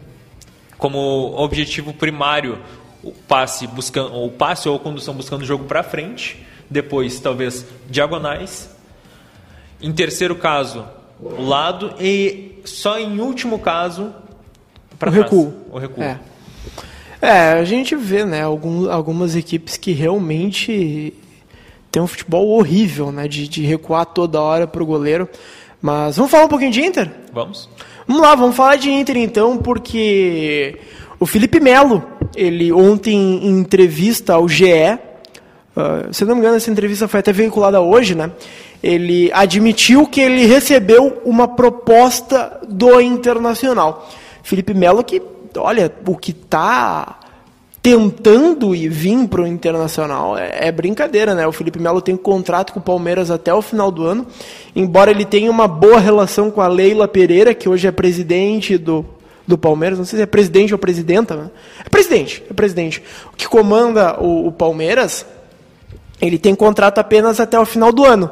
como 0.78 0.98
objetivo 1.36 1.94
primário 1.94 2.58
o 3.04 3.12
passe 3.12 3.68
buscando 3.68 4.14
o 4.16 4.32
passe 4.32 4.68
ou 4.68 4.80
condução 4.80 5.14
buscando 5.14 5.42
o 5.42 5.46
jogo 5.46 5.66
para 5.66 5.84
frente, 5.84 6.46
depois 6.70 7.20
talvez 7.20 7.66
diagonais. 7.90 8.70
Em 9.82 9.92
terceiro 9.92 10.36
caso, 10.36 10.86
o 11.22 11.44
lado 11.44 11.94
e 12.00 12.62
só 12.66 12.98
em 12.98 13.20
último 13.20 13.60
caso 13.60 14.14
para 14.98 15.10
o 15.10 15.14
recuo. 15.14 15.54
O 15.72 15.78
recuo. 15.78 16.04
É. 16.04 16.20
é. 17.22 17.52
a 17.54 17.64
gente 17.64 17.96
vê, 17.96 18.26
né, 18.26 18.44
algum, 18.44 18.90
algumas 18.92 19.36
equipes 19.36 19.78
que 19.78 19.92
realmente 19.92 21.14
tem 21.92 22.02
um 22.02 22.08
futebol 22.08 22.50
horrível, 22.50 23.12
né, 23.12 23.28
de, 23.28 23.48
de 23.48 23.66
recuar 23.66 24.06
toda 24.06 24.42
hora 24.42 24.68
para 24.68 24.84
o 24.84 24.86
goleiro. 24.86 25.28
Mas 25.82 26.18
vamos 26.18 26.30
falar 26.30 26.46
um 26.46 26.50
pouquinho 26.50 26.72
de 26.72 26.82
Inter? 26.82 27.10
Vamos. 27.32 27.70
Vamos 28.10 28.24
lá, 28.24 28.34
vamos 28.34 28.56
falar 28.56 28.76
de 28.76 28.90
Inter 28.90 29.18
então, 29.18 29.56
porque 29.56 30.80
o 31.20 31.28
Felipe 31.28 31.60
Melo, 31.60 32.04
ele 32.36 32.72
ontem 32.72 33.16
em 33.16 33.60
entrevista 33.60 34.34
ao 34.34 34.50
GE, 34.50 34.66
uh, 35.78 36.12
se 36.12 36.26
não 36.26 36.34
me 36.34 36.42
engano 36.42 36.56
essa 36.56 36.72
entrevista 36.72 37.08
foi 37.08 37.20
até 37.20 37.32
veiculada 37.32 37.80
hoje, 37.80 38.16
né? 38.16 38.32
Ele 38.82 39.30
admitiu 39.32 40.08
que 40.08 40.22
ele 40.22 40.48
recebeu 40.48 41.22
uma 41.24 41.50
proposta 41.50 42.60
do 42.68 43.00
Internacional. 43.00 44.10
Felipe 44.42 44.74
Melo 44.74 45.04
que, 45.04 45.22
olha, 45.56 45.94
o 46.08 46.18
que 46.18 46.32
está 46.32 47.19
tentando 47.82 48.76
ir 48.76 48.90
vir 48.90 49.28
para 49.28 49.42
o 49.42 49.48
Internacional 49.48 50.38
é, 50.38 50.68
é, 50.68 50.72
brincadeira, 50.72 51.34
né? 51.34 51.48
O 51.48 51.52
Felipe 51.52 51.80
Melo 51.80 52.02
tem 52.02 52.16
um 52.16 52.18
contrato 52.18 52.74
com 52.74 52.80
o 52.80 52.84
Palmeiras 52.84 53.32
até 53.32 53.54
o 53.54 53.62
final 53.62 53.92
do 53.92 54.06
ano, 54.06 54.28
embora 54.76 55.12
ele 55.12 55.26
tenha 55.26 55.50
uma 55.50 55.68
boa 55.68 56.00
relação 56.00 56.52
com 56.52 56.62
a 56.62 56.68
Leila 56.68 57.08
Pereira, 57.08 57.54
que 57.54 57.70
hoje 57.70 57.88
é 57.88 57.92
presidente 57.92 58.78
do, 58.78 59.06
do 59.48 59.58
Palmeiras, 59.58 59.98
não 59.98 60.06
sei 60.06 60.18
se 60.18 60.24
é 60.24 60.26
presidente 60.26 60.74
ou 60.74 60.80
presidenta, 60.80 61.36
né? 61.36 61.50
é 61.86 61.90
presidente, 61.90 62.44
é 62.50 62.54
presidente. 62.54 63.02
O 63.34 63.36
que 63.36 63.48
comanda 63.48 64.20
o, 64.20 64.48
o 64.48 64.52
Palmeiras, 64.52 65.26
ele 66.22 66.38
tem 66.38 66.54
contrato 66.54 67.00
apenas 67.00 67.40
até 67.40 67.58
o 67.60 67.66
final 67.66 67.92
do 67.92 68.06
ano. 68.06 68.30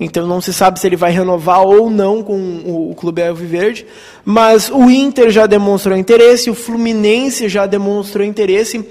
Então 0.00 0.26
não 0.26 0.40
se 0.40 0.52
sabe 0.52 0.78
se 0.78 0.86
ele 0.86 0.96
vai 0.96 1.10
renovar 1.10 1.62
ou 1.62 1.90
não 1.90 2.22
com 2.22 2.36
o, 2.64 2.94
Clube 2.94 3.22
Alviverde, 3.22 3.84
mas 4.24 4.70
o 4.70 4.88
Inter 4.88 5.30
já 5.30 5.46
demonstrou 5.46 5.96
interesse, 5.96 6.50
o 6.50 6.54
Fluminense 6.54 7.48
já 7.48 7.66
demonstrou 7.66 8.24
interesse 8.24 8.86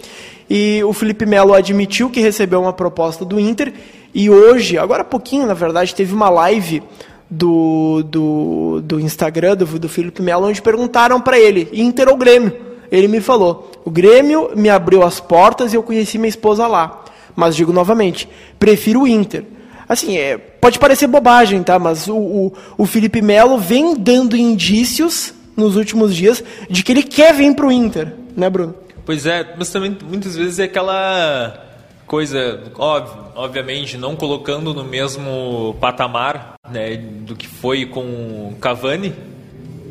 e 0.49 0.83
o 0.83 0.91
Felipe 0.91 1.25
Melo 1.25 1.53
admitiu 1.53 2.09
que 2.09 2.19
recebeu 2.19 2.61
uma 2.61 2.73
proposta 2.73 3.23
do 3.23 3.39
Inter 3.39 3.73
e 4.13 4.29
hoje, 4.29 4.77
agora 4.77 5.01
há 5.01 5.05
pouquinho 5.05 5.45
na 5.45 5.53
verdade, 5.53 5.95
teve 5.95 6.13
uma 6.13 6.29
live 6.29 6.83
do, 7.29 8.03
do, 8.03 8.81
do 8.83 8.99
Instagram 8.99 9.55
do, 9.55 9.65
do 9.65 9.87
Felipe 9.87 10.21
Melo 10.21 10.47
onde 10.47 10.61
perguntaram 10.61 11.21
para 11.21 11.39
ele, 11.39 11.69
Inter 11.71 12.09
ou 12.09 12.17
Grêmio? 12.17 12.67
Ele 12.91 13.07
me 13.07 13.21
falou, 13.21 13.71
o 13.83 13.91
Grêmio 13.91 14.51
me 14.55 14.69
abriu 14.69 15.03
as 15.03 15.19
portas 15.19 15.71
e 15.71 15.75
eu 15.75 15.83
conheci 15.83 16.17
minha 16.17 16.29
esposa 16.29 16.67
lá. 16.67 17.03
Mas 17.35 17.55
digo 17.55 17.71
novamente, 17.71 18.27
prefiro 18.57 19.01
o 19.01 19.07
Inter. 19.07 19.43
Assim, 19.87 20.17
é, 20.17 20.37
pode 20.37 20.79
parecer 20.79 21.07
bobagem, 21.07 21.63
tá? 21.63 21.79
Mas 21.79 22.07
o, 22.07 22.15
o, 22.15 22.53
o 22.77 22.85
Felipe 22.85 23.21
Melo 23.21 23.57
vem 23.57 23.95
dando 23.95 24.35
indícios 24.35 25.33
nos 25.55 25.75
últimos 25.75 26.15
dias 26.15 26.43
de 26.69 26.83
que 26.83 26.91
ele 26.91 27.03
quer 27.03 27.33
vir 27.33 27.55
para 27.55 27.67
o 27.67 27.71
Inter, 27.71 28.13
né, 28.35 28.49
Bruno? 28.49 28.75
Pois 29.05 29.25
é, 29.25 29.55
mas 29.57 29.69
também 29.69 29.97
muitas 30.07 30.35
vezes 30.35 30.59
é 30.59 30.65
aquela 30.65 31.63
coisa, 32.05 32.61
óbvio, 32.75 33.17
obviamente, 33.35 33.97
não 33.97 34.15
colocando 34.15 34.73
no 34.73 34.83
mesmo 34.83 35.75
patamar 35.79 36.55
né, 36.69 36.97
do 36.97 37.35
que 37.35 37.47
foi 37.47 37.85
com 37.85 38.53
Cavani, 38.59 39.13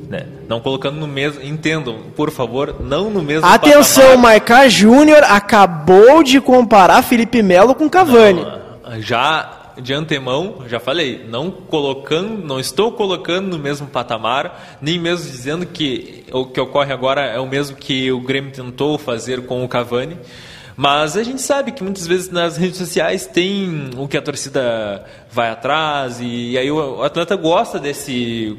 né? 0.09 0.27
Não 0.49 0.61
colocando 0.61 0.97
no 0.97 1.07
mesmo. 1.07 1.43
Entendam, 1.43 1.99
por 2.15 2.31
favor, 2.31 2.77
não 2.81 3.11
no 3.11 3.23
mesmo 3.23 3.47
Atenção, 3.47 4.17
Maicá 4.17 4.69
Júnior 4.69 5.25
acabou 5.25 6.23
de 6.23 6.41
comparar 6.41 7.03
Felipe 7.03 7.43
Melo 7.43 7.75
com 7.75 7.91
Cavani. 7.91 8.45
Não, 8.45 9.01
já 9.01 9.66
de 9.81 9.93
antemão, 9.93 10.65
já 10.67 10.81
falei, 10.81 11.25
não 11.29 11.51
colocando, 11.51 12.45
não 12.45 12.59
estou 12.59 12.93
colocando 12.93 13.49
no 13.49 13.59
mesmo 13.59 13.87
patamar, 13.87 14.79
nem 14.81 14.99
mesmo 14.99 15.31
dizendo 15.31 15.67
que 15.67 16.25
o 16.33 16.47
que 16.47 16.61
ocorre 16.61 16.93
agora 16.93 17.23
é 17.23 17.39
o 17.39 17.47
mesmo 17.47 17.77
que 17.77 18.11
o 18.11 18.21
Grêmio 18.21 18.53
tentou 18.53 18.99
fazer 18.99 19.47
com 19.47 19.65
o 19.65 19.69
Cavani. 19.69 20.19
Mas 20.77 21.17
a 21.17 21.23
gente 21.23 21.41
sabe 21.41 21.73
que 21.73 21.83
muitas 21.83 22.07
vezes 22.07 22.31
nas 22.31 22.57
redes 22.57 22.77
sociais 22.77 23.27
tem 23.27 23.91
o 23.97 24.07
que 24.07 24.17
a 24.17 24.23
torcida 24.23 25.05
vai 25.31 25.49
atrás 25.49 26.21
e, 26.21 26.51
e 26.51 26.59
aí 26.59 26.71
o 26.71 27.03
atleta 27.03 27.35
gosta 27.35 27.79
desse 27.79 28.59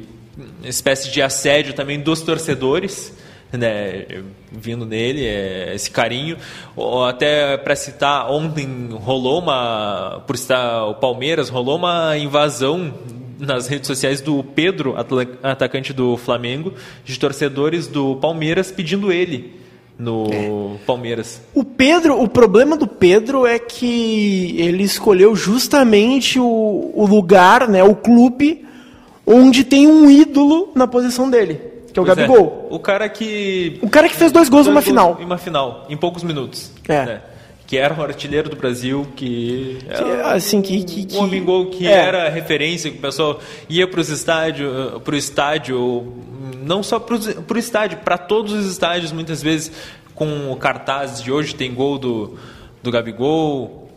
espécie 0.64 1.10
de 1.10 1.22
assédio 1.22 1.74
também 1.74 2.00
dos 2.00 2.20
torcedores 2.20 3.12
né, 3.52 4.22
vindo 4.52 4.84
nele, 4.84 5.24
é, 5.24 5.74
esse 5.74 5.90
carinho. 5.90 6.36
Ou 6.76 7.04
até 7.04 7.56
para 7.56 7.74
citar, 7.76 8.30
ontem 8.30 8.88
rolou 8.92 9.40
uma, 9.40 10.22
por 10.26 10.36
citar 10.36 10.88
o 10.88 10.94
Palmeiras, 10.94 11.48
rolou 11.48 11.76
uma 11.76 12.16
invasão 12.16 12.92
nas 13.38 13.68
redes 13.68 13.86
sociais 13.86 14.20
do 14.20 14.42
Pedro, 14.42 14.96
atacante 15.42 15.92
do 15.92 16.16
Flamengo, 16.16 16.74
de 17.04 17.18
torcedores 17.18 17.86
do 17.86 18.16
Palmeiras 18.16 18.70
pedindo 18.70 19.12
ele 19.12 19.56
no 19.96 20.26
é. 20.30 20.84
Palmeiras. 20.84 21.40
O 21.54 21.64
Pedro, 21.64 22.20
o 22.20 22.28
problema 22.28 22.76
do 22.76 22.86
Pedro 22.86 23.46
é 23.46 23.58
que 23.58 24.56
ele 24.58 24.82
escolheu 24.82 25.34
justamente 25.34 26.38
o, 26.38 26.92
o 26.94 27.06
lugar, 27.06 27.68
né, 27.68 27.82
o 27.82 27.94
clube 27.94 28.64
onde 29.24 29.62
tem 29.62 29.86
um 29.86 30.10
ídolo 30.10 30.72
na 30.74 30.86
posição 30.86 31.28
dele 31.30 31.77
que 31.92 31.98
é 31.98 32.02
o 32.02 32.04
pois 32.04 32.18
é. 32.18 32.22
Gabigol. 32.22 32.68
É. 32.70 32.74
O 32.74 32.78
cara 32.78 33.08
que. 33.08 33.78
O 33.82 33.88
cara 33.88 34.08
que 34.08 34.16
fez 34.16 34.32
dois 34.32 34.48
gols 34.48 34.66
em 34.66 34.70
uma 34.70 34.82
final. 34.82 35.16
Em 35.20 35.24
uma 35.24 35.38
final, 35.38 35.86
em 35.88 35.96
poucos 35.96 36.22
minutos. 36.22 36.72
É. 36.88 37.04
Né? 37.04 37.20
Que 37.66 37.76
era 37.76 37.94
o 37.94 38.02
artilheiro 38.02 38.48
do 38.48 38.56
Brasil, 38.56 39.06
que. 39.14 39.78
que 39.80 40.20
assim, 40.22 40.62
que. 40.62 40.82
que, 40.84 41.04
que... 41.04 41.16
Um 41.16 41.24
homem 41.24 41.44
gol 41.44 41.66
que 41.66 41.86
é. 41.86 41.92
era 41.92 42.28
referência, 42.28 42.90
que 42.90 42.98
o 42.98 43.00
pessoal 43.00 43.40
ia 43.68 43.86
para 43.86 44.00
os 44.00 44.08
estádios, 44.08 45.02
para 45.02 45.14
o 45.14 45.16
estádio, 45.16 46.12
não 46.62 46.82
só 46.82 46.98
para 46.98 47.14
o 47.14 47.58
estádio, 47.58 47.98
para 47.98 48.16
todos 48.16 48.52
os 48.52 48.70
estádios, 48.70 49.12
muitas 49.12 49.42
vezes, 49.42 49.72
com 50.14 50.50
o 50.50 50.56
cartaz 50.56 51.22
de 51.22 51.30
hoje 51.30 51.54
tem 51.54 51.74
gol 51.74 51.98
do, 51.98 52.38
do 52.82 52.90
Gabigol. 52.90 53.88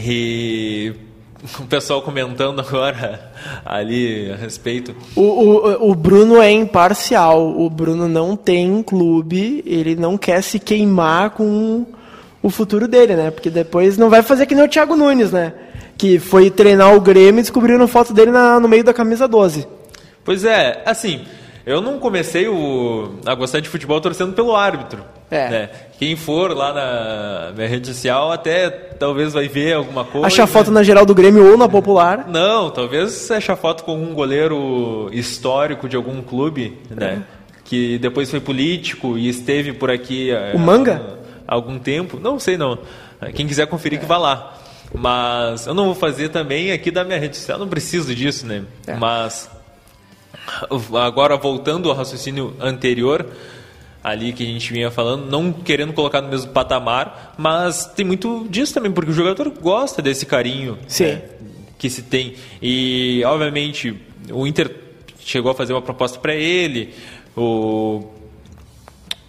E 0.00 0.94
o 1.60 1.66
pessoal 1.66 2.02
comentando 2.02 2.60
agora 2.60 3.32
ali 3.64 4.30
a 4.30 4.36
respeito. 4.36 4.94
O, 5.14 5.22
o, 5.22 5.90
o 5.90 5.94
Bruno 5.94 6.40
é 6.40 6.50
imparcial. 6.50 7.58
O 7.58 7.70
Bruno 7.70 8.08
não 8.08 8.36
tem 8.36 8.82
clube, 8.82 9.62
ele 9.66 9.94
não 9.94 10.18
quer 10.18 10.42
se 10.42 10.58
queimar 10.58 11.30
com 11.30 11.86
o 12.42 12.50
futuro 12.50 12.88
dele, 12.88 13.14
né? 13.14 13.30
Porque 13.30 13.50
depois 13.50 13.96
não 13.96 14.10
vai 14.10 14.22
fazer 14.22 14.46
que 14.46 14.54
nem 14.54 14.64
o 14.64 14.68
Thiago 14.68 14.96
Nunes, 14.96 15.30
né? 15.30 15.52
Que 15.96 16.18
foi 16.18 16.50
treinar 16.50 16.94
o 16.94 17.00
Grêmio 17.00 17.40
e 17.40 17.42
descobriram 17.42 17.86
foto 17.88 18.12
dele 18.12 18.30
na, 18.30 18.60
no 18.60 18.68
meio 18.68 18.84
da 18.84 18.94
camisa 18.94 19.26
12. 19.26 19.66
Pois 20.24 20.44
é, 20.44 20.82
assim, 20.84 21.24
eu 21.68 21.80
não 21.80 21.98
comecei 21.98 22.48
o, 22.48 23.14
a 23.26 23.34
gostar 23.34 23.60
de 23.60 23.68
futebol 23.68 24.00
torcendo 24.00 24.32
pelo 24.32 24.54
árbitro. 24.56 25.04
É. 25.30 25.48
Né? 25.50 25.70
Quem 25.98 26.16
for 26.16 26.56
lá 26.56 26.72
na 26.72 27.52
minha 27.54 27.68
rede 27.68 27.86
social 27.88 28.32
até 28.32 28.70
talvez 28.70 29.34
vai 29.34 29.46
ver 29.46 29.74
alguma 29.74 30.04
coisa. 30.04 30.26
Acha 30.26 30.46
foto 30.46 30.70
na 30.70 30.82
geral 30.82 31.04
do 31.04 31.14
Grêmio 31.14 31.50
ou 31.50 31.58
na 31.58 31.68
Popular. 31.68 32.26
Não, 32.28 32.70
talvez 32.70 33.30
acha 33.30 33.54
foto 33.54 33.84
com 33.84 33.94
um 33.94 34.14
goleiro 34.14 35.10
histórico 35.12 35.88
de 35.88 35.96
algum 35.96 36.22
clube, 36.22 36.78
né? 36.90 37.22
Que 37.64 37.98
depois 37.98 38.30
foi 38.30 38.40
político 38.40 39.18
e 39.18 39.28
esteve 39.28 39.74
por 39.74 39.90
aqui. 39.90 40.30
eh, 40.30 40.52
O 40.54 40.58
Manga? 40.58 41.18
há 41.46 41.54
algum 41.54 41.78
tempo. 41.78 42.18
Não 42.18 42.38
sei 42.38 42.56
não. 42.56 42.78
Quem 43.34 43.46
quiser 43.46 43.66
conferir 43.66 44.00
que 44.00 44.06
vá 44.06 44.16
lá. 44.16 44.54
Mas 44.94 45.66
eu 45.66 45.74
não 45.74 45.84
vou 45.86 45.94
fazer 45.94 46.30
também 46.30 46.72
aqui 46.72 46.90
da 46.90 47.04
minha 47.04 47.18
rede 47.18 47.36
social, 47.36 47.58
não 47.58 47.68
preciso 47.68 48.14
disso, 48.14 48.46
né? 48.46 48.62
É. 48.86 48.94
Mas 48.94 49.50
agora 51.00 51.36
voltando 51.36 51.90
ao 51.90 51.96
raciocínio 51.96 52.54
anterior, 52.60 53.26
ali 54.02 54.32
que 54.32 54.42
a 54.42 54.46
gente 54.46 54.72
vinha 54.72 54.90
falando, 54.90 55.26
não 55.26 55.52
querendo 55.52 55.92
colocar 55.92 56.20
no 56.20 56.28
mesmo 56.28 56.52
patamar, 56.52 57.34
mas 57.36 57.86
tem 57.86 58.04
muito 58.04 58.46
disso 58.48 58.74
também, 58.74 58.90
porque 58.90 59.10
o 59.10 59.14
jogador 59.14 59.48
gosta 59.50 60.00
desse 60.00 60.24
carinho 60.24 60.78
Sim. 60.86 61.04
né, 61.04 61.22
que 61.78 61.90
se 61.90 62.02
tem. 62.02 62.34
E, 62.62 63.22
obviamente, 63.24 63.94
o 64.30 64.46
Inter 64.46 64.74
chegou 65.20 65.50
a 65.50 65.54
fazer 65.54 65.72
uma 65.72 65.82
proposta 65.82 66.18
para 66.18 66.34
ele, 66.34 66.94
o... 67.36 68.04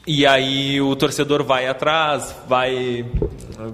e 0.07 0.25
aí 0.25 0.79
o 0.79 0.95
torcedor 0.95 1.43
vai 1.43 1.67
atrás, 1.67 2.35
vai 2.47 3.05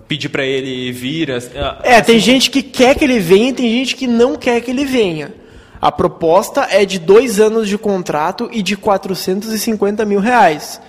pedir 0.08 0.30
para 0.30 0.44
ele 0.46 0.92
vir. 0.92 1.32
assim, 1.32 1.52
É, 1.84 2.02
tem 2.02 2.20
gente 2.20 2.50
que 2.50 2.64
quer 2.64 2.96
que 2.96 3.04
ele 3.04 3.20
venha 3.20 3.54
tem 3.54 3.70
gente 3.70 3.96
que 3.96 4.08
não 4.08 4.36
quer 4.36 4.62
que 4.62 4.72
ele 4.72 4.86
venha. 4.86 5.45
A 5.86 5.92
proposta 5.92 6.66
é 6.72 6.84
de 6.84 6.98
dois 6.98 7.40
anos 7.40 7.70
de 7.70 7.78
contrato 7.78 8.50
e 8.52 8.64
de 8.64 8.76
450 8.76 10.04
mil 10.04 10.20
reais. 10.20 10.82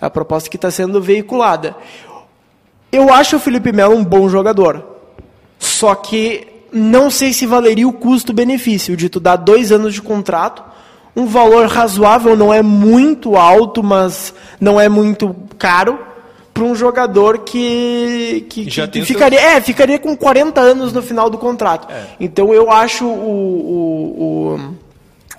É 0.00 0.06
a 0.06 0.08
proposta 0.08 0.48
que 0.48 0.54
está 0.54 0.70
sendo 0.70 1.02
veiculada. 1.02 1.74
Eu 2.92 3.12
acho 3.12 3.34
o 3.34 3.40
Felipe 3.40 3.72
Melo 3.72 3.96
um 3.96 4.04
bom 4.04 4.28
jogador. 4.28 4.86
Só 5.58 5.92
que 5.96 6.46
não 6.70 7.10
sei 7.10 7.32
se 7.32 7.46
valeria 7.46 7.88
o 7.88 7.92
custo-benefício 7.92 8.96
de 8.96 9.08
tu 9.08 9.18
dar 9.18 9.34
dois 9.34 9.72
anos 9.72 9.92
de 9.92 10.00
contrato. 10.00 10.62
Um 11.16 11.26
valor 11.26 11.66
razoável, 11.66 12.36
não 12.36 12.54
é 12.54 12.62
muito 12.62 13.34
alto, 13.34 13.82
mas 13.82 14.32
não 14.60 14.80
é 14.80 14.88
muito 14.88 15.34
caro 15.58 15.98
para 16.54 16.62
um 16.62 16.74
jogador 16.74 17.38
que, 17.38 18.46
que, 18.48 18.70
Já 18.70 18.86
que- 18.86 19.04
ficaria, 19.04 19.40
é, 19.40 19.60
ficaria 19.60 19.98
com 19.98 20.16
40 20.16 20.60
anos 20.60 20.92
no 20.92 21.02
final 21.02 21.28
do 21.28 21.36
contrato. 21.36 21.92
É. 21.92 22.04
Então 22.20 22.54
eu 22.54 22.70
acho 22.70 23.04
o, 23.04 23.10
o, 23.10 24.56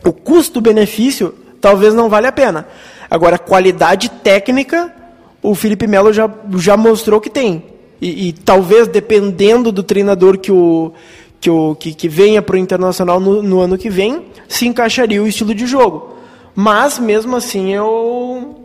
o, 0.03 0.09
o 0.09 0.13
custo-benefício 0.13 1.33
talvez 1.61 1.93
não 1.93 2.09
vale 2.09 2.27
a 2.27 2.31
pena. 2.33 2.67
Agora, 3.09 3.37
qualidade 3.39 4.09
técnica, 4.09 4.93
o 5.41 5.55
Felipe 5.55 5.87
Melo 5.87 6.11
já, 6.11 6.29
já 6.57 6.75
mostrou 6.75 7.21
que 7.21 7.29
tem. 7.29 7.63
E, 8.01 8.27
e 8.27 8.33
talvez, 8.33 8.87
dependendo 8.87 9.71
do 9.71 9.81
treinador 9.83 10.37
que, 10.37 10.51
o, 10.51 10.91
que, 11.39 11.49
o, 11.49 11.75
que, 11.75 11.93
que 11.93 12.09
venha 12.09 12.41
para 12.41 12.55
o 12.55 12.59
Internacional 12.59 13.19
no, 13.21 13.41
no 13.41 13.61
ano 13.61 13.77
que 13.77 13.89
vem, 13.89 14.25
se 14.49 14.67
encaixaria 14.67 15.23
o 15.23 15.27
estilo 15.27 15.55
de 15.55 15.65
jogo. 15.65 16.17
Mas, 16.53 16.99
mesmo 16.99 17.35
assim, 17.37 17.73
eu. 17.73 18.64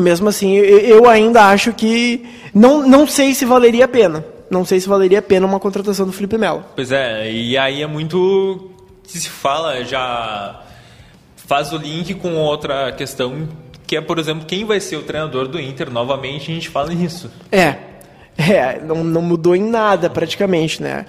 Mesmo 0.00 0.28
assim, 0.28 0.54
eu, 0.54 1.08
ainda 1.08 1.44
acho 1.44 1.72
que. 1.72 2.26
Não, 2.54 2.86
não 2.86 3.06
sei 3.06 3.34
se 3.34 3.44
valeria 3.44 3.84
a 3.84 3.88
pena. 3.88 4.24
Não 4.50 4.64
sei 4.64 4.80
se 4.80 4.88
valeria 4.88 5.20
a 5.20 5.22
pena 5.22 5.46
uma 5.46 5.60
contratação 5.60 6.06
do 6.06 6.12
Felipe 6.12 6.36
Melo. 6.36 6.64
Pois 6.74 6.90
é, 6.90 7.30
e 7.30 7.56
aí 7.56 7.82
é 7.82 7.86
muito 7.86 8.70
que 9.04 9.18
se 9.18 9.28
fala, 9.28 9.84
já 9.84 10.60
faz 11.36 11.72
o 11.72 11.76
link 11.76 12.14
com 12.14 12.36
outra 12.36 12.92
questão, 12.92 13.48
que 13.86 13.96
é, 13.96 14.00
por 14.00 14.18
exemplo, 14.18 14.46
quem 14.46 14.64
vai 14.64 14.80
ser 14.80 14.96
o 14.96 15.02
treinador 15.02 15.48
do 15.48 15.60
Inter 15.60 15.90
novamente, 15.90 16.50
a 16.50 16.54
gente 16.54 16.68
fala 16.68 16.92
nisso. 16.94 17.30
É. 17.50 17.89
É, 18.48 18.80
não, 18.86 19.04
não 19.04 19.20
mudou 19.20 19.54
em 19.54 19.62
nada 19.62 20.08
praticamente, 20.08 20.82
né? 20.82 21.04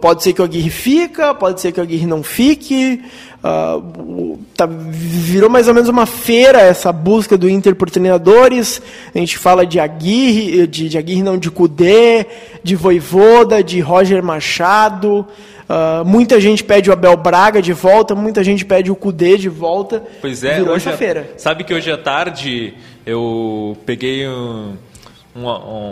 Pode 0.00 0.22
ser 0.22 0.32
que 0.32 0.40
o 0.40 0.44
Aguirre 0.44 0.70
fica, 0.70 1.34
pode 1.34 1.60
ser 1.60 1.70
que 1.70 1.78
o 1.78 1.82
Aguirre 1.82 2.06
não 2.06 2.22
fique. 2.22 3.02
o- 3.44 4.38
tá- 4.56 4.68
virou 4.68 5.50
mais 5.50 5.66
ou 5.68 5.74
menos 5.74 5.88
uma 5.88 6.06
feira 6.06 6.60
essa 6.60 6.92
busca 6.92 7.36
do 7.36 7.50
Inter 7.50 7.74
por 7.74 7.90
treinadores. 7.90 8.80
A 9.14 9.18
gente 9.18 9.36
fala 9.36 9.66
de 9.66 9.80
Aguirre, 9.80 10.66
de, 10.66 10.88
de 10.88 10.96
Aguirre 10.96 11.22
não, 11.22 11.36
de 11.36 11.50
Cudê, 11.50 12.24
de 12.62 12.76
Voivoda, 12.76 13.62
de 13.62 13.80
Roger 13.80 14.22
Machado. 14.22 15.26
ah, 15.68 16.02
muita 16.06 16.40
gente 16.40 16.62
pede 16.62 16.88
o 16.88 16.92
Abel 16.92 17.16
Braga 17.16 17.60
de 17.60 17.72
volta, 17.72 18.14
muita 18.14 18.44
gente 18.44 18.64
pede 18.64 18.90
o 18.90 18.94
Cudê 18.96 19.36
de 19.36 19.48
volta. 19.48 20.02
Pois 20.20 20.44
é, 20.44 20.54
Virou 20.60 20.74
hoje 20.74 20.86
essa 20.86 20.94
à- 20.94 20.98
feira. 20.98 21.30
Sabe 21.36 21.64
que 21.64 21.74
hoje 21.74 21.90
à 21.90 21.98
tarde 21.98 22.74
eu 23.04 23.76
peguei 23.84 24.28
um, 24.28 24.74
um, 25.34 25.46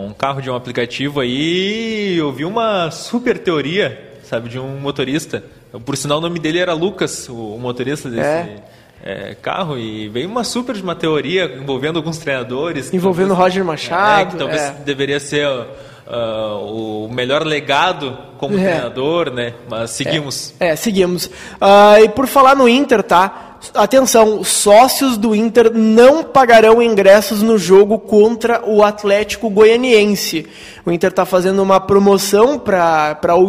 um 0.07 0.13
carro 0.17 0.41
de 0.41 0.49
um 0.49 0.55
aplicativo 0.55 1.19
aí 1.19 2.13
e 2.13 2.17
eu 2.17 2.31
vi 2.31 2.45
uma 2.45 2.91
super 2.91 3.37
teoria, 3.39 4.13
sabe, 4.23 4.49
de 4.49 4.59
um 4.59 4.79
motorista. 4.79 5.43
Por 5.85 5.95
sinal, 5.97 6.17
o 6.17 6.21
nome 6.21 6.39
dele 6.39 6.59
era 6.59 6.73
Lucas, 6.73 7.27
o, 7.29 7.57
motorista 7.57 8.09
desse 8.09 8.21
É. 8.23 8.55
é, 9.03 9.35
carro, 9.41 9.77
e 9.77 10.09
veio 10.09 10.27
uma 10.29 10.43
super 10.43 10.75
de 10.75 10.83
uma 10.83 10.95
teoria 10.95 11.45
envolvendo 11.61 11.97
alguns 11.97 12.17
treinadores. 12.17 12.93
Envolvendo 12.93 13.29
talvez- 13.29 13.45
Roger 13.47 13.65
Machado, 13.65 14.21
É, 14.21 14.25
que 14.25 14.35
talvez 14.37 14.61
é. 14.61 14.71
deveria 14.85 15.19
ser 15.19 15.47
ah, 16.13 16.57
o 16.61 17.07
melhor 17.09 17.45
legado 17.45 18.17
como 18.37 18.57
É. 18.57 18.63
treinador, 18.63 19.31
né? 19.31 19.53
Mas 19.69 19.91
seguimos. 19.91 20.53
É, 20.59 20.75
seguimos. 20.75 21.29
Ah, 21.59 22.01
e 22.01 22.09
por 22.09 22.27
falar 22.27 22.53
no 22.55 22.67
Inter, 22.67 23.01
tá? 23.01 23.50
Atenção, 23.75 24.43
sócios 24.43 25.17
do 25.17 25.35
Inter 25.35 25.71
não 25.71 26.23
pagarão 26.23 26.81
ingressos 26.81 27.43
no 27.43 27.59
jogo 27.59 27.99
contra 27.99 28.67
o 28.67 28.83
Atlético 28.83 29.51
Goianiense. 29.51 30.47
O 30.83 30.91
Inter 30.91 31.11
está 31.11 31.25
fazendo 31.25 31.61
uma 31.61 31.79
promoção 31.79 32.57
para 32.57 33.35
o 33.35 33.39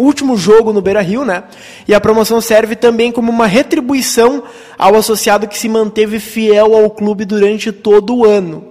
último 0.00 0.36
jogo 0.36 0.72
no 0.72 0.80
Beira 0.80 1.02
Rio, 1.02 1.24
né? 1.24 1.42
E 1.88 1.94
a 1.94 2.00
promoção 2.00 2.40
serve 2.40 2.76
também 2.76 3.10
como 3.10 3.32
uma 3.32 3.46
retribuição 3.46 4.44
ao 4.78 4.94
associado 4.94 5.48
que 5.48 5.58
se 5.58 5.68
manteve 5.68 6.20
fiel 6.20 6.76
ao 6.76 6.88
clube 6.88 7.24
durante 7.24 7.72
todo 7.72 8.14
o 8.14 8.24
ano. 8.24 8.64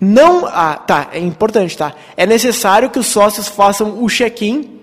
Não. 0.00 0.46
Ah, 0.46 0.76
tá, 0.76 1.08
é 1.12 1.18
importante, 1.18 1.76
tá? 1.76 1.94
É 2.16 2.24
necessário 2.24 2.90
que 2.90 2.98
os 3.00 3.08
sócios 3.08 3.48
façam 3.48 4.02
o 4.04 4.08
check-in 4.08 4.78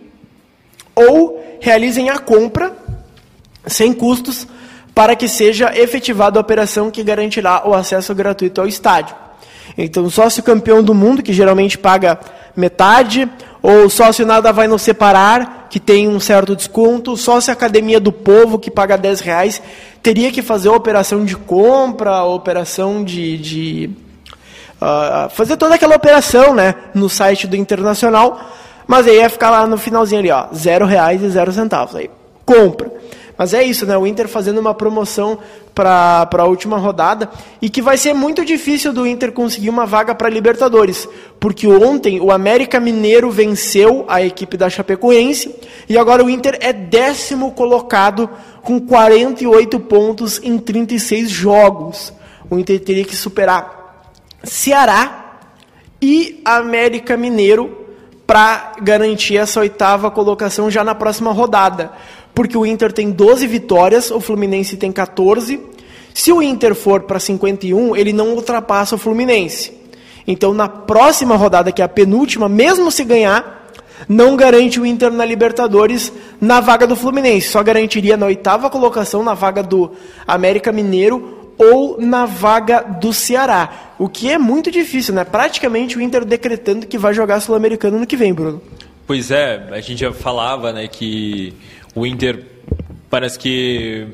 ou 0.93 1.41
realizem 1.61 2.09
a 2.09 2.19
compra 2.19 2.75
sem 3.65 3.93
custos 3.93 4.45
para 4.95 5.15
que 5.15 5.27
seja 5.27 5.77
efetivada 5.77 6.39
a 6.39 6.41
operação 6.41 6.89
que 6.89 7.03
garantirá 7.03 7.67
o 7.67 7.73
acesso 7.73 8.15
gratuito 8.15 8.61
ao 8.61 8.67
estádio. 8.67 9.13
Então, 9.77 10.09
sócio 10.09 10.41
campeão 10.41 10.81
do 10.81 10.93
mundo, 10.93 11.21
que 11.21 11.33
geralmente 11.33 11.77
paga 11.77 12.17
metade, 12.55 13.29
ou 13.61 13.89
sócio 13.89 14.25
nada 14.25 14.53
vai 14.53 14.67
nos 14.67 14.81
separar, 14.81 15.67
que 15.69 15.79
tem 15.81 16.07
um 16.07 16.19
certo 16.19 16.55
desconto, 16.55 17.17
sócio 17.17 17.51
academia 17.51 17.99
do 17.99 18.11
povo, 18.11 18.57
que 18.57 18.71
paga 18.71 18.97
10 18.97 19.19
reais, 19.19 19.61
teria 20.01 20.31
que 20.31 20.41
fazer 20.41 20.69
a 20.69 20.73
operação 20.73 21.25
de 21.25 21.35
compra, 21.35 22.11
a 22.11 22.25
operação 22.25 23.03
de, 23.03 23.37
de 23.37 23.89
ah, 24.79 25.27
fazer 25.29 25.57
toda 25.57 25.75
aquela 25.75 25.95
operação, 25.95 26.55
né, 26.55 26.75
no 26.93 27.09
site 27.09 27.47
do 27.47 27.57
Internacional, 27.57 28.39
mas 28.87 29.07
aí 29.07 29.17
ia 29.17 29.29
ficar 29.29 29.49
lá 29.49 29.67
no 29.67 29.77
finalzinho 29.77 30.21
ali, 30.21 30.31
ó, 30.31 30.47
zero 30.53 30.85
reais 30.85 31.21
e 31.21 31.29
zero 31.29 31.51
centavos, 31.51 31.95
aí 31.95 32.09
compra. 32.45 32.89
Mas 33.37 33.53
é 33.53 33.63
isso, 33.63 33.85
né, 33.85 33.97
o 33.97 34.07
Inter 34.07 34.27
fazendo 34.27 34.59
uma 34.59 34.73
promoção 34.73 35.37
para 35.73 36.27
a 36.31 36.45
última 36.45 36.77
rodada 36.77 37.29
e 37.61 37.69
que 37.69 37.81
vai 37.81 37.97
ser 37.97 38.13
muito 38.13 38.45
difícil 38.45 38.93
do 38.93 39.05
Inter 39.05 39.33
conseguir 39.33 39.69
uma 39.69 39.85
vaga 39.85 40.15
para 40.15 40.29
Libertadores, 40.29 41.07
porque 41.37 41.67
ontem 41.67 42.21
o 42.21 42.31
América 42.31 42.79
Mineiro 42.79 43.29
venceu 43.29 44.05
a 44.07 44.21
equipe 44.21 44.55
da 44.55 44.69
Chapecoense 44.69 45.53
e 45.89 45.97
agora 45.97 46.23
o 46.23 46.29
Inter 46.29 46.57
é 46.61 46.71
décimo 46.71 47.51
colocado 47.51 48.29
com 48.61 48.79
48 48.79 49.79
pontos 49.81 50.39
em 50.41 50.57
36 50.57 51.29
jogos. 51.29 52.13
O 52.49 52.57
Inter 52.57 52.79
teria 52.79 53.03
que 53.03 53.15
superar 53.15 53.85
Ceará 54.43 55.39
e 56.01 56.41
América 56.45 57.17
Mineiro 57.17 57.85
para 58.25 58.73
garantir 58.81 59.37
essa 59.37 59.59
oitava 59.59 60.09
colocação 60.09 60.69
já 60.69 60.83
na 60.83 60.95
próxima 60.95 61.31
rodada. 61.31 61.91
Porque 62.35 62.57
o 62.57 62.65
Inter 62.65 62.91
tem 62.91 63.09
12 63.09 63.47
vitórias, 63.47 64.11
o 64.11 64.19
Fluminense 64.19 64.75
tem 64.75 64.91
14. 64.91 65.59
Se 66.13 66.31
o 66.31 66.41
Inter 66.41 66.75
for 66.75 67.03
para 67.03 67.19
51, 67.19 67.95
ele 67.95 68.11
não 68.13 68.33
ultrapassa 68.33 68.95
o 68.95 68.97
Fluminense. 68.97 69.73
Então, 70.27 70.53
na 70.53 70.67
próxima 70.67 71.35
rodada, 71.35 71.71
que 71.71 71.81
é 71.81 71.85
a 71.85 71.89
penúltima, 71.89 72.49
mesmo 72.49 72.91
se 72.91 73.03
ganhar, 73.03 73.71
não 74.09 74.35
garante 74.35 74.79
o 74.79 74.85
Inter 74.85 75.11
na 75.11 75.23
Libertadores 75.23 76.11
na 76.41 76.59
vaga 76.59 76.85
do 76.85 76.95
Fluminense. 76.95 77.49
Só 77.49 77.63
garantiria 77.63 78.17
na 78.17 78.25
oitava 78.25 78.69
colocação, 78.69 79.23
na 79.23 79.33
vaga 79.33 79.63
do 79.63 79.91
América 80.27 80.71
Mineiro 80.71 81.53
ou 81.57 81.99
na 81.99 82.25
vaga 82.25 82.81
do 82.81 83.13
Ceará. 83.13 83.93
O 83.97 84.09
que 84.09 84.29
é 84.29 84.37
muito 84.37 84.69
difícil, 84.69 85.13
né? 85.13 85.23
Praticamente 85.23 85.97
o 85.97 86.01
Inter 86.01 86.25
decretando 86.25 86.85
que 86.85 86.97
vai 86.97 87.13
jogar 87.13 87.39
Sul-Americano 87.39 87.99
no 87.99 88.05
que 88.05 88.17
vem, 88.17 88.33
Bruno. 88.33 88.61
Pois 89.07 89.29
é, 89.29 89.67
a 89.71 89.79
gente 89.81 89.99
já 89.99 90.11
falava, 90.11 90.73
né, 90.73 90.87
que 90.87 91.53
o 91.95 92.05
Inter 92.05 92.43
parece 93.09 93.39
que 93.39 94.07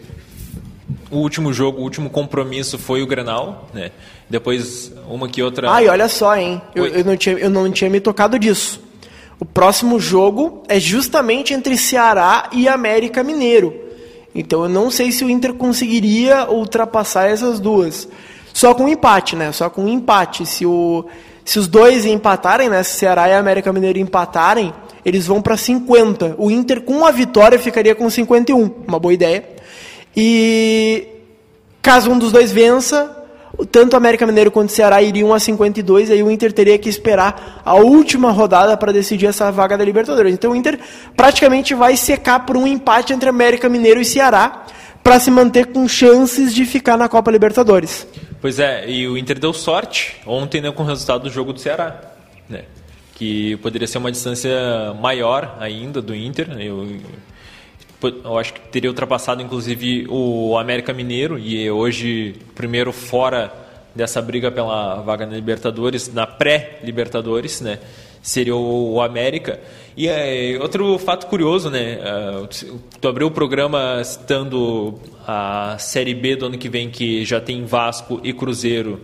o 1.10 1.18
último 1.18 1.52
jogo, 1.52 1.80
o 1.80 1.82
último 1.82 2.10
compromisso 2.10 2.78
foi 2.78 3.02
o 3.02 3.08
Grenal, 3.08 3.68
né? 3.74 3.92
Depois 4.30 4.94
uma 5.10 5.28
que 5.28 5.44
outra. 5.44 5.70
Ai, 5.70 5.90
olha 5.90 6.08
só, 6.08 6.36
hein? 6.38 6.62
Eu, 6.74 6.86
eu 6.86 7.04
não 7.04 7.18
tinha, 7.18 7.36
eu 7.36 7.50
não 7.50 7.70
tinha 7.72 7.90
me 7.90 8.00
tocado 8.00 8.40
disso. 8.40 8.82
O 9.40 9.46
próximo 9.46 10.00
jogo 10.00 10.64
é 10.70 10.80
justamente 10.80 11.54
entre 11.54 11.76
Ceará 11.78 12.48
e 12.54 12.68
América 12.68 13.24
Mineiro. 13.24 13.74
Então 14.34 14.64
eu 14.64 14.70
não 14.70 14.90
sei 14.90 15.12
se 15.12 15.26
o 15.26 15.30
Inter 15.30 15.54
conseguiria 15.54 16.50
ultrapassar 16.50 17.28
essas 17.28 17.60
duas. 17.60 18.08
Só 18.54 18.74
com 18.74 18.88
empate, 18.88 19.36
né? 19.36 19.52
Só 19.52 19.70
com 19.70 19.88
empate. 19.88 20.46
Se, 20.46 20.66
o, 20.66 21.06
se 21.44 21.60
os 21.60 21.68
dois 21.68 22.06
empatarem, 22.06 22.70
né? 22.70 22.84
Se 22.84 22.98
Ceará 22.98 23.28
e 23.28 23.34
América 23.34 23.74
Mineiro 23.74 24.00
empatarem, 24.00 24.74
eles 25.06 25.28
vão 25.28 25.41
para 25.41 25.58
50. 25.58 26.36
O 26.38 26.52
Inter 26.52 26.82
com 26.82 27.06
a 27.06 27.12
vitória 27.12 27.60
ficaria 27.60 27.95
com 27.95 28.10
51. 28.10 28.72
Uma 28.88 28.99
boa 28.99 29.14
ideia. 29.14 29.43
E 30.16 31.08
caso 31.82 32.12
um 32.12 32.20
dos 32.20 32.32
dois 32.32 32.52
vença, 32.52 33.22
tanto 33.72 33.95
América 33.95 34.26
Mineiro 34.26 34.52
quanto 34.52 34.72
Ceará 34.72 35.02
iriam 35.02 35.34
a 35.34 35.39
52, 35.39 36.10
e 36.10 36.14
aí 36.14 36.24
o 36.24 36.32
Inter 36.32 36.52
teria 36.52 36.78
que 36.78 36.89
esperar 36.89 37.62
a 37.66 37.76
última 37.76 38.32
rodada 38.32 38.76
para 38.78 38.91
decidir 38.91 39.28
essa 39.28 39.52
vaga 39.52 39.78
da 39.78 39.84
Libertadores. 39.84 40.34
Então 40.34 40.52
o 40.52 40.56
Inter 40.56 40.80
praticamente 41.16 41.74
vai 41.74 41.95
secar 41.95 42.45
por 42.45 42.58
um 42.58 42.68
empate 42.68 43.14
entre 43.14 43.30
América 43.30 43.70
Mineiro 43.70 44.02
e 44.02 44.06
Ceará 44.06 44.66
para 45.04 45.20
se 45.20 45.32
manter 45.32 45.68
com 45.68 45.88
chances 45.88 46.54
de 46.54 46.66
ficar 46.66 46.97
na 46.97 47.10
Copa 47.10 47.32
Libertadores. 47.32 48.08
Pois 48.39 48.60
é, 48.60 48.89
e 48.89 49.08
o 49.08 49.18
Inter 49.18 49.39
deu 49.39 49.54
sorte 49.54 50.18
ontem 50.26 50.62
né, 50.62 50.72
com 50.72 50.84
o 50.84 50.86
resultado 50.86 51.24
do 51.24 51.30
jogo 51.30 51.54
do 51.54 51.60
Ceará. 51.60 52.02
Né? 52.49 52.64
Que 53.22 53.55
poderia 53.57 53.88
ser 53.88 53.99
uma 53.99 54.11
distância 54.11 54.49
maior 54.99 55.55
ainda 55.59 56.01
do 56.01 56.15
Inter. 56.15 56.59
Eu, 56.59 56.88
eu 58.01 58.36
acho 58.39 58.51
que 58.51 58.61
teria 58.61 58.89
ultrapassado 58.89 59.43
inclusive 59.43 60.07
o 60.09 60.57
América 60.57 60.91
Mineiro 60.91 61.38
e 61.38 61.69
hoje 61.69 62.34
primeiro 62.55 62.91
fora 62.91 63.53
dessa 63.93 64.19
briga 64.24 64.49
pela 64.49 65.03
vaga 65.03 65.28
na 65.28 65.36
Libertadores, 65.36 66.11
na 66.11 66.26
pré-Libertadores, 66.26 67.61
né? 67.61 67.78
Seria 68.24 68.55
o 68.55 68.99
América. 68.99 69.59
E 69.95 70.07
é, 70.07 70.57
outro 70.59 70.97
fato 70.97 71.28
curioso, 71.28 71.69
né? 71.69 71.99
Uh, 71.99 72.80
tu 72.99 73.07
abriu 73.07 73.28
o 73.28 73.32
programa 73.32 74.03
citando 74.03 74.99
a 75.28 75.78
Série 75.78 76.15
B 76.15 76.38
do 76.38 76.47
ano 76.47 76.57
que 76.57 76.69
vem, 76.69 76.89
que 76.89 77.24
já 77.24 77.39
tem 77.39 77.65
Vasco 77.65 78.19
e 78.24 78.34
Cruzeiro 78.34 78.99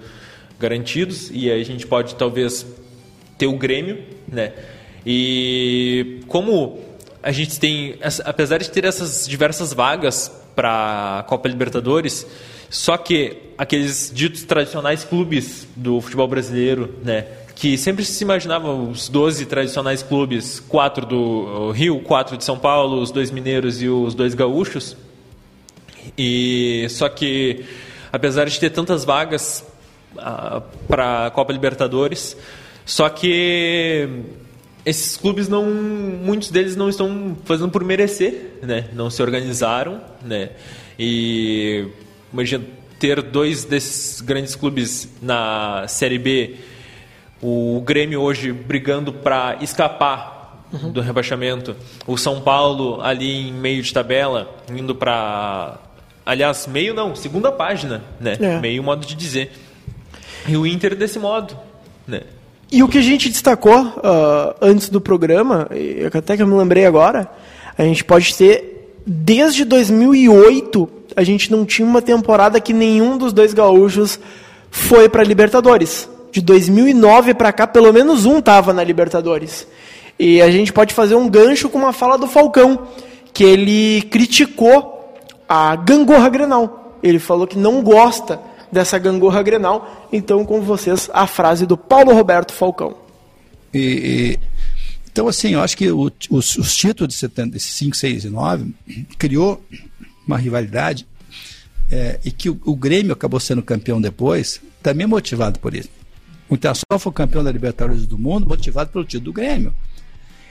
garantidos, 0.59 1.29
e 1.31 1.51
aí 1.51 1.61
a 1.61 1.65
gente 1.65 1.85
pode 1.85 2.15
talvez 2.15 2.65
ter 3.37 3.47
o 3.47 3.57
Grêmio, 3.57 4.03
né? 4.27 4.53
E 5.05 6.19
como 6.27 6.79
a 7.21 7.31
gente 7.31 7.59
tem, 7.59 7.97
apesar 8.25 8.57
de 8.57 8.69
ter 8.69 8.85
essas 8.85 9.27
diversas 9.27 9.73
vagas 9.73 10.31
para 10.55 11.19
a 11.19 11.23
Copa 11.23 11.47
Libertadores, 11.47 12.25
só 12.69 12.97
que 12.97 13.37
aqueles 13.57 14.11
ditos 14.13 14.43
tradicionais 14.43 15.03
clubes 15.03 15.67
do 15.75 16.01
futebol 16.01 16.27
brasileiro, 16.27 16.95
né, 17.03 17.25
que 17.55 17.77
sempre 17.77 18.05
se 18.05 18.23
imaginava 18.23 18.73
os 18.73 19.09
12 19.09 19.45
tradicionais 19.45 20.03
clubes, 20.03 20.59
quatro 20.59 21.05
do 21.05 21.71
Rio, 21.71 21.99
quatro 22.01 22.37
de 22.37 22.43
São 22.43 22.59
Paulo, 22.59 23.01
os 23.01 23.11
dois 23.11 23.31
mineiros 23.31 23.81
e 23.81 23.87
os 23.89 24.13
dois 24.13 24.33
gaúchos. 24.35 24.95
E 26.17 26.85
só 26.89 27.09
que 27.09 27.65
apesar 28.11 28.45
de 28.45 28.59
ter 28.59 28.69
tantas 28.69 29.03
vagas 29.03 29.65
uh, 30.15 30.61
para 30.87 31.27
a 31.27 31.31
Copa 31.31 31.51
Libertadores, 31.51 32.37
só 32.87 33.09
que 33.09 34.07
esses 34.85 35.17
clubes 35.17 35.49
não 35.49 35.65
muitos 35.65 36.49
deles 36.49 36.77
não 36.77 36.87
estão 36.87 37.35
fazendo 37.43 37.69
por 37.69 37.83
merecer 37.83 38.57
né? 38.63 38.85
Não 38.93 39.09
se 39.09 39.21
organizaram 39.21 40.01
né? 40.23 40.51
E 40.97 41.85
imagina 42.31 42.63
ter 42.97 43.21
dois 43.21 43.65
desses 43.65 44.21
grandes 44.21 44.55
clubes 44.55 45.09
na 45.21 45.85
série 45.89 46.17
B 46.17 46.55
o 47.41 47.83
Grêmio 47.85 48.21
hoje 48.21 48.53
brigando 48.53 49.11
para 49.11 49.57
escapar 49.61 50.65
uhum. 50.71 50.89
do 50.89 51.01
rebaixamento 51.01 51.75
o 52.07 52.17
São 52.17 52.39
Paulo 52.39 53.01
ali 53.01 53.49
em 53.49 53.53
meio 53.53 53.83
de 53.83 53.93
tabela 53.93 54.55
indo 54.73 54.95
para 54.95 55.77
aliás 56.25 56.65
meio 56.65 56.93
não 56.93 57.13
segunda 57.13 57.51
página 57.51 58.01
né? 58.21 58.37
É. 58.39 58.59
meio 58.61 58.81
modo 58.81 59.05
de 59.05 59.15
dizer. 59.15 59.51
E 60.47 60.55
o 60.55 60.65
Inter 60.65 60.95
desse 60.95 61.19
modo 61.19 61.57
né 62.07 62.21
e 62.71 62.83
o 62.83 62.87
que 62.87 62.97
a 62.97 63.01
gente 63.01 63.29
destacou 63.29 63.81
uh, 63.81 64.55
antes 64.61 64.89
do 64.89 64.99
programa, 64.99 65.69
até 66.13 66.35
que 66.35 66.43
eu 66.43 66.47
me 66.47 66.55
lembrei 66.55 66.85
agora, 66.85 67.29
a 67.77 67.83
gente 67.83 68.03
pode 68.03 68.35
ter, 68.35 69.01
desde 69.05 69.63
2008, 69.63 70.89
a 71.15 71.23
gente 71.23 71.49
não 71.49 71.65
tinha 71.65 71.87
uma 71.87 72.01
temporada 72.01 72.59
que 72.59 72.73
nenhum 72.73 73.17
dos 73.17 73.31
dois 73.31 73.53
gaúchos 73.53 74.19
foi 74.69 75.07
para 75.07 75.23
Libertadores. 75.23 76.09
De 76.31 76.41
2009 76.41 77.33
para 77.33 77.53
cá, 77.53 77.65
pelo 77.65 77.93
menos 77.93 78.25
um 78.25 78.39
estava 78.39 78.73
na 78.73 78.83
Libertadores. 78.83 79.65
E 80.19 80.41
a 80.41 80.51
gente 80.51 80.73
pode 80.73 80.93
fazer 80.93 81.15
um 81.15 81.29
gancho 81.29 81.69
com 81.69 81.77
uma 81.77 81.93
fala 81.93 82.17
do 82.17 82.27
Falcão, 82.27 82.87
que 83.33 83.43
ele 83.43 84.01
criticou 84.03 85.15
a 85.47 85.75
gangorra 85.75 86.27
Grenal. 86.27 86.97
Ele 87.01 87.19
falou 87.19 87.47
que 87.47 87.57
não 87.57 87.81
gosta 87.81 88.39
dessa 88.71 88.97
gangorra 88.97 89.41
Grenal. 89.41 90.07
Então, 90.11 90.45
com 90.45 90.61
vocês, 90.61 91.09
a 91.13 91.27
frase 91.27 91.65
do 91.65 91.77
Paulo 91.77 92.13
Roberto 92.13 92.53
Falcão. 92.53 92.95
E, 93.73 93.79
e, 93.79 94.39
então, 95.11 95.27
assim, 95.27 95.53
eu 95.53 95.61
acho 95.61 95.75
que 95.75 95.89
o, 95.91 96.11
os, 96.29 96.57
os, 96.57 96.75
títulos 96.75 97.13
de 97.13 97.19
75, 97.19 97.95
6 97.95 98.25
e 98.25 98.29
9 98.29 98.73
criou 99.17 99.61
uma 100.27 100.37
rivalidade 100.37 101.07
é, 101.91 102.19
e 102.23 102.31
que 102.31 102.49
o, 102.49 102.59
o, 102.65 102.75
Grêmio 102.75 103.13
acabou 103.13 103.39
sendo 103.39 103.61
campeão 103.63 103.99
depois, 103.99 104.61
também 104.81 105.07
motivado 105.07 105.59
por 105.59 105.73
isso. 105.73 105.89
O 106.49 106.55
Internacional 106.55 106.99
foi 106.99 107.11
campeão 107.11 107.43
da 107.43 107.51
Libertadores 107.51 108.05
do 108.05 108.17
Mundo, 108.17 108.47
motivado 108.47 108.91
pelo 108.91 109.03
título 109.05 109.25
do 109.25 109.33
Grêmio. 109.33 109.73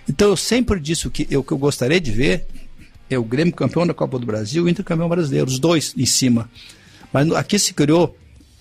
Então, 0.09 0.29
eu 0.29 0.37
sempre 0.37 0.79
disse 0.79 1.09
que 1.11 1.27
eu, 1.31 1.43
que 1.43 1.53
eu 1.53 1.59
gostaria 1.59 2.01
de 2.01 2.11
ver 2.11 2.47
é 3.09 3.19
o 3.19 3.25
Grêmio 3.25 3.55
campeão 3.55 3.87
da 3.87 3.95
Copa 3.95 4.19
do 4.19 4.27
Brasil 4.27 4.65
e 4.65 4.67
o 4.67 4.69
Inter 4.69 4.85
campeão 4.85 5.09
brasileiro, 5.09 5.47
os 5.47 5.59
dois 5.59 5.95
em 5.97 6.07
cima. 6.07 6.51
Mas 7.17 7.33
aqui 7.33 7.59
se 7.59 7.73
criou 7.73 8.15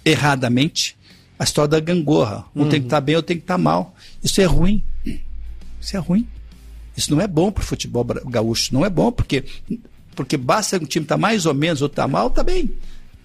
erradamente 0.06 0.96
a 1.38 1.44
história 1.44 1.68
da 1.68 1.80
gangorra. 1.82 2.46
Um 2.56 2.62
uhum. 2.62 2.70
tem 2.70 2.80
que 2.80 2.86
estar 2.86 2.98
tá 2.98 3.02
bem, 3.02 3.16
outro 3.18 3.28
tem 3.28 3.36
que 3.36 3.44
estar 3.44 3.56
tá 3.56 3.58
mal. 3.58 3.94
Isso 4.24 4.40
é 4.40 4.46
ruim. 4.46 4.82
Isso 5.82 5.98
é 5.98 6.00
ruim. 6.00 6.26
Isso 6.96 7.14
não 7.14 7.20
é 7.20 7.28
bom 7.28 7.52
para 7.52 7.62
o 7.62 7.66
futebol 7.66 8.06
gaúcho. 8.06 8.74
Não 8.74 8.86
é 8.86 8.90
bom, 8.90 9.12
porque, 9.12 9.44
porque 10.16 10.38
basta 10.38 10.78
um 10.78 10.86
time 10.86 11.04
estar 11.04 11.16
tá 11.16 11.22
mais 11.22 11.46
ou 11.46 11.54
menos, 11.54 11.82
outro 11.82 11.96
estar 11.96 12.08
mal, 12.08 12.28
está 12.28 12.44
bem. 12.44 12.72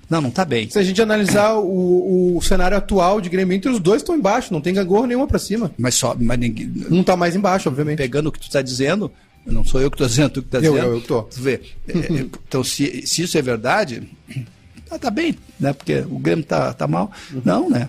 Não, 0.09 0.21
não 0.21 0.31
está 0.31 0.45
bem. 0.45 0.69
Se 0.69 0.81
a 0.81 0.83
gente 0.83 1.01
analisar 1.01 1.55
o, 1.55 2.37
o 2.37 2.43
cenário 2.43 2.77
atual 2.77 3.21
de 3.21 3.29
Grêmio 3.29 3.57
Inter, 3.57 3.71
os 3.71 3.79
dois 3.79 4.03
estão 4.03 4.17
embaixo, 4.17 4.53
não 4.53 4.61
tem 4.61 4.75
gangorra 4.75 5.07
nenhuma 5.07 5.29
para 5.29 5.39
cima. 5.39 5.71
Mas 5.79 5.95
só. 5.95 6.17
Mas 6.19 6.41
ninguém, 6.41 6.67
não 6.91 7.03
está 7.03 7.17
mais 7.17 7.37
embaixo, 7.37 7.69
obviamente. 7.69 7.99
Pegando 7.99 8.31
o 8.31 8.33
que 8.33 8.41
tu 8.41 8.49
está 8.49 8.61
dizendo, 8.61 9.13
não 9.47 9.65
sou 9.65 9.81
eu 9.81 9.89
que 9.89 9.95
estou 9.95 10.09
dizendo, 10.09 10.31
tu 10.31 10.43
que 10.43 10.49
está 10.49 10.59
dizendo. 10.59 10.79
Eu, 10.79 10.85
eu, 10.87 10.95
eu 10.95 11.01
tô. 11.03 11.23
Tu 11.23 11.41
vê. 11.41 11.61
É, 11.87 11.99
é, 11.99 12.21
então, 12.47 12.65
se, 12.65 13.07
se 13.07 13.23
isso 13.23 13.39
é 13.39 13.43
verdade, 13.43 14.03
ah, 14.91 14.99
tá 14.99 15.11
bem, 15.11 15.39
né? 15.59 15.73
Porque 15.73 15.99
o 16.01 16.19
Grêmio 16.19 16.45
tá, 16.45 16.73
tá 16.73 16.87
mal. 16.89 17.11
Uhum. 17.33 17.43
Não, 17.45 17.71
né? 17.71 17.89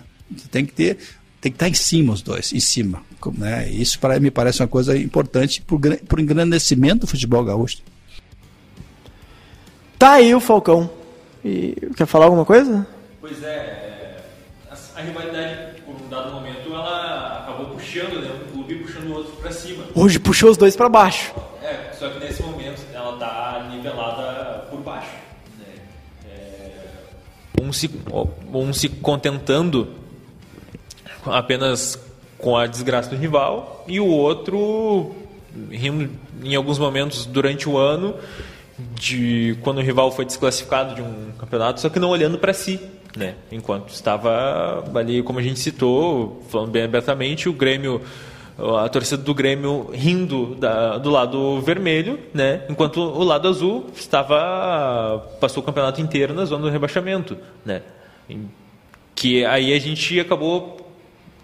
Tem 0.50 0.64
que 0.64 0.72
ter, 0.72 0.98
tem 1.40 1.50
que 1.50 1.56
estar 1.56 1.66
tá 1.66 1.70
em 1.70 1.74
cima 1.74 2.12
os 2.12 2.22
dois, 2.22 2.52
em 2.52 2.60
cima. 2.60 3.02
Né? 3.36 3.68
Isso 3.70 3.98
para 3.98 4.18
me 4.20 4.30
parece 4.30 4.62
uma 4.62 4.68
coisa 4.68 4.96
importante 4.96 5.62
para 5.62 6.18
o 6.18 6.20
engrandecimento 6.20 7.00
do 7.00 7.06
futebol 7.06 7.44
gaúcho. 7.44 7.78
Tá 9.98 10.12
aí 10.12 10.34
o 10.34 10.40
Falcão. 10.40 10.90
E 11.44 11.76
quer 11.96 12.06
falar 12.06 12.26
alguma 12.26 12.44
coisa? 12.44 12.86
Pois 13.20 13.42
é, 13.42 14.22
a, 14.70 15.00
a 15.00 15.02
rivalidade 15.02 15.80
por 15.82 15.94
um 15.94 16.08
dado 16.08 16.32
momento 16.32 16.72
ela 16.72 17.40
acabou 17.40 17.66
puxando, 17.74 18.20
né? 18.20 18.30
Um 18.46 18.52
clube 18.52 18.76
puxando 18.76 19.08
o 19.08 19.12
outro 19.14 19.32
para 19.36 19.50
cima. 19.50 19.84
Hoje 19.94 20.18
puxou 20.18 20.50
os 20.50 20.56
dois 20.56 20.76
para 20.76 20.88
baixo. 20.88 21.32
Um 27.72 27.74
se, 27.74 27.90
um 28.52 28.72
se 28.72 28.88
contentando 28.88 29.88
apenas 31.24 31.98
com 32.36 32.56
a 32.56 32.66
desgraça 32.66 33.08
do 33.08 33.16
rival 33.16 33.84
e 33.88 33.98
o 33.98 34.06
outro 34.06 35.14
rindo 35.70 36.10
em 36.44 36.54
alguns 36.54 36.78
momentos 36.78 37.24
durante 37.24 37.68
o 37.68 37.78
ano 37.78 38.14
de 38.94 39.56
quando 39.62 39.78
o 39.78 39.80
rival 39.80 40.10
foi 40.10 40.24
desclassificado 40.24 40.94
de 40.94 41.02
um 41.02 41.32
campeonato, 41.38 41.80
só 41.80 41.88
que 41.88 41.98
não 41.98 42.10
olhando 42.10 42.38
para 42.38 42.52
si, 42.52 42.80
né? 43.16 43.36
Enquanto 43.50 43.90
estava 43.90 44.84
ali, 44.94 45.22
como 45.22 45.38
a 45.38 45.42
gente 45.42 45.60
citou, 45.60 46.42
falando 46.48 46.70
bem 46.70 46.82
abertamente, 46.82 47.48
o 47.48 47.52
Grêmio 47.52 48.02
a 48.58 48.88
torcida 48.88 49.22
do 49.22 49.34
Grêmio 49.34 49.90
rindo 49.92 50.54
da, 50.54 50.98
do 50.98 51.10
lado 51.10 51.60
vermelho, 51.60 52.18
né? 52.34 52.64
Enquanto 52.68 53.00
o 53.00 53.24
lado 53.24 53.48
azul 53.48 53.86
estava 53.94 55.26
passou 55.40 55.62
o 55.62 55.66
campeonato 55.66 56.00
inteiro 56.00 56.34
na 56.34 56.44
zona 56.44 56.62
do 56.62 56.70
rebaixamento, 56.70 57.36
né? 57.64 57.82
Que 59.14 59.44
aí 59.44 59.72
a 59.72 59.78
gente 59.78 60.18
acabou 60.20 60.78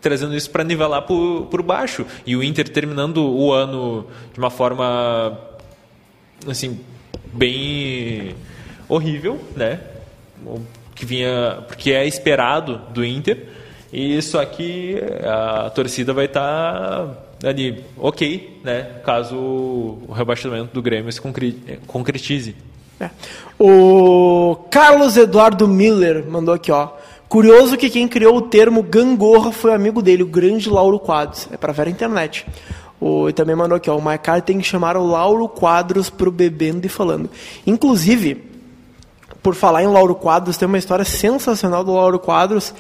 trazendo 0.01 0.37
isso 0.37 0.51
para 0.51 0.63
nivelar 0.63 1.03
por, 1.03 1.47
por 1.47 1.63
baixo 1.63 2.07
e 2.25 2.37
o 2.37 2.43
Inter 2.43 2.69
terminando 2.69 3.19
o 3.19 3.53
ano 3.53 4.07
de 4.33 4.39
uma 4.39 4.51
forma 4.51 5.37
assim 6.47 6.81
bem 7.33 8.35
horrível, 8.89 9.41
né? 9.57 9.81
que 10.99 11.07
vinha, 11.07 11.63
porque 11.69 11.93
é 11.93 12.05
esperado 12.07 12.79
do 12.93 13.05
Inter. 13.05 13.47
E 13.93 14.21
só 14.21 14.45
que 14.45 15.01
a 15.25 15.71
torcida 15.71 16.13
vai 16.13 16.27
estar 16.27 17.07
tá 17.41 17.49
ali, 17.49 17.85
ok, 17.97 18.61
né? 18.63 19.01
Caso 19.05 19.37
o 19.37 20.13
rebaixamento 20.13 20.75
do 20.75 20.83
Grêmio 20.83 21.11
se 21.13 21.21
concretize. 21.87 22.55
É. 23.01 23.11
O 23.59 24.57
Carlos 24.71 25.17
Eduardo 25.17 25.67
Miller 25.67 26.25
mandou 26.29 26.55
aqui, 26.55 26.71
ó. 26.71 26.91
Curioso 27.29 27.77
que 27.77 27.91
quem 27.91 28.09
criou 28.09 28.37
o 28.37 28.43
termo 28.43 28.83
gangorra 28.83 29.53
foi 29.53 29.75
amigo 29.75 30.03
dele, 30.03 30.23
o 30.23 30.27
grande 30.27 30.69
Lauro 30.69 30.99
Quadros. 30.99 31.49
É 31.53 31.57
para 31.57 31.73
ver 31.73 31.87
a 31.87 31.91
internet. 31.91 32.47
O, 33.01 33.29
e 33.29 33.33
também 33.33 33.55
mandou 33.55 33.77
aqui, 33.77 33.89
ó. 33.89 33.97
O 33.97 34.03
Maicar 34.03 34.43
tem 34.43 34.59
que 34.59 34.67
chamar 34.67 34.97
o 34.97 35.07
Lauro 35.07 35.49
Quadros 35.49 36.11
pro 36.11 36.33
bebendo 36.33 36.87
e 36.87 36.89
falando. 36.89 37.31
Inclusive, 37.67 38.43
por 39.43 39.55
falar 39.55 39.83
em 39.83 39.87
Lauro 39.87 40.15
Quadros, 40.15 40.57
tem 40.57 40.67
uma 40.67 40.79
história 40.79 41.05
sensacional 41.05 41.85
do 41.85 41.95
Lauro 41.95 42.19
Quadros. 42.19 42.75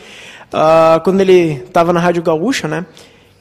Uh, 0.48 1.00
quando 1.04 1.20
ele 1.20 1.62
estava 1.66 1.92
na 1.92 2.00
Rádio 2.00 2.22
Gaúcha, 2.22 2.66
né? 2.66 2.86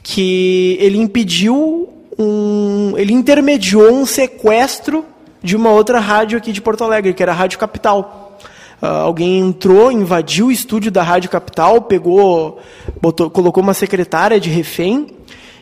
Que 0.02 0.76
ele 0.80 0.98
impediu 0.98 1.88
um. 2.18 2.94
Ele 2.96 3.12
intermediou 3.12 3.92
um 3.92 4.04
sequestro 4.04 5.04
de 5.42 5.56
uma 5.56 5.70
outra 5.70 6.00
rádio 6.00 6.36
aqui 6.36 6.52
de 6.52 6.60
Porto 6.60 6.84
Alegre, 6.84 7.14
que 7.14 7.22
era 7.22 7.32
a 7.32 7.34
Rádio 7.34 7.58
Capital. 7.58 8.38
Uh, 8.80 8.86
alguém 8.86 9.38
entrou, 9.40 9.90
invadiu 9.90 10.46
o 10.46 10.52
estúdio 10.52 10.90
da 10.90 11.02
Rádio 11.02 11.30
Capital, 11.30 11.82
pegou, 11.82 12.60
botou, 13.00 13.28
colocou 13.30 13.62
uma 13.62 13.74
secretária 13.74 14.38
de 14.38 14.50
refém 14.50 15.08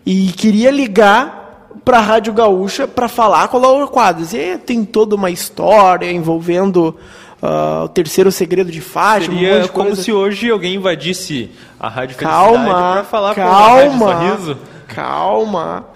e 0.04 0.32
queria 0.32 0.70
ligar 0.70 1.45
para 1.86 1.98
a 1.98 2.00
Rádio 2.00 2.32
Gaúcha 2.32 2.88
para 2.88 3.06
falar 3.06 3.46
com 3.46 3.58
a 3.58 3.60
Laura 3.60 3.86
Quadros. 3.86 4.34
E 4.34 4.58
tem 4.58 4.84
toda 4.84 5.14
uma 5.14 5.30
história 5.30 6.10
envolvendo 6.10 6.96
uh, 7.40 7.84
o 7.84 7.88
terceiro 7.88 8.32
segredo 8.32 8.72
de 8.72 8.80
Fátima. 8.80 9.38
Seria 9.38 9.64
um 9.64 9.68
como 9.68 9.94
se 9.94 10.12
hoje 10.12 10.50
alguém 10.50 10.74
invadisse 10.74 11.48
a 11.78 11.88
Rádio 11.88 12.16
calma, 12.16 12.64
para 12.64 13.04
falar 13.04 13.34
calma, 13.36 13.98
com 13.98 14.04
a 14.04 14.14
Rádio 14.14 14.30
Sorriso. 14.30 14.58
Calma. 14.88 15.86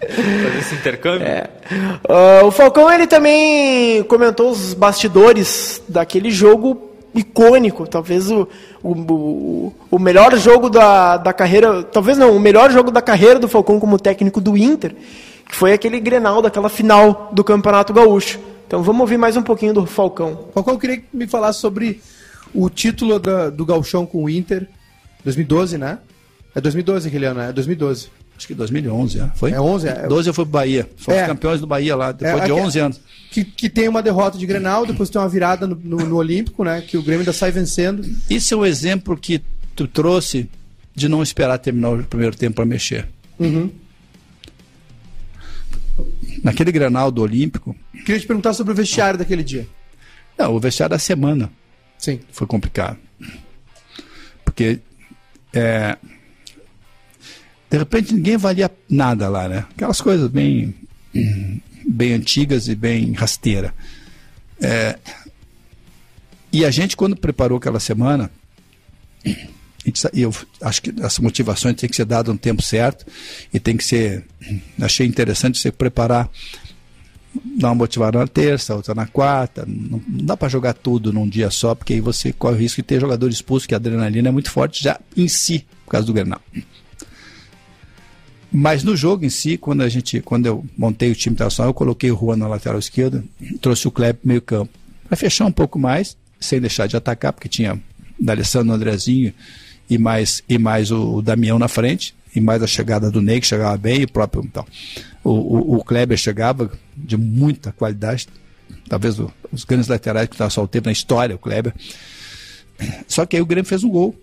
Fazer 0.00 0.58
esse 0.58 0.74
intercâmbio? 0.74 1.28
É. 1.28 1.48
Uh, 2.42 2.46
o 2.46 2.50
Falcão 2.50 2.90
ele 2.90 3.06
também 3.06 4.02
comentou 4.04 4.50
os 4.50 4.74
bastidores 4.74 5.80
daquele 5.88 6.32
jogo 6.32 6.88
icônico, 7.14 7.86
talvez 7.86 8.28
o, 8.28 8.48
o, 8.82 9.72
o, 9.88 9.98
melhor 10.00 10.36
jogo 10.36 10.68
da, 10.68 11.16
da 11.16 11.32
carreira, 11.32 11.82
talvez 11.84 12.18
não, 12.18 12.36
o 12.36 12.40
melhor 12.40 12.70
jogo 12.70 12.90
da 12.90 13.00
carreira 13.00 13.38
do 13.38 13.48
Falcão 13.48 13.80
como 13.80 13.98
técnico 13.98 14.40
do 14.40 14.56
Inter, 14.56 14.94
que 15.48 15.54
foi 15.54 15.72
aquele 15.72 15.98
Grenal 15.98 16.42
daquela 16.42 16.68
final 16.68 17.30
do 17.32 17.42
Campeonato 17.42 17.92
Gaúcho. 17.92 18.38
Então 18.66 18.82
vamos 18.82 19.00
ouvir 19.00 19.16
mais 19.16 19.36
um 19.36 19.42
pouquinho 19.42 19.72
do 19.72 19.86
Falcão. 19.86 20.48
Falcão, 20.52 20.74
eu 20.74 20.78
queria 20.78 20.98
que 20.98 21.06
me 21.12 21.26
falasse 21.26 21.58
sobre 21.58 22.00
o 22.54 22.68
título 22.68 23.18
da, 23.18 23.48
do 23.48 23.64
Gauchão 23.64 24.04
com 24.04 24.24
o 24.24 24.30
Inter, 24.30 24.68
2012, 25.24 25.78
né? 25.78 25.98
É 26.54 26.60
2012 26.60 27.08
aquele 27.08 27.26
ano, 27.26 27.40
né? 27.40 27.48
É 27.48 27.52
2012. 27.52 28.10
Acho 28.36 28.46
que 28.46 28.54
2011, 28.54 29.20
é. 29.20 29.30
foi? 29.34 29.50
É 29.50 29.60
11, 29.60 29.88
é. 29.88 30.06
12 30.06 30.28
eu 30.28 30.34
fui 30.34 30.44
pro 30.44 30.52
Bahia. 30.52 30.88
Fomos 30.96 31.20
é. 31.20 31.26
campeões 31.26 31.60
do 31.60 31.66
Bahia 31.66 31.96
lá, 31.96 32.12
depois 32.12 32.42
é, 32.42 32.46
de 32.46 32.52
11 32.52 32.78
anos. 32.78 33.00
Que, 33.32 33.44
que 33.44 33.68
tem 33.68 33.88
uma 33.88 34.00
derrota 34.00 34.38
de 34.38 34.46
Grenal, 34.46 34.86
depois 34.86 35.10
tem 35.10 35.20
uma 35.20 35.28
virada 35.28 35.66
no, 35.66 35.74
no, 35.74 35.96
no, 35.96 36.16
Olímpico, 36.16 36.62
né? 36.62 36.80
Que 36.80 36.96
o 36.96 37.02
Grêmio 37.02 37.20
ainda 37.20 37.32
sai 37.32 37.50
vencendo. 37.50 38.08
Isso 38.30 38.54
é 38.54 38.56
um 38.56 38.64
exemplo 38.64 39.16
que 39.16 39.42
tu 39.74 39.88
trouxe 39.88 40.48
de 40.94 41.08
não 41.08 41.22
esperar 41.22 41.58
terminar 41.58 41.90
o 41.90 42.04
primeiro 42.04 42.36
tempo 42.36 42.56
para 42.56 42.64
mexer. 42.64 43.08
Uhum. 43.40 43.70
Naquele 46.42 46.72
Grenal 46.72 47.10
do 47.10 47.22
Olímpico... 47.22 47.74
Queria 48.04 48.20
te 48.20 48.26
perguntar 48.26 48.54
sobre 48.54 48.72
o 48.72 48.76
vestiário 48.76 49.18
daquele 49.18 49.42
dia. 49.42 49.66
Não, 50.38 50.54
o 50.54 50.60
vestiário 50.60 50.90
da 50.90 50.98
semana. 50.98 51.50
Sim. 51.98 52.20
Foi 52.30 52.46
complicado. 52.46 52.98
Porque... 54.44 54.80
É, 55.52 55.96
de 57.70 57.78
repente 57.78 58.14
ninguém 58.14 58.36
valia 58.36 58.70
nada 58.88 59.28
lá, 59.28 59.48
né? 59.48 59.66
Aquelas 59.70 60.00
coisas 60.00 60.30
bem, 60.30 60.74
bem 61.86 62.12
antigas 62.14 62.68
e 62.68 62.74
bem 62.74 63.12
rasteira. 63.12 63.74
É, 64.60 64.98
e 66.50 66.64
a 66.64 66.70
gente, 66.70 66.96
quando 66.96 67.16
preparou 67.16 67.58
aquela 67.58 67.78
semana, 67.78 68.30
eu 70.12 70.34
acho 70.62 70.82
que 70.82 70.94
essa 71.00 71.22
motivações 71.22 71.76
tem 71.76 71.88
que 71.88 71.96
ser 71.96 72.04
dada 72.04 72.32
no 72.32 72.38
tempo 72.38 72.62
certo 72.62 73.06
e 73.52 73.60
tem 73.60 73.76
que 73.76 73.84
ser. 73.84 74.24
Achei 74.80 75.06
interessante 75.06 75.58
você 75.58 75.70
preparar, 75.70 76.28
dar 77.56 77.68
uma 77.68 77.74
motivada 77.76 78.18
na 78.18 78.26
terça, 78.26 78.74
outra 78.74 78.94
na 78.94 79.06
quarta. 79.06 79.64
Não, 79.66 80.00
não 80.06 80.24
dá 80.24 80.36
para 80.36 80.48
jogar 80.48 80.74
tudo 80.74 81.12
num 81.12 81.28
dia 81.28 81.50
só, 81.50 81.74
porque 81.74 81.94
aí 81.94 82.00
você 82.00 82.32
corre 82.32 82.56
o 82.56 82.58
risco 82.58 82.82
de 82.82 82.86
ter 82.86 83.00
jogador 83.00 83.28
expulso, 83.28 83.68
que 83.68 83.74
a 83.74 83.76
adrenalina 83.78 84.28
é 84.28 84.32
muito 84.32 84.50
forte 84.50 84.82
já 84.82 84.98
em 85.16 85.28
si, 85.28 85.66
por 85.84 85.92
causa 85.92 86.06
do 86.06 86.12
Grenal. 86.12 86.40
Mas 88.50 88.82
no 88.82 88.96
jogo 88.96 89.24
em 89.24 89.30
si, 89.30 89.58
quando 89.58 89.82
a 89.82 89.88
gente, 89.88 90.20
quando 90.20 90.46
eu 90.46 90.64
montei 90.76 91.10
o 91.10 91.14
time 91.14 91.34
internacional, 91.34 91.70
eu 91.70 91.74
coloquei 91.74 92.10
o 92.10 92.16
Juan 92.16 92.36
na 92.36 92.48
lateral 92.48 92.78
esquerda, 92.78 93.22
trouxe 93.60 93.86
o 93.86 93.90
Kleber 93.90 94.20
meio 94.24 94.40
campo. 94.40 94.72
Para 95.06 95.16
fechar 95.16 95.44
um 95.44 95.52
pouco 95.52 95.78
mais, 95.78 96.16
sem 96.40 96.60
deixar 96.60 96.86
de 96.86 96.96
atacar, 96.96 97.32
porque 97.32 97.48
tinha 97.48 97.78
D'Alessandro 98.18 98.74
Andrezinho 98.74 99.32
e 99.88 99.98
mais, 99.98 100.42
e 100.48 100.58
mais 100.58 100.90
o, 100.90 101.16
o 101.16 101.22
Damião 101.22 101.58
na 101.58 101.68
frente, 101.68 102.14
e 102.34 102.40
mais 102.40 102.62
a 102.62 102.66
chegada 102.66 103.10
do 103.10 103.22
Ney, 103.22 103.40
que 103.40 103.46
chegava 103.46 103.76
bem, 103.76 104.00
e 104.00 104.04
o 104.04 104.10
próprio. 104.10 104.44
Então, 104.44 104.66
o, 105.24 105.30
o, 105.30 105.76
o 105.76 105.84
Kleber 105.84 106.16
chegava 106.16 106.70
de 106.96 107.16
muita 107.16 107.72
qualidade, 107.72 108.28
talvez 108.88 109.18
o, 109.18 109.32
os 109.52 109.64
grandes 109.64 109.88
laterais 109.88 110.28
que 110.28 110.34
estavam 110.34 110.50
só 110.50 110.62
o 110.62 110.68
tempo 110.68 110.86
na 110.86 110.92
história, 110.92 111.34
o 111.34 111.38
Kleber. 111.38 111.74
Só 113.06 113.26
que 113.26 113.36
aí 113.36 113.42
o 113.42 113.46
Grêmio 113.46 113.68
fez 113.68 113.82
um 113.82 113.90
gol. 113.90 114.14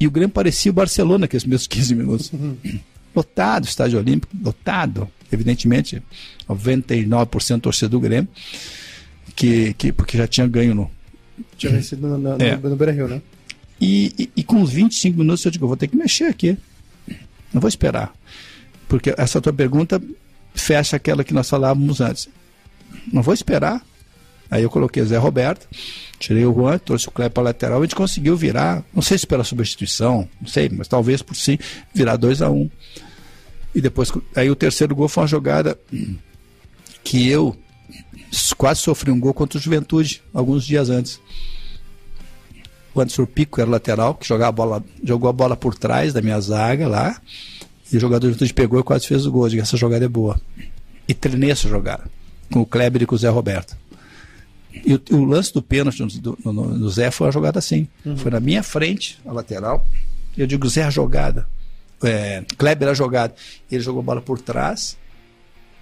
E 0.00 0.06
o 0.06 0.10
Grêmio 0.10 0.30
parecia 0.30 0.70
o 0.70 0.74
Barcelona 0.74 1.22
naqueles 1.22 1.44
meus 1.44 1.66
15 1.66 1.94
minutos. 1.94 2.32
Uhum. 2.32 2.56
Lotado, 3.14 3.64
estádio 3.64 3.98
olímpico, 3.98 4.36
lotado. 4.42 5.08
Evidentemente, 5.30 6.02
99% 6.48 7.60
torcedor 7.60 8.00
do 8.00 8.00
Grêmio, 8.00 8.28
que, 9.34 9.74
que, 9.74 9.92
porque 9.92 10.16
já 10.16 10.26
tinha 10.26 10.46
ganho 10.46 10.74
no. 10.74 10.90
Tinha 11.56 11.72
vencido 11.72 12.06
no, 12.06 12.18
no, 12.18 12.42
é. 12.42 12.56
no, 12.56 12.70
no 12.70 13.08
né? 13.08 13.22
E, 13.80 14.30
e, 14.36 14.42
com 14.42 14.60
os 14.60 14.70
25 14.70 15.18
minutos 15.18 15.44
eu 15.44 15.50
digo, 15.50 15.66
vou 15.66 15.76
ter 15.76 15.86
que 15.86 15.96
mexer 15.96 16.24
aqui. 16.24 16.56
Não 17.52 17.60
vou 17.60 17.68
esperar. 17.68 18.12
Porque 18.88 19.14
essa 19.16 19.40
tua 19.40 19.52
pergunta 19.52 20.02
fecha 20.54 20.96
aquela 20.96 21.22
que 21.22 21.32
nós 21.32 21.48
falávamos 21.48 22.00
antes. 22.00 22.28
Não 23.12 23.22
vou 23.22 23.32
esperar. 23.32 23.82
Aí 24.50 24.62
eu 24.62 24.70
coloquei 24.70 25.04
Zé 25.04 25.18
Roberto, 25.18 25.68
tirei 26.18 26.44
o 26.46 26.54
Juan, 26.54 26.78
trouxe 26.78 27.06
o 27.06 27.10
Kleber 27.10 27.32
para 27.32 27.42
lateral, 27.42 27.80
a 27.80 27.84
gente 27.84 27.94
conseguiu 27.94 28.34
virar, 28.34 28.82
não 28.94 29.02
sei 29.02 29.18
se 29.18 29.26
pela 29.26 29.44
substituição, 29.44 30.26
não 30.40 30.48
sei, 30.48 30.70
mas 30.70 30.88
talvez 30.88 31.20
por 31.20 31.36
sim, 31.36 31.58
virar 31.94 32.16
2 32.16 32.40
a 32.40 32.48
1 32.48 32.56
um. 32.56 32.70
E 33.74 33.80
depois, 33.82 34.10
aí 34.34 34.50
o 34.50 34.56
terceiro 34.56 34.96
gol 34.96 35.06
foi 35.06 35.22
uma 35.22 35.28
jogada 35.28 35.78
que 37.04 37.28
eu 37.28 37.54
quase 38.56 38.80
sofri 38.80 39.10
um 39.10 39.20
gol 39.20 39.34
contra 39.34 39.58
o 39.58 39.60
Juventude, 39.60 40.22
alguns 40.32 40.64
dias 40.64 40.88
antes. 40.88 41.20
O 42.98 43.00
Anderson 43.00 43.26
Pico 43.26 43.60
era 43.60 43.70
lateral, 43.70 44.14
que 44.14 44.26
jogava 44.26 44.48
a 44.48 44.52
bola, 44.52 44.84
jogou 45.04 45.30
a 45.30 45.32
bola 45.32 45.56
por 45.56 45.74
trás 45.76 46.12
da 46.12 46.20
minha 46.20 46.40
zaga 46.40 46.88
lá, 46.88 47.20
e 47.92 47.96
o 47.96 48.00
jogador 48.00 48.26
do 48.26 48.32
Juventude 48.32 48.52
pegou 48.52 48.80
e 48.80 48.82
quase 48.82 49.06
fez 49.06 49.24
o 49.24 49.30
gol. 49.30 49.46
Eu 49.46 49.50
digo, 49.50 49.62
essa 49.62 49.76
jogada 49.76 50.04
é 50.04 50.08
boa. 50.08 50.40
E 51.06 51.14
treinei 51.14 51.52
essa 51.52 51.68
jogada, 51.68 52.04
com 52.52 52.60
o 52.60 52.66
Kleber 52.66 53.02
e 53.02 53.06
com 53.06 53.14
o 53.14 53.18
Zé 53.18 53.28
Roberto. 53.28 53.76
E 54.84 54.94
o, 54.94 55.02
o 55.12 55.24
lance 55.24 55.54
do 55.54 55.62
pênalti 55.62 56.04
do, 56.18 56.36
no, 56.44 56.52
no, 56.52 56.90
Zé 56.90 57.10
foi 57.12 57.28
uma 57.28 57.32
jogada 57.32 57.60
assim. 57.60 57.86
Uhum. 58.04 58.16
Foi 58.16 58.32
na 58.32 58.40
minha 58.40 58.64
frente, 58.64 59.18
a 59.24 59.32
lateral. 59.32 59.86
Eu 60.36 60.46
digo, 60.46 60.68
Zé, 60.68 60.82
a 60.82 60.90
jogada. 60.90 61.46
É, 62.02 62.42
Kleber 62.56 62.88
a 62.88 62.94
jogada. 62.94 63.32
Ele 63.70 63.80
jogou 63.80 64.00
a 64.00 64.04
bola 64.04 64.20
por 64.20 64.40
trás 64.40 64.96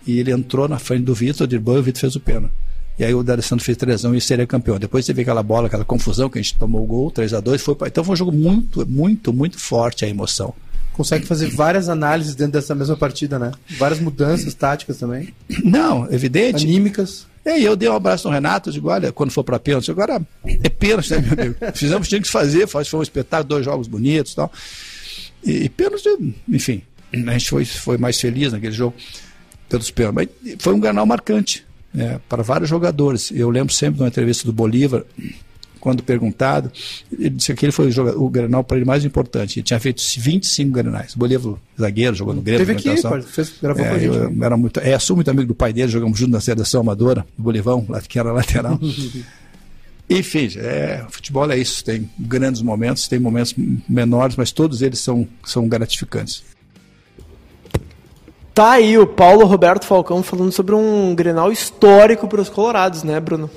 e 0.06 0.18
ele 0.18 0.32
entrou 0.32 0.68
na 0.68 0.78
frente 0.78 1.04
do 1.04 1.14
Vitor, 1.14 1.46
driblou 1.46 1.76
e 1.76 1.80
o 1.80 1.82
Vitor 1.82 2.00
fez 2.02 2.14
o 2.14 2.20
pênalti. 2.20 2.54
E 2.99 3.05
aí 3.05 3.14
o 3.14 3.22
D'Alessandro 3.22 3.64
fez 3.64 3.76
3 3.76 4.05
e 4.05 4.20
seria 4.20 4.47
campeão. 4.47 4.78
Depois 4.78 5.05
teve 5.05 5.22
aquela 5.22 5.42
bola, 5.42 5.66
aquela 5.66 5.84
confusão 5.84 6.30
que 6.30 6.38
a 6.38 6.42
gente 6.42 6.57
tomou 6.57 6.82
o 6.82 6.86
gol, 6.86 7.11
3 7.11 7.34
a 7.34 7.40
2 7.40 7.62
foi 7.62 7.74
pra... 7.74 7.88
Então 7.88 8.03
foi 8.03 8.14
um 8.14 8.16
jogo 8.16 8.32
muito, 8.32 8.86
muito, 8.88 9.32
muito 9.32 9.59
forte 9.59 10.05
a 10.05 10.09
emoção. 10.09 10.55
Consegue 10.94 11.26
fazer 11.26 11.51
várias 11.51 11.90
análises 11.90 12.34
dentro 12.34 12.55
dessa 12.55 12.74
mesma 12.74 12.97
partida, 12.97 13.38
né? 13.38 13.53
Várias 13.78 14.01
mudanças 14.01 14.55
táticas 14.55 14.97
também. 14.97 15.28
Não, 15.62 16.11
evidente. 16.11 16.64
Anímicas. 16.64 17.26
E 17.44 17.51
aí 17.51 17.64
eu 17.64 17.76
dei 17.76 17.86
um 17.86 17.94
abraço 17.94 18.26
no 18.26 18.34
Renato, 18.34 18.70
eu 18.70 18.72
digo, 18.72 18.88
olha, 18.88 19.12
quando 19.12 19.30
for 19.30 19.44
para 19.44 19.59
pênalti, 19.59 19.90
agora 19.90 20.20
é 20.44 20.68
pênalti, 20.70 21.11
né, 21.11 21.18
meu 21.18 21.32
amigo? 21.32 21.57
Fizemos 21.76 22.09
tinha 22.09 22.20
que 22.20 22.28
fazer, 22.28 22.66
foi 22.66 22.82
um 22.94 23.03
espetáculo, 23.03 23.51
dois 23.51 23.64
jogos 23.64 23.86
bonitos 23.86 24.32
e 24.32 24.36
tal. 24.36 24.51
E, 25.44 25.68
pênalti, 25.68 26.09
enfim, 26.49 26.82
a 27.12 27.32
gente 27.32 27.51
foi, 27.51 27.66
foi 27.66 27.99
mais 27.99 28.18
feliz 28.18 28.53
naquele 28.53 28.72
jogo 28.72 28.97
pelos 29.68 29.90
pênaltis. 29.90 30.28
Mas 30.42 30.57
foi 30.59 30.74
um 30.74 30.80
canal 30.80 31.05
marcante 31.05 31.65
né, 31.97 32.20
para 32.28 32.42
vários 32.42 32.68
jogadores. 32.68 33.32
Eu 33.34 33.49
lembro 33.49 33.72
sempre 33.72 33.97
de 33.97 34.03
uma 34.03 34.09
entrevista 34.09 34.44
do 34.44 34.53
Bolívar, 34.53 35.03
quando 35.80 36.03
perguntado, 36.03 36.70
ele 37.16 37.30
disse 37.30 37.47
que 37.47 37.53
aquele 37.53 37.72
foi 37.72 37.86
o, 37.86 37.90
jogador, 37.92 38.20
o 38.20 38.28
Grenal 38.28 38.64
para 38.64 38.76
ele 38.76 38.84
mais 38.84 39.05
importante. 39.05 39.61
Ele 39.61 39.64
tinha 39.64 39.78
feito 39.80 40.03
25 40.18 40.72
Grenais. 40.72 41.14
Bolívar, 41.14 41.55
zagueiro, 41.78 42.14
jogou 42.14 42.34
no 42.34 42.42
Grêmio. 42.42 42.66
Teve 42.66 42.72
aqui, 42.72 43.01
fez, 43.22 43.55
gravou 43.62 43.84
é, 43.84 43.88
com 43.88 43.94
a 43.94 43.99
gente. 43.99 44.16
Eu, 44.16 44.44
era 44.44 44.57
muito, 44.57 44.80
é, 44.80 44.99
sou 44.99 45.16
muito 45.16 45.30
amigo 45.30 45.47
do 45.47 45.55
pai 45.55 45.72
dele, 45.72 45.88
jogamos 45.88 46.18
junto 46.18 46.32
na 46.32 46.40
seleção 46.40 46.80
amadora, 46.80 47.24
do 47.38 47.42
Bolivão, 47.42 47.86
que 48.09 48.18
era 48.18 48.32
lateral. 48.32 48.78
Enfim, 50.11 50.49
é, 50.57 51.05
futebol 51.09 51.51
é 51.51 51.59
isso. 51.59 51.84
Tem 51.84 52.09
grandes 52.18 52.62
momentos, 52.62 53.09
tem 53.09 53.18
momentos 53.18 53.55
menores, 53.88 54.36
mas 54.36 54.53
todos 54.53 54.82
eles 54.82 54.99
são, 54.99 55.26
são 55.44 55.66
gratificantes. 55.68 56.42
Tá 58.57 58.70
aí 58.70 58.96
o 58.96 59.07
Paulo 59.07 59.44
Roberto 59.44 59.84
Falcão 59.84 60.22
falando 60.22 60.50
sobre 60.50 60.74
um 60.74 61.14
Grenal 61.14 61.52
histórico 61.52 62.26
para 62.26 62.40
os 62.40 62.48
colorados, 62.48 63.02
né, 63.02 63.20
Bruno? 63.20 63.50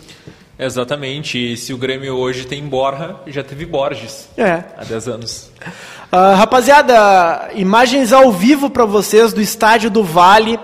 Exatamente. 0.60 1.54
E 1.54 1.56
se 1.56 1.72
o 1.72 1.78
Grêmio 1.78 2.18
hoje 2.18 2.46
tem 2.46 2.62
Borja, 2.68 3.16
já 3.26 3.42
teve 3.42 3.66
Borges. 3.66 4.28
É. 4.38 4.62
Há 4.78 4.84
10 4.84 5.08
anos. 5.08 5.52
Uh, 6.12 6.36
rapaziada, 6.36 7.50
imagens 7.56 8.12
ao 8.12 8.30
vivo 8.30 8.70
para 8.70 8.84
vocês 8.84 9.32
do 9.32 9.40
estádio 9.40 9.90
do 9.90 10.04
Vale. 10.04 10.60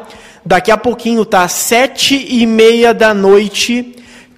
Daqui 0.46 0.70
a 0.70 0.76
pouquinho, 0.76 1.24
tá? 1.24 1.48
Sete 1.48 2.28
e 2.30 2.46
meia 2.46 2.94
da 2.94 3.14
noite 3.14 3.96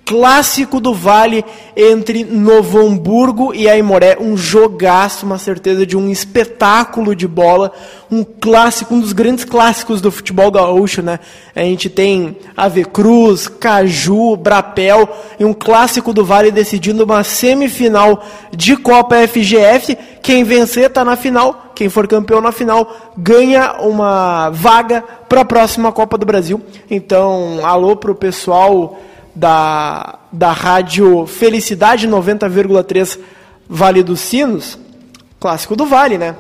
clássico 0.08 0.80
do 0.80 0.94
Vale 0.94 1.44
entre 1.76 2.24
Novo 2.24 2.80
Hamburgo 2.80 3.54
e 3.54 3.68
Aimoré, 3.68 4.18
um 4.18 4.38
jogaço, 4.38 5.26
uma 5.26 5.38
certeza 5.38 5.86
de 5.86 5.98
um 5.98 6.10
espetáculo 6.10 7.14
de 7.14 7.28
bola, 7.28 7.74
um 8.10 8.24
clássico, 8.24 8.96
um 8.96 9.02
dos 9.02 9.12
grandes 9.12 9.44
clássicos 9.44 10.00
do 10.00 10.10
futebol 10.10 10.50
gaúcho, 10.50 11.02
né? 11.02 11.20
A 11.54 11.60
gente 11.60 11.90
tem 11.90 12.38
Ave 12.56 12.86
Cruz, 12.86 13.50
Caju, 13.50 14.38
Brapel 14.38 15.10
e 15.38 15.44
um 15.44 15.54
clássico 15.54 16.14
do 16.14 16.24
Vale 16.24 16.52
decidindo 16.52 17.04
uma 17.04 17.22
semifinal 17.26 18.24
de 18.56 18.78
Copa 18.78 19.28
FGF. 19.28 19.98
Quem 20.22 20.46
vencer 20.46 20.86
está 20.86 21.04
na 21.04 21.18
final, 21.18 21.74
quem 21.76 21.90
for 21.90 22.08
campeão 22.08 22.40
na 22.40 22.54
final 22.54 23.12
ganha 23.18 23.74
uma 23.82 24.50
vaga 24.52 25.04
para 25.28 25.42
a 25.42 25.46
próxima 25.46 25.92
Copa 25.92 26.18
do 26.18 26.26
Brasil. 26.26 26.62
Então, 26.90 27.60
alô 27.62 27.98
pro 27.98 28.16
pessoal 28.16 28.98
da, 29.38 30.18
da 30.32 30.52
rádio 30.52 31.28
Felicidade 31.28 32.08
90,3 32.08 33.20
Vale 33.70 34.02
dos 34.02 34.20
Sinos, 34.20 34.80
clássico 35.40 35.76
do 35.76 35.86
Vale, 35.86 36.18
né? 36.18 36.36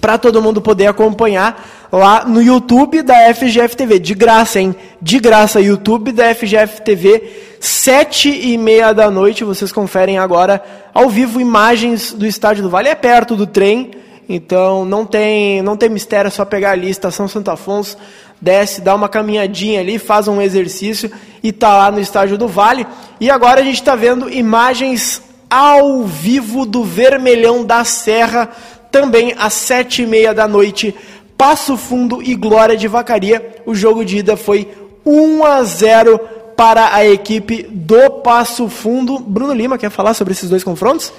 Para 0.00 0.16
todo 0.16 0.40
mundo 0.40 0.62
poder 0.62 0.86
acompanhar 0.86 1.88
lá 1.92 2.24
no 2.24 2.40
YouTube 2.40 3.02
da 3.02 3.34
FGF 3.34 3.76
TV, 3.76 3.98
de 3.98 4.14
graça, 4.14 4.58
hein? 4.58 4.74
De 5.02 5.18
graça, 5.18 5.60
YouTube 5.60 6.12
da 6.12 6.34
FGF 6.34 6.80
TV, 6.80 7.58
sete 7.60 8.30
e 8.30 8.56
meia 8.56 8.94
da 8.94 9.10
noite, 9.10 9.44
vocês 9.44 9.70
conferem 9.70 10.18
agora 10.18 10.62
ao 10.94 11.10
vivo 11.10 11.40
imagens 11.40 12.14
do 12.14 12.26
Estádio 12.26 12.62
do 12.62 12.70
Vale, 12.70 12.88
é 12.88 12.94
perto 12.94 13.36
do 13.36 13.46
trem, 13.46 13.90
então 14.26 14.86
não 14.86 15.04
tem, 15.04 15.60
não 15.60 15.76
tem 15.76 15.90
mistério, 15.90 16.28
é 16.28 16.30
só 16.30 16.46
pegar 16.46 16.70
ali, 16.70 16.88
Estação 16.88 17.28
Santo 17.28 17.50
Afonso, 17.50 17.98
desce, 18.40 18.80
dá 18.80 18.94
uma 18.94 19.08
caminhadinha 19.10 19.80
ali, 19.80 19.98
faz 19.98 20.26
um 20.26 20.40
exercício 20.40 21.10
e 21.44 21.52
tá 21.52 21.76
lá 21.76 21.90
no 21.90 22.00
estádio 22.00 22.38
do 22.38 22.48
Vale. 22.48 22.86
E 23.20 23.30
agora 23.30 23.60
a 23.60 23.62
gente 23.62 23.74
está 23.74 23.94
vendo 23.94 24.30
imagens 24.30 25.22
ao 25.50 26.04
vivo 26.04 26.64
do 26.64 26.82
Vermelhão 26.82 27.66
da 27.66 27.84
Serra, 27.84 28.48
também 28.90 29.34
às 29.36 29.52
sete 29.52 30.02
e 30.02 30.06
meia 30.06 30.32
da 30.32 30.48
noite. 30.48 30.94
Passo 31.36 31.76
Fundo 31.76 32.22
e 32.22 32.34
Glória 32.34 32.78
de 32.78 32.88
Vacaria. 32.88 33.56
O 33.66 33.74
jogo 33.74 34.06
de 34.06 34.18
ida 34.18 34.38
foi 34.38 34.72
1 35.04 35.44
a 35.44 35.62
0 35.62 36.18
para 36.56 36.94
a 36.94 37.04
equipe 37.04 37.64
do 37.64 38.08
Passo 38.22 38.66
Fundo. 38.70 39.18
Bruno 39.18 39.52
Lima 39.52 39.76
quer 39.76 39.90
falar 39.90 40.14
sobre 40.14 40.32
esses 40.32 40.48
dois 40.48 40.64
confrontos? 40.64 41.12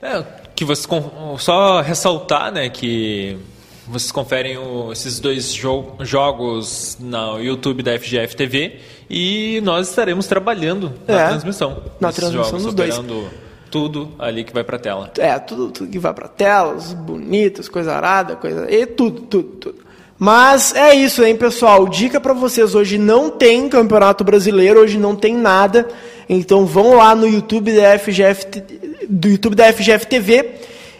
É, 0.00 0.24
que 0.54 0.64
você 0.64 0.88
só 1.38 1.82
ressaltar, 1.82 2.50
né, 2.50 2.70
que 2.70 3.36
vocês 3.88 4.10
conferem 4.12 4.56
o, 4.58 4.92
esses 4.92 5.18
dois 5.20 5.52
jo 5.54 5.84
jogos 6.00 6.96
no 7.00 7.38
YouTube 7.40 7.82
da 7.82 7.98
FGF 7.98 8.34
TV 8.36 8.76
e 9.08 9.60
nós 9.62 9.88
estaremos 9.88 10.26
trabalhando 10.26 10.92
na 11.06 11.22
É, 11.22 11.28
transmissão. 11.28 11.82
na 12.00 12.12
transmissão 12.12 12.58
jogos, 12.58 12.64
dos 12.64 12.74
dois. 12.74 13.00
Tudo 13.70 14.12
ali 14.18 14.44
que 14.44 14.52
vai 14.52 14.62
para 14.64 14.78
tela. 14.78 15.10
É, 15.18 15.38
tudo, 15.38 15.70
tudo 15.70 15.90
que 15.90 15.98
vai 15.98 16.14
para 16.14 16.28
telas, 16.28 16.92
bonitas, 16.92 17.68
coisa 17.68 17.94
arada, 17.94 18.36
coisa. 18.36 18.70
E 18.72 18.86
tudo, 18.86 19.22
tudo, 19.22 19.48
tudo. 19.60 19.78
Mas 20.18 20.74
é 20.74 20.94
isso, 20.94 21.22
hein, 21.24 21.36
pessoal? 21.36 21.86
Dica 21.88 22.20
para 22.20 22.32
vocês: 22.32 22.74
hoje 22.74 22.96
não 22.96 23.28
tem 23.30 23.68
Campeonato 23.68 24.24
Brasileiro, 24.24 24.80
hoje 24.80 24.98
não 24.98 25.14
tem 25.14 25.34
nada. 25.34 25.86
Então 26.28 26.64
vão 26.64 26.94
lá 26.96 27.14
no 27.14 27.26
YouTube 27.28 27.72
da 27.76 27.98
FGF, 27.98 28.46
do 29.08 29.28
YouTube 29.28 29.54
da 29.56 29.70
FGF 29.72 30.06
TV 30.06 30.54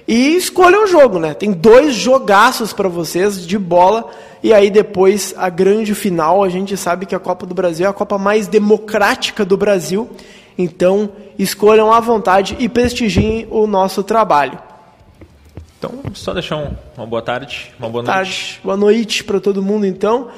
e 0.07 0.37
escolham 0.37 0.85
o 0.85 0.87
jogo, 0.87 1.19
né? 1.19 1.35
Tem 1.35 1.53
dois 1.53 1.95
jogaços 1.95 2.73
para 2.73 2.89
vocês 2.89 3.47
de 3.47 3.59
bola. 3.59 4.09
E 4.43 4.53
aí 4.53 4.71
depois 4.71 5.35
a 5.37 5.49
grande 5.49 5.95
final, 5.95 6.45
a 6.45 6.49
gente 6.49 6.77
sabe 6.77 7.07
que 7.07 7.15
a 7.15 7.19
Copa 7.19 7.45
do 7.47 7.55
Brasil 7.55 7.87
é 7.87 7.89
a 7.89 7.93
Copa 7.93 8.17
mais 8.19 8.47
democrática 8.47 9.45
do 9.45 9.57
Brasil. 9.57 10.09
Então 10.57 11.11
escolham 11.39 11.93
à 11.93 11.99
vontade 12.01 12.57
e 12.59 12.69
prestigiem 12.69 13.47
o 13.51 13.67
nosso 13.67 14.03
trabalho. 14.03 14.59
Então, 15.79 15.91
só 16.15 16.33
deixar 16.33 16.57
um- 16.57 16.75
uma 16.97 17.07
boa 17.07 17.21
tarde, 17.21 17.73
uma 17.79 17.89
boa 17.89 18.03
noite. 18.03 18.15
tarde, 18.15 18.61
boa 18.65 18.77
noite 18.77 19.25
para 19.25 19.39
todo 19.41 19.63
mundo 19.63 19.85
então. 19.87 20.29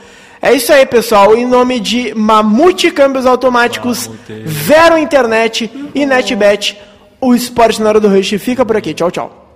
É 0.42 0.52
isso 0.54 0.72
aí, 0.72 0.86
pessoal. 0.86 1.36
Em 1.36 1.44
nome 1.46 1.78
de 1.78 2.14
Mamute 2.14 2.90
Câmbios 2.90 3.26
Automáticos, 3.26 4.08
Mamute. 4.08 4.32
Vero 4.46 4.96
Internet 4.98 5.70
e 5.94 6.06
NetBet, 6.06 6.78
o 7.20 7.34
Esporte 7.34 7.80
na 7.82 7.88
Hora 7.90 8.00
do 8.00 8.08
Rush 8.08 8.30
fica 8.40 8.64
por 8.64 8.76
aqui. 8.76 8.94
Tchau, 8.94 9.10
tchau. 9.10 9.47